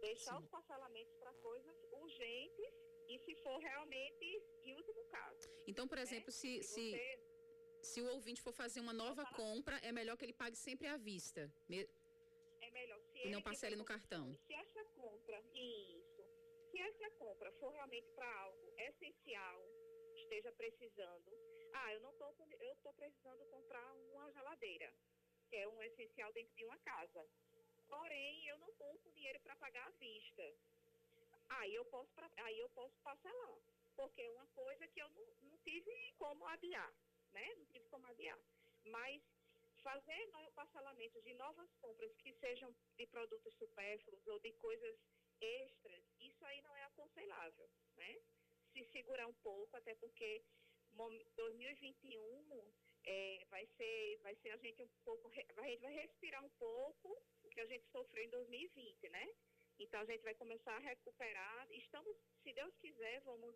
Deixar 0.01 0.37
Sim. 0.37 0.43
os 0.43 0.49
parcelamentos 0.49 1.15
para 1.15 1.33
coisas 1.33 1.75
urgentes 1.91 2.73
e 3.07 3.19
se 3.19 3.35
for 3.37 3.57
realmente 3.59 4.43
em 4.63 4.75
último 4.75 5.03
caso. 5.05 5.49
Então, 5.67 5.87
por 5.87 5.97
né? 5.97 6.03
exemplo, 6.03 6.31
se, 6.31 6.61
se, 6.61 6.73
se, 6.73 6.91
você... 6.91 7.19
se, 7.81 8.01
o 8.01 8.07
ouvinte 8.11 8.41
for 8.41 8.53
fazer 8.53 8.79
uma 8.79 8.93
nova 8.93 9.25
compra, 9.33 9.77
é 9.77 9.91
melhor 9.91 10.17
que 10.17 10.25
ele 10.25 10.33
pague 10.33 10.55
sempre 10.55 10.87
à 10.87 10.97
vista. 10.97 11.51
É 12.61 12.71
melhor. 12.71 12.99
Se 13.13 13.27
e 13.27 13.31
não 13.31 13.41
parcele 13.41 13.75
no 13.75 13.85
cartão. 13.85 14.35
Se 14.45 14.53
essa 14.53 14.83
compra, 14.95 15.41
isso, 15.53 16.23
se 16.69 16.79
essa 16.79 17.09
compra 17.11 17.51
for 17.53 17.71
realmente 17.71 18.07
para 18.11 18.29
algo 18.41 18.73
essencial, 18.77 19.61
esteja 20.15 20.51
precisando, 20.53 21.31
ah, 21.74 21.93
eu 21.93 21.99
não 22.01 22.11
estou 22.11 22.34
eu 22.59 22.76
tô 22.78 22.93
precisando 22.93 23.45
comprar 23.49 23.93
uma 23.93 24.32
geladeira, 24.32 24.93
que 25.49 25.55
é 25.55 25.67
um 25.67 25.84
essencial 25.84 26.32
dentro 26.34 26.55
de 26.55 26.63
uma 26.65 26.78
casa. 26.80 27.28
Porém, 27.88 28.47
eu 28.47 28.57
não 28.57 28.69
estou 28.69 28.97
com 28.99 29.11
dinheiro 29.11 29.39
para 29.41 29.55
pagar 29.55 29.88
à 29.88 29.91
vista. 29.91 30.43
Aí 31.49 31.74
eu 31.76 31.86
posso 31.86 32.11
aí 32.38 32.59
eu 32.59 32.69
posso 32.69 32.97
parcelar, 33.01 33.57
porque 33.95 34.21
é 34.21 34.32
uma 34.32 34.47
coisa 34.47 34.88
que 34.88 35.01
eu 35.01 35.09
não, 35.09 35.26
não 35.41 35.57
tive 35.59 36.13
como 36.17 36.45
adiar, 36.47 36.91
né? 37.32 37.55
Não 37.55 37.65
tive 37.67 37.88
como 37.89 38.07
adiar. 38.07 38.39
Mas 38.86 39.21
fazer 39.84 40.32
parcelamentos 40.55 41.24
de 41.24 41.34
novas 41.34 41.69
compras 41.76 42.15
que 42.15 42.34
sejam 42.34 42.74
de 42.97 43.05
produtos 43.07 43.53
supérfluos 43.55 44.26
ou 44.28 44.39
de 44.39 44.53
coisas 44.53 44.97
extras, 45.41 46.03
isso 46.19 46.45
aí 46.45 46.61
não 46.61 46.76
é 46.76 46.84
aconselhável, 46.86 47.69
né? 47.97 48.21
Se 48.71 48.84
segurar 48.86 49.28
um 49.28 49.34
pouco, 49.36 49.76
até 49.76 49.93
porque 49.95 50.43
2021 50.93 52.73
é, 53.05 53.45
vai 53.49 53.65
ser 53.65 54.17
vai 54.21 54.35
ser 54.35 54.51
a 54.51 54.57
gente 54.57 54.81
um 54.81 54.89
pouco 55.03 55.29
a 55.29 55.67
gente 55.67 55.81
vai 55.81 55.93
respirar 55.93 56.43
um 56.43 56.49
pouco 56.51 57.21
o 57.43 57.49
que 57.49 57.59
a 57.59 57.65
gente 57.65 57.85
sofreu 57.89 58.23
em 58.23 58.29
2020, 58.29 59.09
né? 59.09 59.33
Então 59.79 59.99
a 60.01 60.05
gente 60.05 60.23
vai 60.23 60.35
começar 60.35 60.75
a 60.75 60.79
recuperar. 60.79 61.67
Estamos, 61.71 62.15
se 62.43 62.53
Deus 62.53 62.75
quiser, 62.77 63.21
vamos 63.21 63.55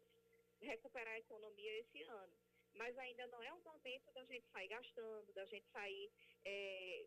recuperar 0.62 1.14
a 1.14 1.20
economia 1.20 1.80
esse 1.80 2.02
ano. 2.04 2.38
Mas 2.74 2.98
ainda 2.98 3.26
não 3.28 3.42
é 3.42 3.54
o 3.54 3.62
momento 3.62 4.12
da 4.12 4.24
gente 4.26 4.48
sair 4.50 4.68
gastando, 4.68 5.34
da 5.34 5.46
gente 5.46 5.68
sair 5.70 6.12
é, 6.46 7.06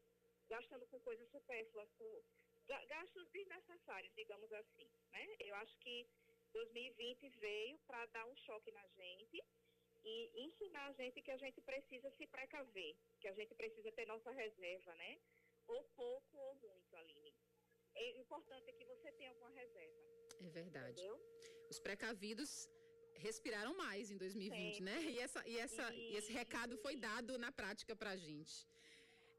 gastando 0.49 0.87
com 0.87 0.99
coisas 1.01 1.29
supérfluas, 1.31 1.91
com 1.93 2.23
gastos 2.89 3.29
desnecessários, 3.31 4.15
digamos 4.15 4.53
assim. 4.53 4.89
Né? 5.13 5.37
Eu 5.41 5.55
acho 5.57 5.77
que 5.79 6.09
2020 6.53 7.29
veio 7.31 7.79
para 7.81 8.07
dar 8.07 8.27
um 8.27 8.37
choque 8.37 8.71
na 8.73 8.87
gente 8.89 9.45
e 10.05 10.45
ensinar 10.47 10.87
a 10.87 10.93
gente 10.93 11.21
que 11.23 11.31
a 11.31 11.37
gente 11.37 11.61
precisa 11.61 12.11
se 12.11 12.27
precaver, 12.27 12.97
que 13.21 13.29
a 13.29 13.33
gente 13.33 13.55
precisa 13.55 13.93
ter 13.93 14.07
nossa 14.07 14.31
reserva, 14.31 14.95
né? 14.95 15.19
Ou 15.67 15.83
pouco 15.97 16.37
ou 16.37 16.55
muito, 16.57 16.97
Aline. 16.97 17.35
É 17.95 18.19
importante 18.19 18.73
que 18.73 18.85
você 18.85 19.13
tenha 19.13 19.31
alguma 19.31 19.51
reserva. 19.51 19.95
É 20.41 20.49
verdade. 20.49 20.93
Entendeu? 20.93 21.21
Os 21.69 21.79
precavidos 21.79 22.69
respiraram 23.17 23.77
mais 23.77 24.11
em 24.11 24.17
2020, 24.17 24.77
Sempre. 24.77 24.85
né? 24.85 25.03
E, 25.03 25.19
essa, 25.19 25.49
e, 25.49 25.59
essa, 25.59 25.95
e... 25.95 26.13
e 26.13 26.17
esse 26.17 26.33
recado 26.33 26.77
foi 26.79 26.97
dado 26.97 27.39
na 27.39 27.53
prática 27.53 27.95
pra 27.95 28.17
gente. 28.17 28.67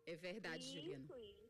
É 0.06 0.16
verdade, 0.16 0.64
isso, 0.64 0.74
Juliana. 0.76 1.06
Isso. 1.06 1.41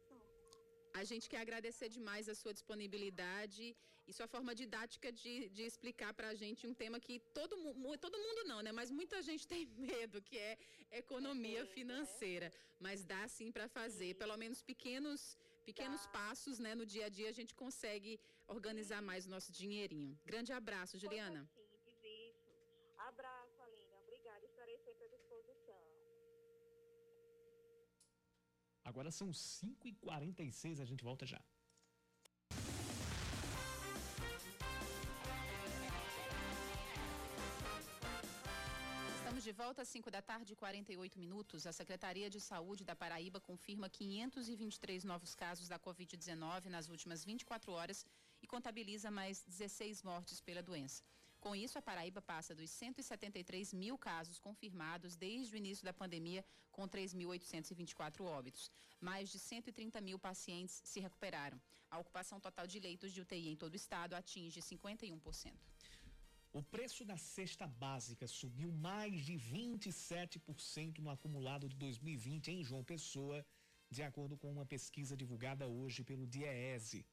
A 0.93 1.03
gente 1.03 1.29
quer 1.31 1.41
agradecer 1.41 1.87
demais 1.89 2.27
a 2.27 2.35
sua 2.35 2.53
disponibilidade 2.57 3.75
e 4.07 4.13
sua 4.13 4.27
forma 4.27 4.53
didática 4.61 5.11
de, 5.11 5.49
de 5.49 5.63
explicar 5.63 6.13
para 6.13 6.29
a 6.29 6.35
gente 6.35 6.67
um 6.67 6.73
tema 6.73 6.99
que 6.99 7.19
todo, 7.37 7.55
todo 8.05 8.23
mundo 8.25 8.43
não, 8.51 8.61
né? 8.61 8.71
Mas 8.71 8.91
muita 8.91 9.21
gente 9.21 9.47
tem 9.53 9.65
medo, 9.91 10.21
que 10.21 10.37
é 10.37 10.57
economia 11.03 11.65
financeira. 11.65 12.51
Mas 12.79 13.03
dá 13.03 13.27
sim 13.27 13.51
para 13.51 13.67
fazer, 13.67 14.15
pelo 14.15 14.35
menos 14.37 14.61
pequenos 14.61 15.37
pequenos 15.65 16.05
passos, 16.07 16.57
né? 16.59 16.73
No 16.73 16.85
dia 16.85 17.05
a 17.05 17.09
dia 17.09 17.29
a 17.29 17.37
gente 17.39 17.53
consegue 17.53 18.19
organizar 18.47 19.01
mais 19.09 19.25
o 19.27 19.29
nosso 19.29 19.51
dinheirinho. 19.51 20.17
Grande 20.25 20.51
abraço, 20.51 20.97
Juliana. 20.97 21.47
Agora 28.91 29.09
são 29.09 29.29
5h46, 29.31 30.81
a 30.81 30.87
gente 30.89 31.01
volta 31.01 31.25
já. 31.25 31.41
Estamos 39.15 39.43
de 39.45 39.53
volta 39.53 39.81
às 39.83 39.87
5 39.87 40.11
da 40.11 40.21
tarde, 40.21 40.57
48 40.57 41.17
minutos. 41.17 41.65
A 41.65 41.71
Secretaria 41.71 42.29
de 42.29 42.41
Saúde 42.41 42.83
da 42.83 42.93
Paraíba 42.93 43.39
confirma 43.39 43.87
523 43.89 45.05
novos 45.05 45.33
casos 45.35 45.69
da 45.69 45.79
Covid-19 45.79 46.65
nas 46.65 46.89
últimas 46.89 47.23
24 47.23 47.71
horas 47.71 48.05
e 48.41 48.45
contabiliza 48.45 49.09
mais 49.09 49.41
16 49.43 50.03
mortes 50.03 50.41
pela 50.41 50.61
doença. 50.61 51.01
Com 51.41 51.55
isso, 51.55 51.79
a 51.79 51.81
Paraíba 51.81 52.21
passa 52.21 52.53
dos 52.53 52.69
173 52.69 53.73
mil 53.73 53.97
casos 53.97 54.37
confirmados 54.37 55.15
desde 55.15 55.55
o 55.55 55.57
início 55.57 55.83
da 55.83 55.91
pandemia, 55.91 56.45
com 56.71 56.87
3.824 56.87 58.21
óbitos. 58.21 58.69
Mais 58.99 59.27
de 59.31 59.39
130 59.39 59.99
mil 60.01 60.19
pacientes 60.19 60.79
se 60.85 60.99
recuperaram. 60.99 61.59
A 61.89 61.97
ocupação 61.97 62.39
total 62.39 62.67
de 62.67 62.79
leitos 62.79 63.11
de 63.11 63.21
UTI 63.21 63.49
em 63.49 63.55
todo 63.55 63.73
o 63.73 63.75
estado 63.75 64.13
atinge 64.13 64.59
51%. 64.61 65.51
O 66.53 66.61
preço 66.61 67.03
da 67.03 67.17
cesta 67.17 67.65
básica 67.65 68.27
subiu 68.27 68.71
mais 68.71 69.25
de 69.25 69.33
27% 69.33 70.99
no 70.99 71.09
acumulado 71.09 71.67
de 71.67 71.75
2020 71.75 72.51
em 72.51 72.63
João 72.63 72.83
Pessoa, 72.83 73.43
de 73.89 74.03
acordo 74.03 74.37
com 74.37 74.51
uma 74.51 74.65
pesquisa 74.65 75.17
divulgada 75.17 75.67
hoje 75.67 76.03
pelo 76.03 76.27
DIEESE. 76.27 77.03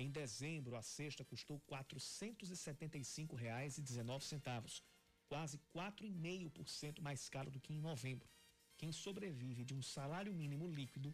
Em 0.00 0.12
dezembro, 0.12 0.76
a 0.76 0.82
cesta 0.82 1.24
custou 1.24 1.60
R$ 1.68 1.84
475,19, 1.84 4.80
quase 5.28 5.58
4,5% 5.74 7.00
mais 7.00 7.28
caro 7.28 7.50
do 7.50 7.58
que 7.58 7.74
em 7.74 7.80
novembro. 7.80 8.30
Quem 8.76 8.92
sobrevive 8.92 9.64
de 9.64 9.74
um 9.74 9.82
salário 9.82 10.32
mínimo 10.32 10.68
líquido 10.68 11.12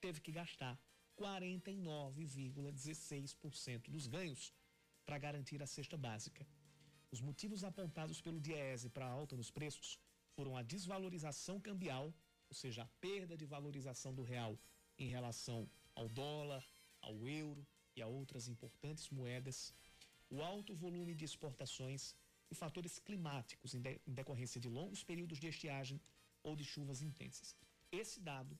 teve 0.00 0.18
que 0.18 0.32
gastar 0.32 0.80
49,16% 1.14 3.90
dos 3.90 4.06
ganhos 4.06 4.50
para 5.04 5.18
garantir 5.18 5.62
a 5.62 5.66
cesta 5.66 5.98
básica. 5.98 6.46
Os 7.10 7.20
motivos 7.20 7.62
apontados 7.62 8.22
pelo 8.22 8.40
Diese 8.40 8.88
para 8.88 9.04
a 9.04 9.10
alta 9.10 9.36
nos 9.36 9.50
preços 9.50 9.98
foram 10.34 10.56
a 10.56 10.62
desvalorização 10.62 11.60
cambial, 11.60 12.14
ou 12.48 12.54
seja, 12.54 12.84
a 12.84 12.88
perda 12.98 13.36
de 13.36 13.44
valorização 13.44 14.14
do 14.14 14.22
real 14.22 14.58
em 14.96 15.08
relação 15.08 15.68
ao 15.94 16.08
dólar, 16.08 16.64
ao 17.02 17.28
euro 17.28 17.66
e 17.96 18.02
a 18.02 18.06
outras 18.06 18.48
importantes 18.48 19.08
moedas, 19.10 19.74
o 20.30 20.42
alto 20.42 20.74
volume 20.74 21.14
de 21.14 21.24
exportações 21.24 22.14
e 22.50 22.54
fatores 22.54 22.98
climáticos 22.98 23.74
em, 23.74 23.80
de, 23.80 24.00
em 24.06 24.12
decorrência 24.12 24.60
de 24.60 24.68
longos 24.68 25.02
períodos 25.02 25.38
de 25.38 25.48
estiagem 25.48 26.00
ou 26.42 26.54
de 26.56 26.64
chuvas 26.64 27.02
intensas. 27.02 27.56
Esse 27.90 28.20
dado 28.20 28.58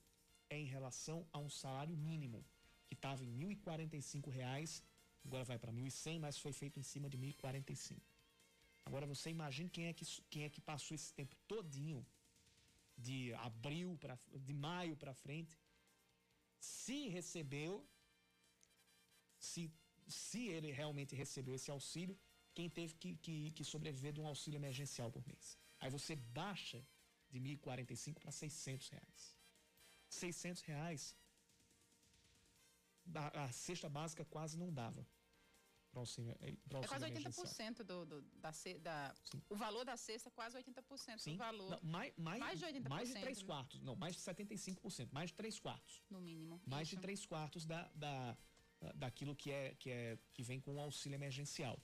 é 0.51 0.59
em 0.59 0.67
relação 0.67 1.27
a 1.33 1.39
um 1.39 1.49
salário 1.49 1.97
mínimo 1.97 2.45
que 2.87 2.95
estava 2.95 3.25
em 3.25 3.33
R$ 3.39 3.57
1.045, 3.57 4.83
agora 5.25 5.45
vai 5.45 5.59
para 5.59 5.73
R$ 5.73 5.79
1.100, 5.79 6.21
mas 6.21 6.39
foi 6.39 6.53
feito 6.53 6.79
em 6.79 6.83
cima 6.83 7.09
de 7.09 7.17
R$ 7.17 7.33
1.045. 7.33 7.99
Agora 8.85 9.07
você 9.07 9.31
imagina 9.31 9.71
quem 9.71 9.87
é 9.87 9.93
que, 9.93 10.05
quem 10.29 10.45
é 10.45 10.51
que 10.51 10.61
passou 10.61 10.95
esse 10.95 11.13
tempo 11.15 11.35
todinho 11.47 12.05
de 12.99 13.33
abril 13.35 13.97
para 14.01 14.19
de 14.35 14.53
maio 14.53 14.97
para 14.97 15.15
frente, 15.15 15.59
se 16.59 17.09
recebeu, 17.09 17.85
se, 19.45 19.71
se 20.07 20.47
ele 20.49 20.71
realmente 20.71 21.15
recebeu 21.15 21.55
esse 21.55 21.71
auxílio, 21.71 22.17
quem 22.55 22.69
teve 22.69 22.95
que, 22.95 23.17
que, 23.17 23.51
que 23.51 23.65
sobreviver 23.65 24.13
de 24.13 24.21
um 24.21 24.27
auxílio 24.27 24.59
emergencial 24.59 25.11
por 25.11 25.27
mês. 25.27 25.59
Aí 25.81 25.91
você 25.91 26.15
baixa 26.15 26.85
de 27.31 27.41
1.045 27.41 28.21
para 28.21 28.31
600 28.31 28.89
reais. 28.89 29.37
600 30.09 30.63
reais, 30.63 31.17
a, 33.15 33.45
a 33.45 33.53
cesta 33.53 33.89
básica 33.89 34.25
quase 34.25 34.57
não 34.57 34.73
dava. 34.73 35.07
Auxílio, 35.95 36.35
é, 36.41 36.49
é 36.51 36.87
quase 36.87 37.05
80% 37.05 37.83
do, 37.83 38.07
do, 38.07 38.23
da, 38.23 38.51
da 38.81 39.15
o 39.51 39.55
valor 39.55 39.85
da 39.85 39.95
cesta 39.95 40.31
é 40.31 40.33
quase 40.33 40.57
80% 40.57 41.19
Sim. 41.19 41.33
do 41.33 41.37
valor. 41.37 41.71
Não, 41.71 41.81
mais, 41.83 42.15
mais, 42.17 42.39
mais 42.39 42.59
de 42.59 42.65
80%. 42.65 42.89
Mais 42.89 43.09
de 43.09 43.15
3 43.15 43.39
né? 43.39 43.45
quartos, 43.45 43.81
não, 43.83 43.95
mais 43.95 44.15
de 44.15 44.23
75%, 44.23 45.09
mais 45.13 45.29
de 45.29 45.37
3 45.37 45.59
quartos. 45.59 46.03
No 46.09 46.19
mínimo. 46.19 46.63
Mais 46.67 46.89
isso. 46.89 46.97
de 46.97 47.03
3 47.03 47.27
quartos 47.27 47.67
da, 47.67 47.91
da, 47.95 48.39
daquilo 48.95 49.35
que 49.37 49.51
é, 49.51 49.75
que 49.81 49.91
é 49.91 50.19
que 50.35 50.43
vem 50.43 50.61
com 50.61 50.75
o 50.77 50.81
auxílio 50.81 51.17
emergencial. 51.17 51.79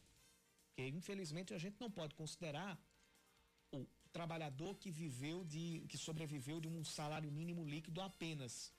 Porque 0.78 0.88
infelizmente 0.88 1.54
a 1.54 1.58
gente 1.58 1.80
não 1.80 1.90
pode 1.90 2.14
considerar 2.14 2.80
o 3.72 3.86
trabalhador 4.12 4.76
que 4.76 4.90
viveu 4.90 5.44
de 5.44 5.84
que 5.88 5.98
sobreviveu 5.98 6.60
de 6.60 6.68
um 6.68 6.84
salário 6.84 7.30
mínimo 7.30 7.64
líquido 7.64 8.00
apenas. 8.00 8.72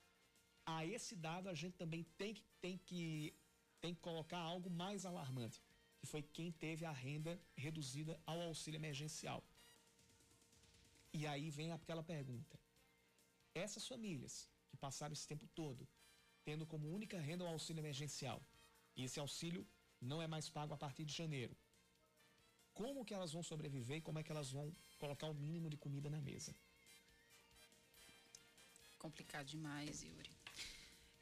A 0.64 0.84
esse 0.86 1.14
dado 1.14 1.48
a 1.48 1.54
gente 1.54 1.76
também 1.76 2.02
tem 2.16 2.32
que 2.34 2.44
tem 2.60 2.78
que 2.78 3.34
tem 3.80 3.94
que 3.94 4.00
colocar 4.00 4.38
algo 4.38 4.68
mais 4.68 5.06
alarmante, 5.06 5.60
que 5.98 6.06
foi 6.06 6.22
quem 6.22 6.50
teve 6.52 6.84
a 6.84 6.92
renda 6.92 7.40
reduzida 7.56 8.20
ao 8.26 8.40
auxílio 8.48 8.78
emergencial. 8.78 9.42
E 11.12 11.26
aí 11.26 11.50
vem 11.50 11.72
aquela 11.72 12.02
pergunta: 12.02 12.58
essas 13.54 13.86
famílias 13.86 14.48
que 14.70 14.76
passaram 14.76 15.12
esse 15.12 15.26
tempo 15.26 15.46
todo 15.48 15.86
tendo 16.44 16.66
como 16.66 16.94
única 16.94 17.18
renda 17.18 17.44
o 17.44 17.48
auxílio 17.48 17.80
emergencial, 17.80 18.40
e 18.96 19.04
esse 19.04 19.18
auxílio 19.20 19.66
não 20.00 20.20
é 20.22 20.26
mais 20.26 20.48
pago 20.48 20.72
a 20.74 20.76
partir 20.76 21.04
de 21.04 21.12
janeiro, 21.12 21.56
como 22.74 23.04
que 23.04 23.12
elas 23.12 23.32
vão 23.32 23.42
sobreviver 23.42 23.98
e 23.98 24.00
como 24.00 24.18
é 24.18 24.22
que 24.22 24.32
elas 24.32 24.50
vão 24.50 24.74
colocar 24.98 25.26
o 25.26 25.34
mínimo 25.34 25.68
de 25.68 25.76
comida 25.76 26.08
na 26.08 26.20
mesa? 26.20 26.54
Complicado 28.98 29.46
demais, 29.46 30.02
Yuri. 30.02 30.39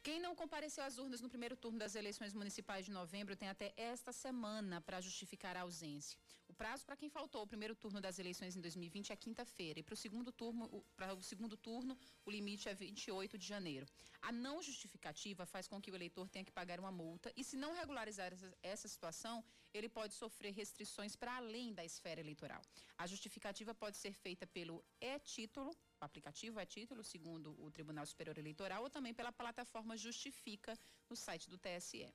Quem 0.01 0.17
não 0.17 0.33
compareceu 0.33 0.81
às 0.81 0.97
urnas 0.97 1.19
no 1.19 1.27
primeiro 1.27 1.57
turno 1.57 1.77
das 1.77 1.93
eleições 1.93 2.33
municipais 2.33 2.85
de 2.85 2.91
novembro 2.91 3.35
tem 3.35 3.49
até 3.49 3.73
esta 3.75 4.13
semana 4.13 4.79
para 4.79 5.01
justificar 5.01 5.57
a 5.57 5.61
ausência. 5.61 6.17
O 6.47 6.53
prazo 6.53 6.85
para 6.85 6.95
quem 6.95 7.09
faltou 7.09 7.43
o 7.43 7.47
primeiro 7.47 7.75
turno 7.75 7.99
das 7.99 8.17
eleições 8.17 8.55
em 8.55 8.61
2020 8.61 9.11
é 9.11 9.15
quinta-feira 9.17 9.77
e 9.77 9.83
para 9.83 9.93
o 9.93 9.97
segundo 9.97 10.31
turno, 10.31 10.85
para 10.95 11.13
o 11.13 11.21
segundo 11.21 11.57
turno, 11.57 11.97
o 12.25 12.31
limite 12.31 12.69
é 12.69 12.73
28 12.73 13.37
de 13.37 13.45
janeiro. 13.45 13.85
A 14.21 14.31
não 14.31 14.63
justificativa 14.63 15.45
faz 15.45 15.67
com 15.67 15.81
que 15.81 15.91
o 15.91 15.95
eleitor 15.95 16.29
tenha 16.29 16.45
que 16.45 16.51
pagar 16.51 16.79
uma 16.79 16.93
multa 16.93 17.31
e 17.35 17.43
se 17.43 17.57
não 17.57 17.73
regularizar 17.73 18.31
essa, 18.31 18.57
essa 18.63 18.87
situação, 18.87 19.43
ele 19.73 19.89
pode 19.89 20.13
sofrer 20.13 20.53
restrições 20.53 21.13
para 21.17 21.35
além 21.35 21.73
da 21.73 21.83
esfera 21.83 22.21
eleitoral. 22.21 22.61
A 22.97 23.05
justificativa 23.05 23.75
pode 23.75 23.97
ser 23.97 24.13
feita 24.13 24.47
pelo 24.47 24.81
e-título 25.01 25.75
aplicativo 26.05 26.59
é 26.59 26.65
título, 26.65 27.03
segundo 27.03 27.55
o 27.63 27.71
Tribunal 27.71 28.05
Superior 28.05 28.37
Eleitoral, 28.37 28.83
ou 28.83 28.89
também 28.89 29.13
pela 29.13 29.31
plataforma 29.31 29.95
Justifica 29.97 30.77
no 31.09 31.15
site 31.15 31.49
do 31.49 31.57
TSE. 31.57 32.13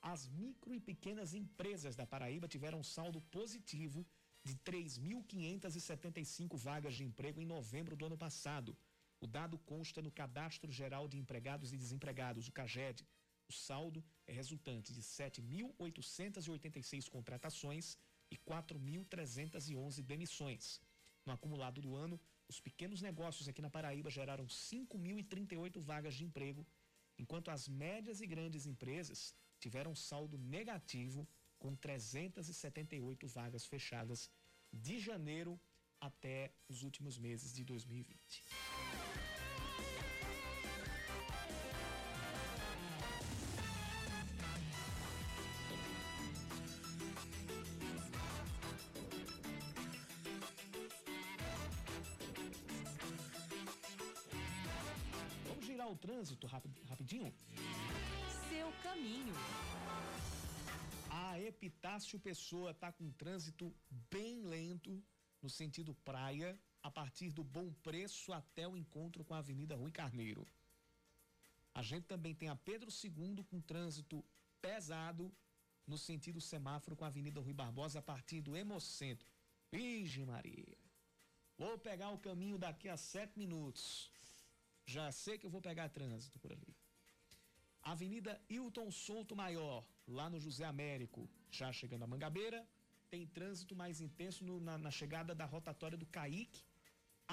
As 0.00 0.28
micro 0.28 0.74
e 0.74 0.80
pequenas 0.80 1.34
empresas 1.34 1.96
da 1.96 2.06
Paraíba 2.06 2.46
tiveram 2.46 2.80
saldo 2.82 3.20
positivo 3.22 4.06
de 4.44 4.54
3.575 4.56 6.56
vagas 6.56 6.94
de 6.94 7.02
emprego 7.04 7.40
em 7.40 7.46
novembro 7.46 7.96
do 7.96 8.06
ano 8.06 8.16
passado. 8.16 8.76
O 9.20 9.26
dado 9.26 9.58
consta 9.58 10.00
no 10.00 10.12
Cadastro 10.12 10.70
Geral 10.70 11.08
de 11.08 11.18
Empregados 11.18 11.72
e 11.72 11.76
Desempregados, 11.76 12.46
o 12.46 12.52
CAGED. 12.52 13.04
O 13.48 13.52
saldo 13.52 14.04
é 14.26 14.32
resultante 14.32 14.92
de 14.92 15.02
7.886 15.02 17.08
contratações 17.08 17.98
e 18.30 18.36
4.311 18.36 20.02
demissões. 20.02 20.80
No 21.26 21.32
acumulado 21.32 21.80
do 21.80 21.96
ano, 21.96 22.20
os 22.48 22.60
pequenos 22.60 23.02
negócios 23.02 23.48
aqui 23.48 23.60
na 23.60 23.70
Paraíba 23.70 24.10
geraram 24.10 24.46
5.038 24.46 25.78
vagas 25.80 26.14
de 26.14 26.24
emprego, 26.24 26.66
enquanto 27.18 27.50
as 27.50 27.68
médias 27.68 28.20
e 28.20 28.26
grandes 28.26 28.66
empresas 28.66 29.34
tiveram 29.58 29.94
saldo 29.94 30.38
negativo 30.38 31.28
com 31.58 31.74
378 31.74 33.26
vagas 33.28 33.66
fechadas 33.66 34.30
de 34.72 34.98
janeiro 34.98 35.60
até 36.00 36.52
os 36.68 36.82
últimos 36.82 37.18
meses 37.18 37.52
de 37.52 37.64
2020. 37.64 38.44
Trânsito 56.18 56.48
rapidinho? 56.48 57.32
Seu 58.48 58.72
caminho. 58.82 59.32
A 61.08 61.38
Epitácio 61.38 62.18
Pessoa 62.18 62.72
está 62.72 62.90
com 62.90 63.08
trânsito 63.12 63.72
bem 64.10 64.42
lento 64.42 65.00
no 65.40 65.48
sentido 65.48 65.94
praia, 65.94 66.58
a 66.82 66.90
partir 66.90 67.30
do 67.30 67.44
Bom 67.44 67.72
Preço 67.84 68.32
até 68.32 68.66
o 68.66 68.76
encontro 68.76 69.22
com 69.24 69.32
a 69.32 69.38
Avenida 69.38 69.76
Rui 69.76 69.92
Carneiro. 69.92 70.44
A 71.72 71.82
gente 71.82 72.06
também 72.06 72.34
tem 72.34 72.48
a 72.48 72.56
Pedro 72.56 72.90
II 72.90 73.44
com 73.44 73.60
trânsito 73.60 74.24
pesado 74.60 75.32
no 75.86 75.96
sentido 75.96 76.40
semáforo 76.40 76.96
com 76.96 77.04
a 77.04 77.08
Avenida 77.08 77.40
Rui 77.40 77.54
Barbosa 77.54 78.00
a 78.00 78.02
partir 78.02 78.40
do 78.40 78.56
Hemocentro. 78.56 79.28
Virgem 79.70 80.26
Maria. 80.26 80.76
Vou 81.56 81.78
pegar 81.78 82.10
o 82.10 82.18
caminho 82.18 82.58
daqui 82.58 82.88
a 82.88 82.96
sete 82.96 83.38
minutos. 83.38 84.10
Já 84.94 85.06
sei 85.12 85.36
que 85.38 85.44
eu 85.46 85.54
vou 85.54 85.60
pegar 85.60 85.86
trânsito 85.90 86.38
por 86.42 86.50
ali. 86.50 86.74
Avenida 87.82 88.32
Hilton 88.48 88.90
Souto 88.90 89.36
Maior, 89.36 89.84
lá 90.18 90.30
no 90.30 90.40
José 90.40 90.64
Américo, 90.64 91.28
já 91.50 91.70
chegando 91.70 92.04
a 92.04 92.06
Mangabeira, 92.12 92.66
tem 93.10 93.26
trânsito 93.26 93.76
mais 93.76 94.00
intenso 94.00 94.46
no, 94.46 94.58
na, 94.58 94.78
na, 94.78 94.90
chegada 94.90 95.34
da 95.34 95.44
rotatória 95.44 95.98
do 95.98 96.06
Caique, 96.06 96.64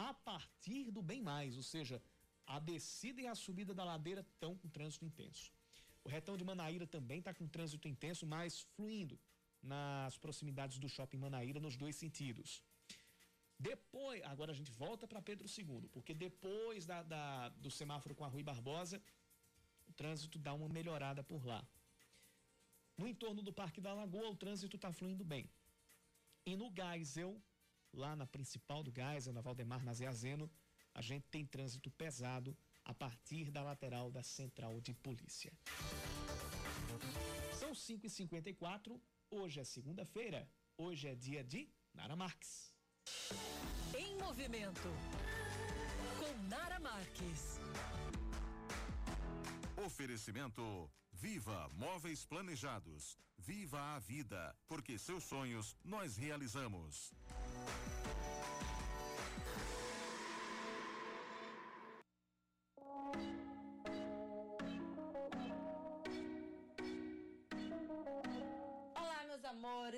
a 0.07 0.13
partir 0.13 0.91
do 0.91 1.01
Bem 1.01 1.21
Mais, 1.21 1.55
ou 1.55 1.63
seja, 1.63 2.01
a 2.45 2.59
descida 2.59 3.21
e 3.21 3.27
a 3.27 3.35
subida 3.35 3.73
da 3.73 3.85
ladeira 3.85 4.19
estão 4.19 4.57
com 4.57 4.67
trânsito 4.67 5.05
intenso. 5.05 5.53
O 6.03 6.09
retão 6.09 6.35
de 6.35 6.43
Manaíra 6.43 6.85
também 6.85 7.19
está 7.19 7.33
com 7.33 7.47
trânsito 7.47 7.87
intenso, 7.87 8.27
mas 8.27 8.59
fluindo 8.75 9.17
nas 9.63 10.17
proximidades 10.17 10.77
do 10.77 10.89
shopping 10.89 11.17
Manaíra 11.17 11.59
nos 11.61 11.77
dois 11.77 11.95
sentidos. 11.95 12.61
Depois, 13.57 14.21
agora 14.23 14.51
a 14.51 14.55
gente 14.55 14.71
volta 14.71 15.07
para 15.07 15.21
Pedro 15.21 15.47
II, 15.47 15.89
porque 15.91 16.13
depois 16.13 16.85
da, 16.85 17.03
da, 17.03 17.49
do 17.49 17.71
semáforo 17.71 18.13
com 18.13 18.25
a 18.25 18.27
Rui 18.27 18.43
Barbosa, 18.43 19.01
o 19.87 19.93
trânsito 19.93 20.37
dá 20.37 20.53
uma 20.53 20.67
melhorada 20.67 21.23
por 21.23 21.45
lá. 21.45 21.65
No 22.97 23.07
entorno 23.07 23.41
do 23.41 23.53
Parque 23.53 23.81
da 23.81 23.93
Lagoa, 23.93 24.29
o 24.29 24.35
trânsito 24.35 24.75
está 24.75 24.91
fluindo 24.91 25.23
bem. 25.23 25.49
E 26.45 26.55
no 26.55 26.71
Geisel, 26.73 27.41
lá 27.93 28.15
na 28.15 28.27
principal 28.27 28.83
do 28.83 28.91
Geisel, 28.91 29.33
na 29.33 29.41
Valdemar 29.41 29.83
Nazeazeno, 29.83 30.51
a 30.93 31.01
gente 31.01 31.27
tem 31.29 31.45
trânsito 31.45 31.89
pesado 31.91 32.55
a 32.83 32.93
partir 32.93 33.51
da 33.51 33.63
lateral 33.63 34.11
da 34.11 34.21
Central 34.21 34.79
de 34.79 34.93
Polícia. 34.93 35.51
São 37.53 37.71
5h54, 37.71 38.99
hoje 39.29 39.59
é 39.59 39.63
segunda-feira, 39.63 40.47
hoje 40.77 41.07
é 41.07 41.15
dia 41.15 41.43
de 41.43 41.69
Nara 41.93 42.15
Marques. 42.15 42.74
Em 43.97 44.17
movimento, 44.17 44.89
com 46.19 46.47
Nara 46.49 46.79
Marques. 46.79 47.59
Oferecimento 49.85 50.89
Viva 51.11 51.69
Móveis 51.73 52.25
Planejados. 52.25 53.17
Viva 53.37 53.95
a 53.95 53.99
vida, 53.99 54.55
porque 54.67 54.97
seus 54.97 55.23
sonhos 55.23 55.75
nós 55.83 56.17
realizamos. 56.17 57.13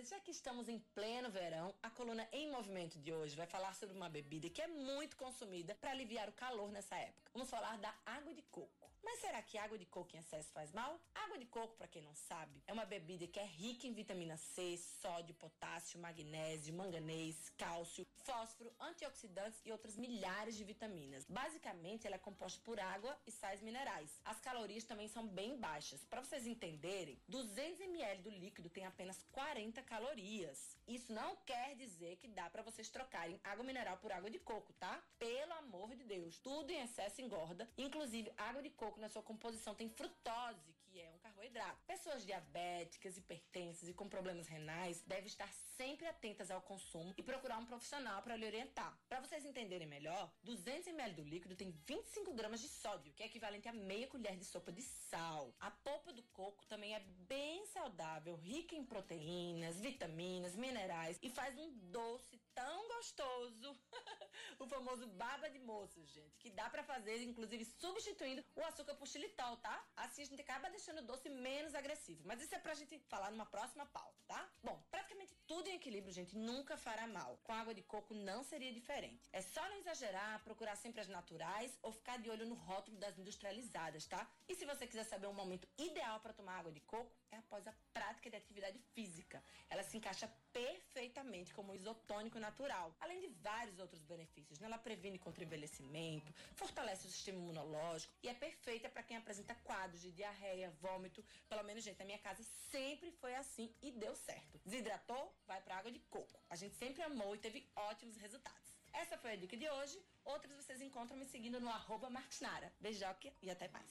Já 0.05 0.19
que 0.19 0.31
estamos 0.31 0.69
em 0.69 0.79
pleno 0.93 1.29
verão, 1.29 1.73
a 1.81 1.89
coluna 1.89 2.27
Em 2.31 2.51
Movimento 2.51 2.99
de 2.99 3.11
hoje 3.11 3.35
vai 3.35 3.47
falar 3.47 3.73
sobre 3.73 3.95
uma 3.95 4.09
bebida 4.09 4.49
que 4.49 4.61
é 4.61 4.67
muito 4.67 5.15
consumida 5.15 5.73
para 5.75 5.91
aliviar 5.91 6.29
o 6.29 6.33
calor 6.33 6.71
nessa 6.71 6.95
época. 6.95 7.31
Vamos 7.33 7.49
falar 7.49 7.77
da 7.77 7.93
água 8.05 8.33
de 8.33 8.41
coco. 8.43 8.86
Mas 9.07 9.21
será 9.21 9.41
que 9.41 9.57
água 9.57 9.77
de 9.77 9.85
coco 9.85 10.13
em 10.13 10.19
excesso 10.19 10.51
faz 10.51 10.69
mal? 10.73 10.99
Água 11.15 11.37
de 11.37 11.45
coco, 11.45 11.77
para 11.77 11.87
quem 11.87 12.01
não 12.01 12.13
sabe, 12.13 12.61
é 12.67 12.73
uma 12.73 12.85
bebida 12.85 13.25
que 13.25 13.39
é 13.39 13.45
rica 13.45 13.87
em 13.87 13.93
vitamina 13.93 14.35
C, 14.35 14.75
sódio, 15.01 15.33
potássio, 15.35 15.97
magnésio, 15.97 16.73
manganês, 16.73 17.49
cálcio, 17.57 18.05
fósforo, 18.25 18.69
antioxidantes 18.77 19.61
e 19.63 19.71
outras 19.71 19.95
milhares 19.95 20.57
de 20.57 20.65
vitaminas. 20.65 21.25
Basicamente, 21.29 22.05
ela 22.05 22.17
é 22.17 22.19
composta 22.19 22.59
por 22.65 22.81
água 22.81 23.17
e 23.25 23.31
sais 23.31 23.61
minerais. 23.61 24.19
As 24.25 24.41
calorias 24.41 24.83
também 24.83 25.07
são 25.07 25.25
bem 25.25 25.57
baixas. 25.57 26.03
Para 26.03 26.21
vocês 26.21 26.45
entenderem, 26.45 27.17
200 27.29 27.79
ml 27.79 28.21
do 28.23 28.29
líquido 28.29 28.69
tem 28.69 28.85
apenas 28.85 29.23
40 29.31 29.81
calorias. 29.83 30.75
Isso 30.85 31.13
não 31.13 31.37
quer 31.45 31.77
dizer 31.77 32.17
que 32.17 32.27
dá 32.27 32.49
para 32.49 32.61
vocês 32.61 32.89
trocarem 32.89 33.39
água 33.41 33.63
mineral 33.63 33.97
por 33.99 34.11
água 34.11 34.29
de 34.29 34.39
coco, 34.39 34.73
tá? 34.73 35.01
Pelo 35.17 35.53
amor 35.53 35.95
de 35.95 36.03
Deus, 36.03 36.37
tudo 36.39 36.71
em 36.71 36.81
excesso 36.81 37.21
engorda, 37.21 37.69
inclusive 37.77 38.33
água 38.35 38.61
de 38.61 38.69
coco 38.71 38.96
na 38.99 39.09
sua 39.09 39.21
composição 39.21 39.75
tem 39.75 39.89
frutose, 39.89 40.75
que 40.87 40.99
é 40.99 41.11
um 41.11 41.17
carboidrato. 41.19 41.79
Pessoas 41.85 42.25
diabéticas, 42.25 43.17
hipertensas 43.17 43.87
e 43.87 43.93
com 43.93 44.09
problemas 44.09 44.47
renais 44.47 45.03
devem 45.05 45.27
estar 45.27 45.51
sempre 45.77 46.07
atentas 46.07 46.49
ao 46.49 46.61
consumo 46.61 47.13
e 47.17 47.23
procurar 47.23 47.57
um 47.57 47.65
profissional 47.65 48.21
para 48.21 48.35
lhe 48.35 48.45
orientar. 48.45 48.97
Para 49.07 49.19
vocês 49.19 49.45
entenderem 49.45 49.87
melhor, 49.87 50.31
200 50.43 50.87
ml 50.87 51.13
do 51.13 51.23
líquido 51.23 51.55
tem 51.55 51.71
25 51.85 52.33
gramas 52.33 52.61
de 52.61 52.67
sódio, 52.67 53.13
que 53.13 53.23
é 53.23 53.27
equivalente 53.27 53.67
a 53.67 53.73
meia 53.73 54.07
colher 54.07 54.35
de 54.35 54.45
sopa 54.45 54.71
de 54.71 54.81
sal. 54.81 55.53
A 55.59 55.69
polpa 55.69 56.11
do 56.11 56.23
coco 56.23 56.65
também 56.65 56.95
é 56.95 56.99
bem 56.99 57.65
saudável, 57.67 58.35
rica 58.35 58.75
em 58.75 58.85
proteínas, 58.85 59.79
vitaminas, 59.79 60.55
minerais 60.55 61.19
e 61.21 61.29
faz 61.29 61.57
um 61.57 61.69
doce 61.91 62.37
tão 62.55 62.87
gostoso, 62.87 63.79
o 64.59 64.67
famoso 64.67 65.07
baba 65.07 65.49
de 65.49 65.59
moço, 65.59 66.03
gente, 66.05 66.37
que 66.39 66.49
dá 66.49 66.69
para 66.69 66.83
fazer 66.83 67.21
inclusive 67.23 67.65
substituindo 67.65 68.43
o 68.55 68.63
açúcar 68.63 68.95
por 68.95 69.07
xilitol, 69.07 69.57
tá? 69.57 69.85
Assim 69.95 70.21
a 70.21 70.25
gente 70.25 70.41
acaba 70.41 70.69
deixando 70.69 70.99
o 70.99 71.03
doce 71.03 71.29
menos 71.29 71.75
agressivo. 71.75 72.21
Mas 72.25 72.41
isso 72.41 72.55
é 72.55 72.59
pra 72.59 72.73
gente 72.73 72.99
falar 73.07 73.31
numa 73.31 73.45
próxima 73.45 73.85
pauta, 73.85 74.17
tá? 74.27 74.49
Bom, 74.63 74.81
praticamente 74.89 75.35
tudo 75.45 75.67
em 75.69 75.75
equilíbrio, 75.75 76.13
gente, 76.13 76.37
nunca 76.37 76.77
fará 76.77 77.07
mal. 77.07 77.39
Com 77.43 77.53
água 77.53 77.73
de 77.73 77.81
coco 77.81 78.13
não 78.13 78.43
seria 78.43 78.73
diferente. 78.73 79.29
É 79.31 79.41
só 79.41 79.67
não 79.69 79.77
exagerar, 79.77 80.43
procurar 80.43 80.75
sempre 80.75 81.01
as 81.01 81.07
naturais 81.07 81.77
ou 81.81 81.91
ficar 81.91 82.17
de 82.17 82.29
olho 82.29 82.45
no 82.45 82.55
rótulo 82.55 82.97
das 82.97 83.17
industrializadas, 83.17 84.05
tá? 84.05 84.29
E 84.47 84.55
se 84.55 84.65
você 84.65 84.85
quiser 84.85 85.03
saber 85.03 85.27
um 85.27 85.33
momento 85.33 85.67
ideal 85.77 86.19
para 86.19 86.33
tomar 86.33 86.59
água 86.59 86.71
de 86.71 86.81
coco, 86.81 87.11
é 87.31 87.37
após 87.37 87.67
a 87.67 87.73
prática 87.93 88.29
de 88.29 88.35
atividade 88.35 88.79
física. 88.93 89.43
Ela 89.69 89.83
se 89.83 89.97
encaixa 89.97 90.27
perfeitamente 90.51 91.53
como 91.53 91.73
isotônico 91.75 92.39
natural, 92.39 92.95
além 92.99 93.19
de 93.19 93.27
vários 93.27 93.79
outros 93.79 94.03
benefícios. 94.03 94.59
Né? 94.59 94.67
Ela 94.67 94.77
previne 94.77 95.19
contra 95.19 95.41
o 95.41 95.45
envelhecimento, 95.45 96.33
fortalece 96.55 97.07
o 97.07 97.09
sistema 97.09 97.39
imunológico 97.39 98.13
e 98.23 98.29
é 98.29 98.33
perfeita 98.33 98.89
para 98.89 99.03
quem 99.03 99.17
apresenta 99.17 99.55
quadros 99.55 100.01
de 100.01 100.11
diarreia, 100.11 100.71
vômito. 100.81 101.23
Pelo 101.47 101.63
menos, 101.63 101.83
gente, 101.83 101.99
na 101.99 102.05
minha 102.05 102.19
casa 102.19 102.43
sempre 102.71 103.11
foi 103.11 103.35
assim 103.35 103.73
e 103.81 103.91
deu 103.91 104.15
certo. 104.15 104.59
Desidratou? 104.65 105.35
Vai 105.45 105.61
para 105.61 105.77
água 105.77 105.91
de 105.91 105.99
coco. 105.99 106.39
A 106.49 106.55
gente 106.55 106.75
sempre 106.75 107.01
amou 107.01 107.35
e 107.35 107.39
teve 107.39 107.69
ótimos 107.75 108.17
resultados. 108.17 108.77
Essa 108.93 109.17
foi 109.17 109.31
a 109.33 109.35
dica 109.35 109.55
de 109.55 109.69
hoje. 109.69 110.01
Outras 110.27 110.53
vocês 110.59 110.81
encontram 110.81 111.17
me 111.17 111.25
seguindo 111.25 111.59
no 111.59 111.69
arroba 111.69 112.09
Martinara. 112.09 112.71
Beijoque 112.81 113.31
e 113.41 113.49
até 113.49 113.67
mais. 113.69 113.89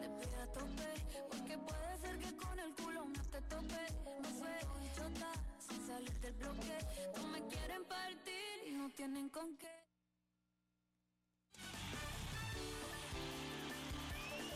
Te 0.00 0.08
pide 0.18 0.36
a 0.42 0.46
tope, 0.48 0.90
porque 1.30 1.56
puede 1.58 1.98
ser 2.02 2.18
que 2.18 2.30
con 2.36 2.58
el 2.58 2.72
culo 2.74 3.04
no 3.04 3.22
te 3.32 3.40
tope. 3.52 3.82
Me 4.22 4.30
feo 4.40 4.72
y 4.84 4.88
chota, 4.96 5.32
sin 5.66 5.86
salir 5.86 6.18
del 6.20 6.34
bloque. 6.34 6.76
No 7.16 7.28
me 7.28 7.40
quieren 7.46 7.84
partir 7.84 8.54
y 8.66 8.72
no 8.72 8.90
tienen 8.90 9.28
con 9.28 9.56
qué. 9.56 9.84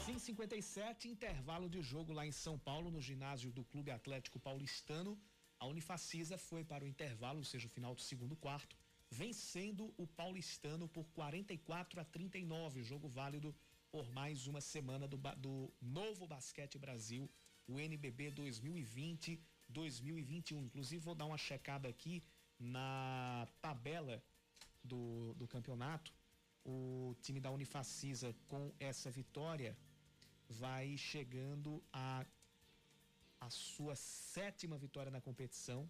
Sim, 0.04 0.18
57, 0.18 1.06
intervalo 1.06 1.68
de 1.68 1.80
jogo 1.82 2.12
lá 2.12 2.26
em 2.26 2.32
São 2.32 2.58
Paulo, 2.58 2.90
no 2.90 3.00
ginásio 3.00 3.52
do 3.52 3.64
Clube 3.64 3.90
Atlético 3.92 4.40
Paulistano. 4.40 5.16
A 5.60 5.66
Unifacisa 5.66 6.36
foi 6.38 6.64
para 6.64 6.84
o 6.84 6.88
intervalo, 6.88 7.38
ou 7.38 7.44
seja, 7.44 7.66
o 7.66 7.70
final 7.70 7.94
do 7.94 8.00
segundo 8.00 8.34
quarto, 8.36 8.76
vencendo 9.10 9.92
o 9.96 10.06
Paulistano 10.06 10.88
por 10.88 11.04
44 11.08 12.00
a 12.00 12.04
39, 12.04 12.82
jogo 12.82 13.08
válido 13.08 13.54
por 13.90 14.10
mais 14.12 14.46
uma 14.46 14.60
semana 14.60 15.08
do, 15.08 15.16
do 15.36 15.72
Novo 15.80 16.26
Basquete 16.26 16.78
Brasil, 16.78 17.30
o 17.66 17.80
NBB 17.80 18.32
2020-2021. 18.32 20.64
Inclusive, 20.64 21.02
vou 21.02 21.14
dar 21.14 21.24
uma 21.26 21.38
checada 21.38 21.88
aqui 21.88 22.22
na 22.58 23.48
tabela 23.60 24.22
do, 24.84 25.34
do 25.34 25.48
campeonato. 25.48 26.12
O 26.64 27.16
time 27.22 27.40
da 27.40 27.50
Unifacisa, 27.50 28.34
com 28.46 28.72
essa 28.78 29.10
vitória, 29.10 29.76
vai 30.48 30.96
chegando 30.96 31.82
a 31.92 32.24
a 33.40 33.50
sua 33.50 33.94
sétima 33.94 34.76
vitória 34.76 35.10
na 35.10 35.20
competição 35.20 35.88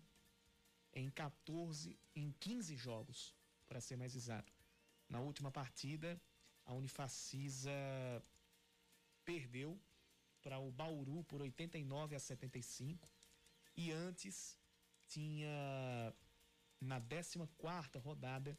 em 0.92 1.10
14, 1.10 1.98
em 2.14 2.32
15 2.40 2.76
jogos, 2.76 3.34
para 3.66 3.80
ser 3.80 3.96
mais 3.96 4.14
exato. 4.14 4.52
Na 5.08 5.20
última 5.20 5.50
partida, 5.50 6.20
a 6.64 6.72
Unifacisa 6.72 7.70
perdeu 9.24 9.78
para 10.42 10.58
o 10.58 10.70
Bauru 10.70 11.24
por 11.24 11.40
89 11.42 12.14
a 12.14 12.20
75 12.20 13.08
e 13.76 13.90
antes 13.90 14.58
tinha 15.06 16.14
na 16.80 17.00
14 17.00 17.46
quarta 17.58 17.98
rodada 17.98 18.56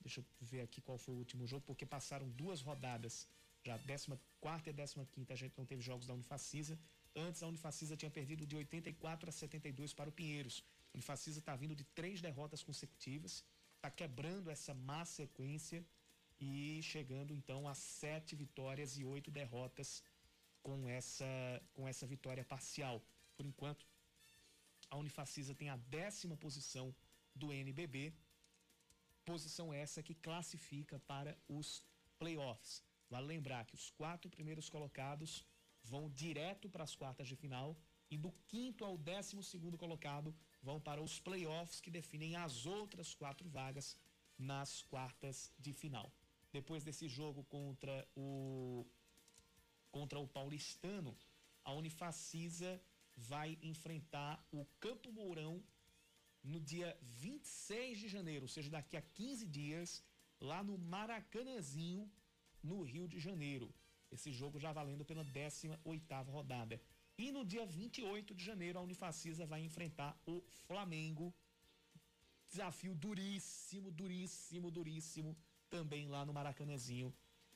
deixa 0.00 0.20
eu 0.20 0.24
ver 0.40 0.60
aqui 0.60 0.80
qual 0.80 0.96
foi 0.96 1.14
o 1.14 1.18
último 1.18 1.46
jogo 1.46 1.64
porque 1.66 1.84
passaram 1.84 2.28
duas 2.30 2.60
rodadas 2.60 3.28
já 3.64 3.76
14 3.78 4.18
quarta 4.40 4.70
e 4.70 4.72
15 4.72 5.06
quinta 5.06 5.34
a 5.34 5.36
gente 5.36 5.56
não 5.58 5.66
teve 5.66 5.82
jogos 5.82 6.06
da 6.06 6.14
Unifacisa. 6.14 6.78
Antes 7.14 7.42
a 7.42 7.48
Unifacisa 7.48 7.96
tinha 7.96 8.10
perdido 8.10 8.46
de 8.46 8.56
84 8.56 9.28
a 9.28 9.32
72 9.32 9.92
para 9.92 10.08
o 10.08 10.12
Pinheiros 10.12 10.64
a 10.92 10.96
Unifacisa 10.96 11.38
está 11.38 11.54
vindo 11.56 11.74
de 11.74 11.84
três 11.84 12.20
derrotas 12.20 12.62
consecutivas 12.62 13.44
está 13.78 13.90
quebrando 13.90 14.50
essa 14.50 14.74
má 14.74 15.04
sequência 15.04 15.84
e 16.40 16.80
chegando 16.82 17.32
então 17.32 17.68
a 17.68 17.74
sete 17.74 18.34
vitórias 18.34 18.98
e 18.98 19.04
oito 19.04 19.30
derrotas 19.30 20.02
com 20.62 20.88
essa, 20.88 21.24
com 21.74 21.86
essa 21.86 22.06
vitória 22.06 22.44
parcial. 22.44 23.02
Por 23.36 23.46
enquanto, 23.46 23.86
a 24.90 24.96
Unifacisa 24.96 25.54
tem 25.54 25.70
a 25.70 25.76
décima 25.76 26.36
posição 26.36 26.94
do 27.34 27.52
NBB, 27.52 28.12
posição 29.24 29.72
essa 29.72 30.02
que 30.02 30.14
classifica 30.14 30.98
para 31.00 31.36
os 31.48 31.82
playoffs. 32.18 32.82
Vale 33.08 33.26
lembrar 33.26 33.64
que 33.64 33.74
os 33.74 33.90
quatro 33.90 34.28
primeiros 34.28 34.68
colocados 34.68 35.44
vão 35.84 36.10
direto 36.10 36.68
para 36.68 36.84
as 36.84 36.94
quartas 36.94 37.28
de 37.28 37.36
final 37.36 37.76
e 38.10 38.16
do 38.16 38.32
quinto 38.48 38.84
ao 38.84 38.98
décimo 38.98 39.42
segundo 39.42 39.78
colocado 39.78 40.34
vão 40.62 40.80
para 40.80 41.02
os 41.02 41.20
playoffs 41.20 41.80
que 41.80 41.90
definem 41.90 42.36
as 42.36 42.66
outras 42.66 43.14
quatro 43.14 43.48
vagas 43.48 43.96
nas 44.38 44.82
quartas 44.82 45.52
de 45.58 45.72
final 45.72 46.12
depois 46.52 46.84
desse 46.84 47.08
jogo 47.08 47.44
contra 47.44 48.06
o 48.16 48.86
contra 49.90 50.18
o 50.18 50.28
Paulistano, 50.28 51.16
a 51.64 51.72
Unifacisa 51.72 52.80
vai 53.16 53.58
enfrentar 53.62 54.46
o 54.52 54.64
Campo 54.78 55.10
Mourão 55.10 55.62
no 56.44 56.60
dia 56.60 56.96
26 57.02 57.98
de 57.98 58.08
janeiro, 58.08 58.44
ou 58.44 58.48
seja, 58.48 58.70
daqui 58.70 58.96
a 58.96 59.02
15 59.02 59.46
dias, 59.46 60.04
lá 60.40 60.62
no 60.62 60.76
Maracanãzinho, 60.78 62.10
no 62.62 62.82
Rio 62.82 63.08
de 63.08 63.18
Janeiro. 63.18 63.74
Esse 64.10 64.30
jogo 64.30 64.58
já 64.58 64.72
valendo 64.72 65.04
pela 65.04 65.24
18ª 65.24 66.30
rodada. 66.30 66.80
E 67.18 67.32
no 67.32 67.44
dia 67.44 67.66
28 67.66 68.32
de 68.32 68.44
janeiro, 68.44 68.78
a 68.78 68.82
Unifacisa 68.82 69.44
vai 69.44 69.60
enfrentar 69.60 70.16
o 70.24 70.40
Flamengo. 70.66 71.34
Desafio 72.48 72.94
duríssimo, 72.94 73.90
duríssimo, 73.90 74.70
duríssimo 74.70 75.36
também 75.68 76.06
lá 76.08 76.24
no 76.24 76.32
Maracanãzinho, 76.32 77.12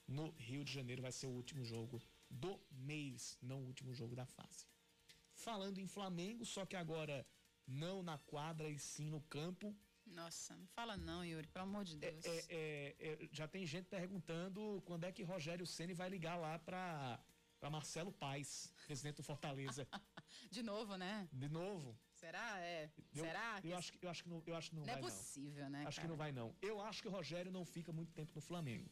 no 0.07 0.31
Rio 0.33 0.65
de 0.65 0.73
Janeiro. 0.73 1.01
Vai 1.01 1.13
ser 1.13 1.27
o 1.27 1.31
último 1.31 1.65
jogo 1.65 2.03
do 2.29 2.61
mês, 2.73 3.39
não 3.41 3.63
o 3.63 3.67
último 3.67 3.95
jogo 3.95 4.17
da 4.17 4.27
fase. 4.27 4.67
Falando 5.33 5.79
em 5.79 5.87
Flamengo, 5.87 6.45
só 6.45 6.67
que 6.67 6.75
agora 6.75 7.25
não 7.67 8.03
na 8.03 8.19
quadra 8.19 8.69
e 8.69 8.79
sim 8.79 9.09
no 9.11 9.21
campo. 9.23 9.75
Nossa, 10.05 10.57
não 10.57 10.67
fala 10.67 10.97
não, 10.97 11.25
Yuri, 11.25 11.47
pelo 11.47 11.67
amor 11.67 11.85
de 11.85 11.97
Deus. 11.97 12.25
É, 12.25 12.45
é, 12.49 12.97
é, 12.99 13.29
já 13.31 13.47
tem 13.47 13.65
gente 13.65 13.87
perguntando 13.87 14.83
quando 14.85 15.05
é 15.05 15.13
que 15.13 15.23
Rogério 15.23 15.67
Ceni 15.67 15.95
vai 15.95 16.09
ligar 16.11 16.37
lá 16.37 16.59
para 16.59 17.21
para 17.63 17.71
Marcelo 17.71 18.11
Paes, 18.11 18.75
presidente 18.87 19.19
do 19.19 19.23
Fortaleza. 19.23 19.87
de 20.51 20.65
novo, 20.65 20.97
né? 20.97 21.29
De 21.33 21.49
novo. 21.49 21.97
Será? 22.13 22.59
É. 22.59 22.91
Eu, 23.15 23.25
Será? 23.25 23.61
Eu, 23.63 23.77
acho, 23.77 23.93
eu 24.03 24.11
acho 24.11 24.25
que 24.25 24.29
não, 24.29 24.43
eu 24.45 24.57
acho 24.57 24.71
que 24.71 24.75
não, 24.75 24.83
não 24.83 24.93
vai 24.93 24.99
é 24.99 25.01
possível, 25.01 25.65
não. 25.67 25.71
né? 25.71 25.85
Acho 25.87 25.99
cara? 25.99 26.03
que 26.03 26.11
não 26.11 26.17
vai 26.17 26.33
não. 26.33 26.49
Eu 26.61 26.81
acho 26.81 27.01
que 27.01 27.07
o 27.07 27.13
Rogério 27.13 27.53
não 27.53 27.65
fica 27.65 27.93
muito 27.93 28.13
tempo 28.13 28.33
no 28.35 28.41
Flamengo. 28.41 28.91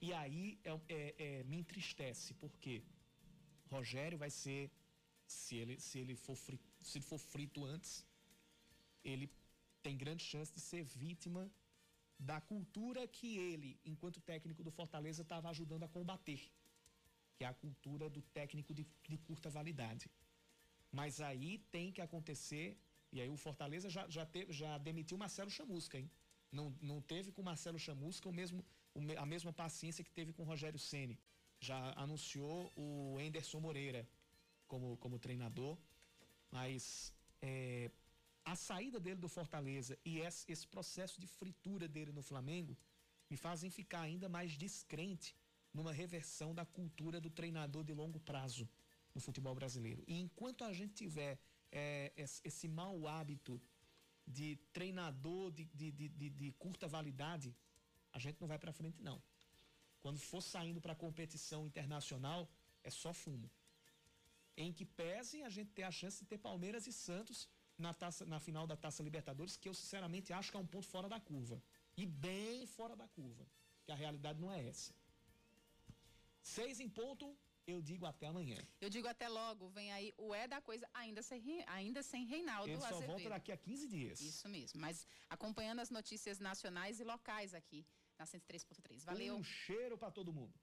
E 0.00 0.14
aí 0.14 0.58
é, 0.64 0.70
é, 0.88 1.14
é, 1.26 1.44
me 1.44 1.58
entristece, 1.58 2.32
porque 2.32 2.82
Rogério 3.70 4.16
vai 4.16 4.30
ser, 4.30 4.70
se 5.26 5.56
ele, 5.56 5.78
se 5.78 5.98
ele, 5.98 6.16
for, 6.16 6.36
frito, 6.36 6.64
se 6.80 6.96
ele 6.96 7.04
for 7.04 7.18
frito 7.18 7.66
antes, 7.66 8.02
ele 9.04 9.30
tem 9.82 9.94
grande 9.94 10.24
chance 10.24 10.50
de 10.50 10.60
ser 10.60 10.84
vítima 10.84 11.52
da 12.18 12.40
cultura 12.40 13.06
que 13.06 13.36
ele, 13.36 13.78
enquanto 13.84 14.22
técnico 14.22 14.64
do 14.64 14.70
Fortaleza, 14.70 15.20
estava 15.20 15.50
ajudando 15.50 15.82
a 15.82 15.88
combater, 15.88 16.50
que 17.36 17.44
é 17.44 17.46
a 17.46 17.54
cultura 17.54 18.08
do 18.08 18.22
técnico 18.38 18.72
de, 18.74 18.86
de, 19.08 19.18
curta 19.18 19.48
validade. 19.50 20.10
Mas 20.90 21.20
aí 21.20 21.58
tem 21.70 21.92
que 21.92 22.00
acontecer, 22.00 22.78
e 23.12 23.20
aí 23.20 23.28
o 23.28 23.36
Fortaleza 23.36 23.88
já, 23.90 24.08
já, 24.08 24.24
teve, 24.24 24.52
já 24.52 24.78
demitiu 24.78 25.18
Marcelo 25.18 25.50
Chamusca, 25.50 25.98
hein? 25.98 26.10
Não, 26.50 26.74
não 26.80 27.00
teve 27.00 27.32
com 27.32 27.42
Marcelo 27.42 27.78
Chamusca 27.78 28.28
o 28.28 28.32
mesmo, 28.32 28.64
a 29.18 29.26
mesma 29.26 29.52
paciência 29.52 30.02
que 30.02 30.10
teve 30.10 30.32
com 30.32 30.44
Rogério 30.44 30.78
Ceni. 30.78 31.18
Já 31.60 31.92
anunciou 31.96 32.72
o 32.76 33.20
Enderson 33.20 33.60
Moreira 33.60 34.08
como, 34.66 34.96
como 34.98 35.18
treinador, 35.18 35.76
mas 36.50 37.12
é, 37.42 37.90
a 38.44 38.54
saída 38.54 38.98
dele 39.00 39.20
do 39.20 39.28
Fortaleza 39.28 39.98
e 40.04 40.18
esse, 40.20 40.50
esse, 40.50 40.66
processo 40.66 41.20
de 41.20 41.26
fritura 41.26 41.88
dele 41.88 42.12
no 42.12 42.22
Flamengo 42.22 42.76
me 43.28 43.36
fazem 43.36 43.70
ficar 43.70 44.02
ainda 44.02 44.28
mais 44.28 44.52
descrente 44.52 45.34
numa 45.76 45.92
reversão 45.92 46.54
da 46.54 46.64
cultura 46.64 47.20
do 47.20 47.30
treinador 47.38 47.84
de 47.84 47.92
longo 47.92 48.18
prazo 48.30 48.68
no 49.14 49.20
futebol 49.20 49.54
brasileiro. 49.54 50.02
E 50.06 50.14
enquanto 50.24 50.64
a 50.64 50.72
gente 50.72 50.94
tiver 51.02 51.38
é, 51.70 52.12
esse 52.50 52.66
mau 52.66 53.06
hábito 53.06 53.60
de 54.26 54.48
treinador 54.72 55.52
de, 55.52 55.64
de, 55.80 55.90
de, 55.92 56.30
de 56.40 56.48
curta 56.52 56.88
validade, 56.88 57.54
a 58.12 58.18
gente 58.18 58.40
não 58.40 58.48
vai 58.48 58.58
para 58.58 58.72
frente 58.72 59.02
não. 59.02 59.22
Quando 60.00 60.18
for 60.18 60.40
saindo 60.40 60.80
para 60.80 60.94
competição 60.94 61.66
internacional, 61.66 62.48
é 62.82 62.90
só 62.90 63.12
fumo. 63.12 63.50
Em 64.56 64.72
que 64.72 64.84
pese 64.84 65.42
a 65.42 65.50
gente 65.50 65.70
ter 65.72 65.82
a 65.82 65.90
chance 65.90 66.20
de 66.20 66.26
ter 66.26 66.38
Palmeiras 66.38 66.86
e 66.86 66.92
Santos 66.92 67.48
na, 67.76 67.92
taça, 67.92 68.24
na 68.24 68.40
final 68.40 68.66
da 68.66 68.76
Taça 68.76 69.02
Libertadores, 69.02 69.56
que 69.56 69.68
eu 69.68 69.74
sinceramente 69.74 70.32
acho 70.32 70.50
que 70.50 70.56
é 70.56 70.60
um 70.60 70.66
ponto 70.66 70.86
fora 70.86 71.08
da 71.08 71.20
curva. 71.20 71.62
E 71.96 72.06
bem 72.06 72.66
fora 72.66 72.96
da 72.96 73.06
curva. 73.08 73.46
Que 73.84 73.92
a 73.92 73.94
realidade 73.94 74.40
não 74.40 74.50
é 74.50 74.66
essa. 74.66 74.94
Seis 76.46 76.78
em 76.78 76.88
ponto, 76.88 77.36
eu 77.66 77.82
digo 77.82 78.06
até 78.06 78.28
amanhã. 78.28 78.56
Eu 78.80 78.88
digo 78.88 79.08
até 79.08 79.28
logo, 79.28 79.68
vem 79.68 79.90
aí 79.92 80.14
o 80.16 80.32
É 80.32 80.46
da 80.46 80.60
Coisa 80.60 80.88
ainda 80.94 81.20
sem, 81.22 81.42
ainda 81.66 82.02
sem 82.04 82.24
Reinaldo 82.24 82.70
Ele 82.70 82.80
só 82.80 82.86
Azevedo. 82.86 83.08
volta 83.08 83.28
daqui 83.30 83.50
a 83.50 83.56
15 83.56 83.88
dias. 83.88 84.20
Isso 84.20 84.48
mesmo, 84.48 84.80
mas 84.80 85.06
acompanhando 85.28 85.80
as 85.80 85.90
notícias 85.90 86.38
nacionais 86.38 87.00
e 87.00 87.04
locais 87.04 87.52
aqui 87.52 87.84
na 88.16 88.24
103.3. 88.24 89.04
Valeu. 89.04 89.34
Um 89.34 89.42
cheiro 89.42 89.98
para 89.98 90.12
todo 90.12 90.32
mundo. 90.32 90.54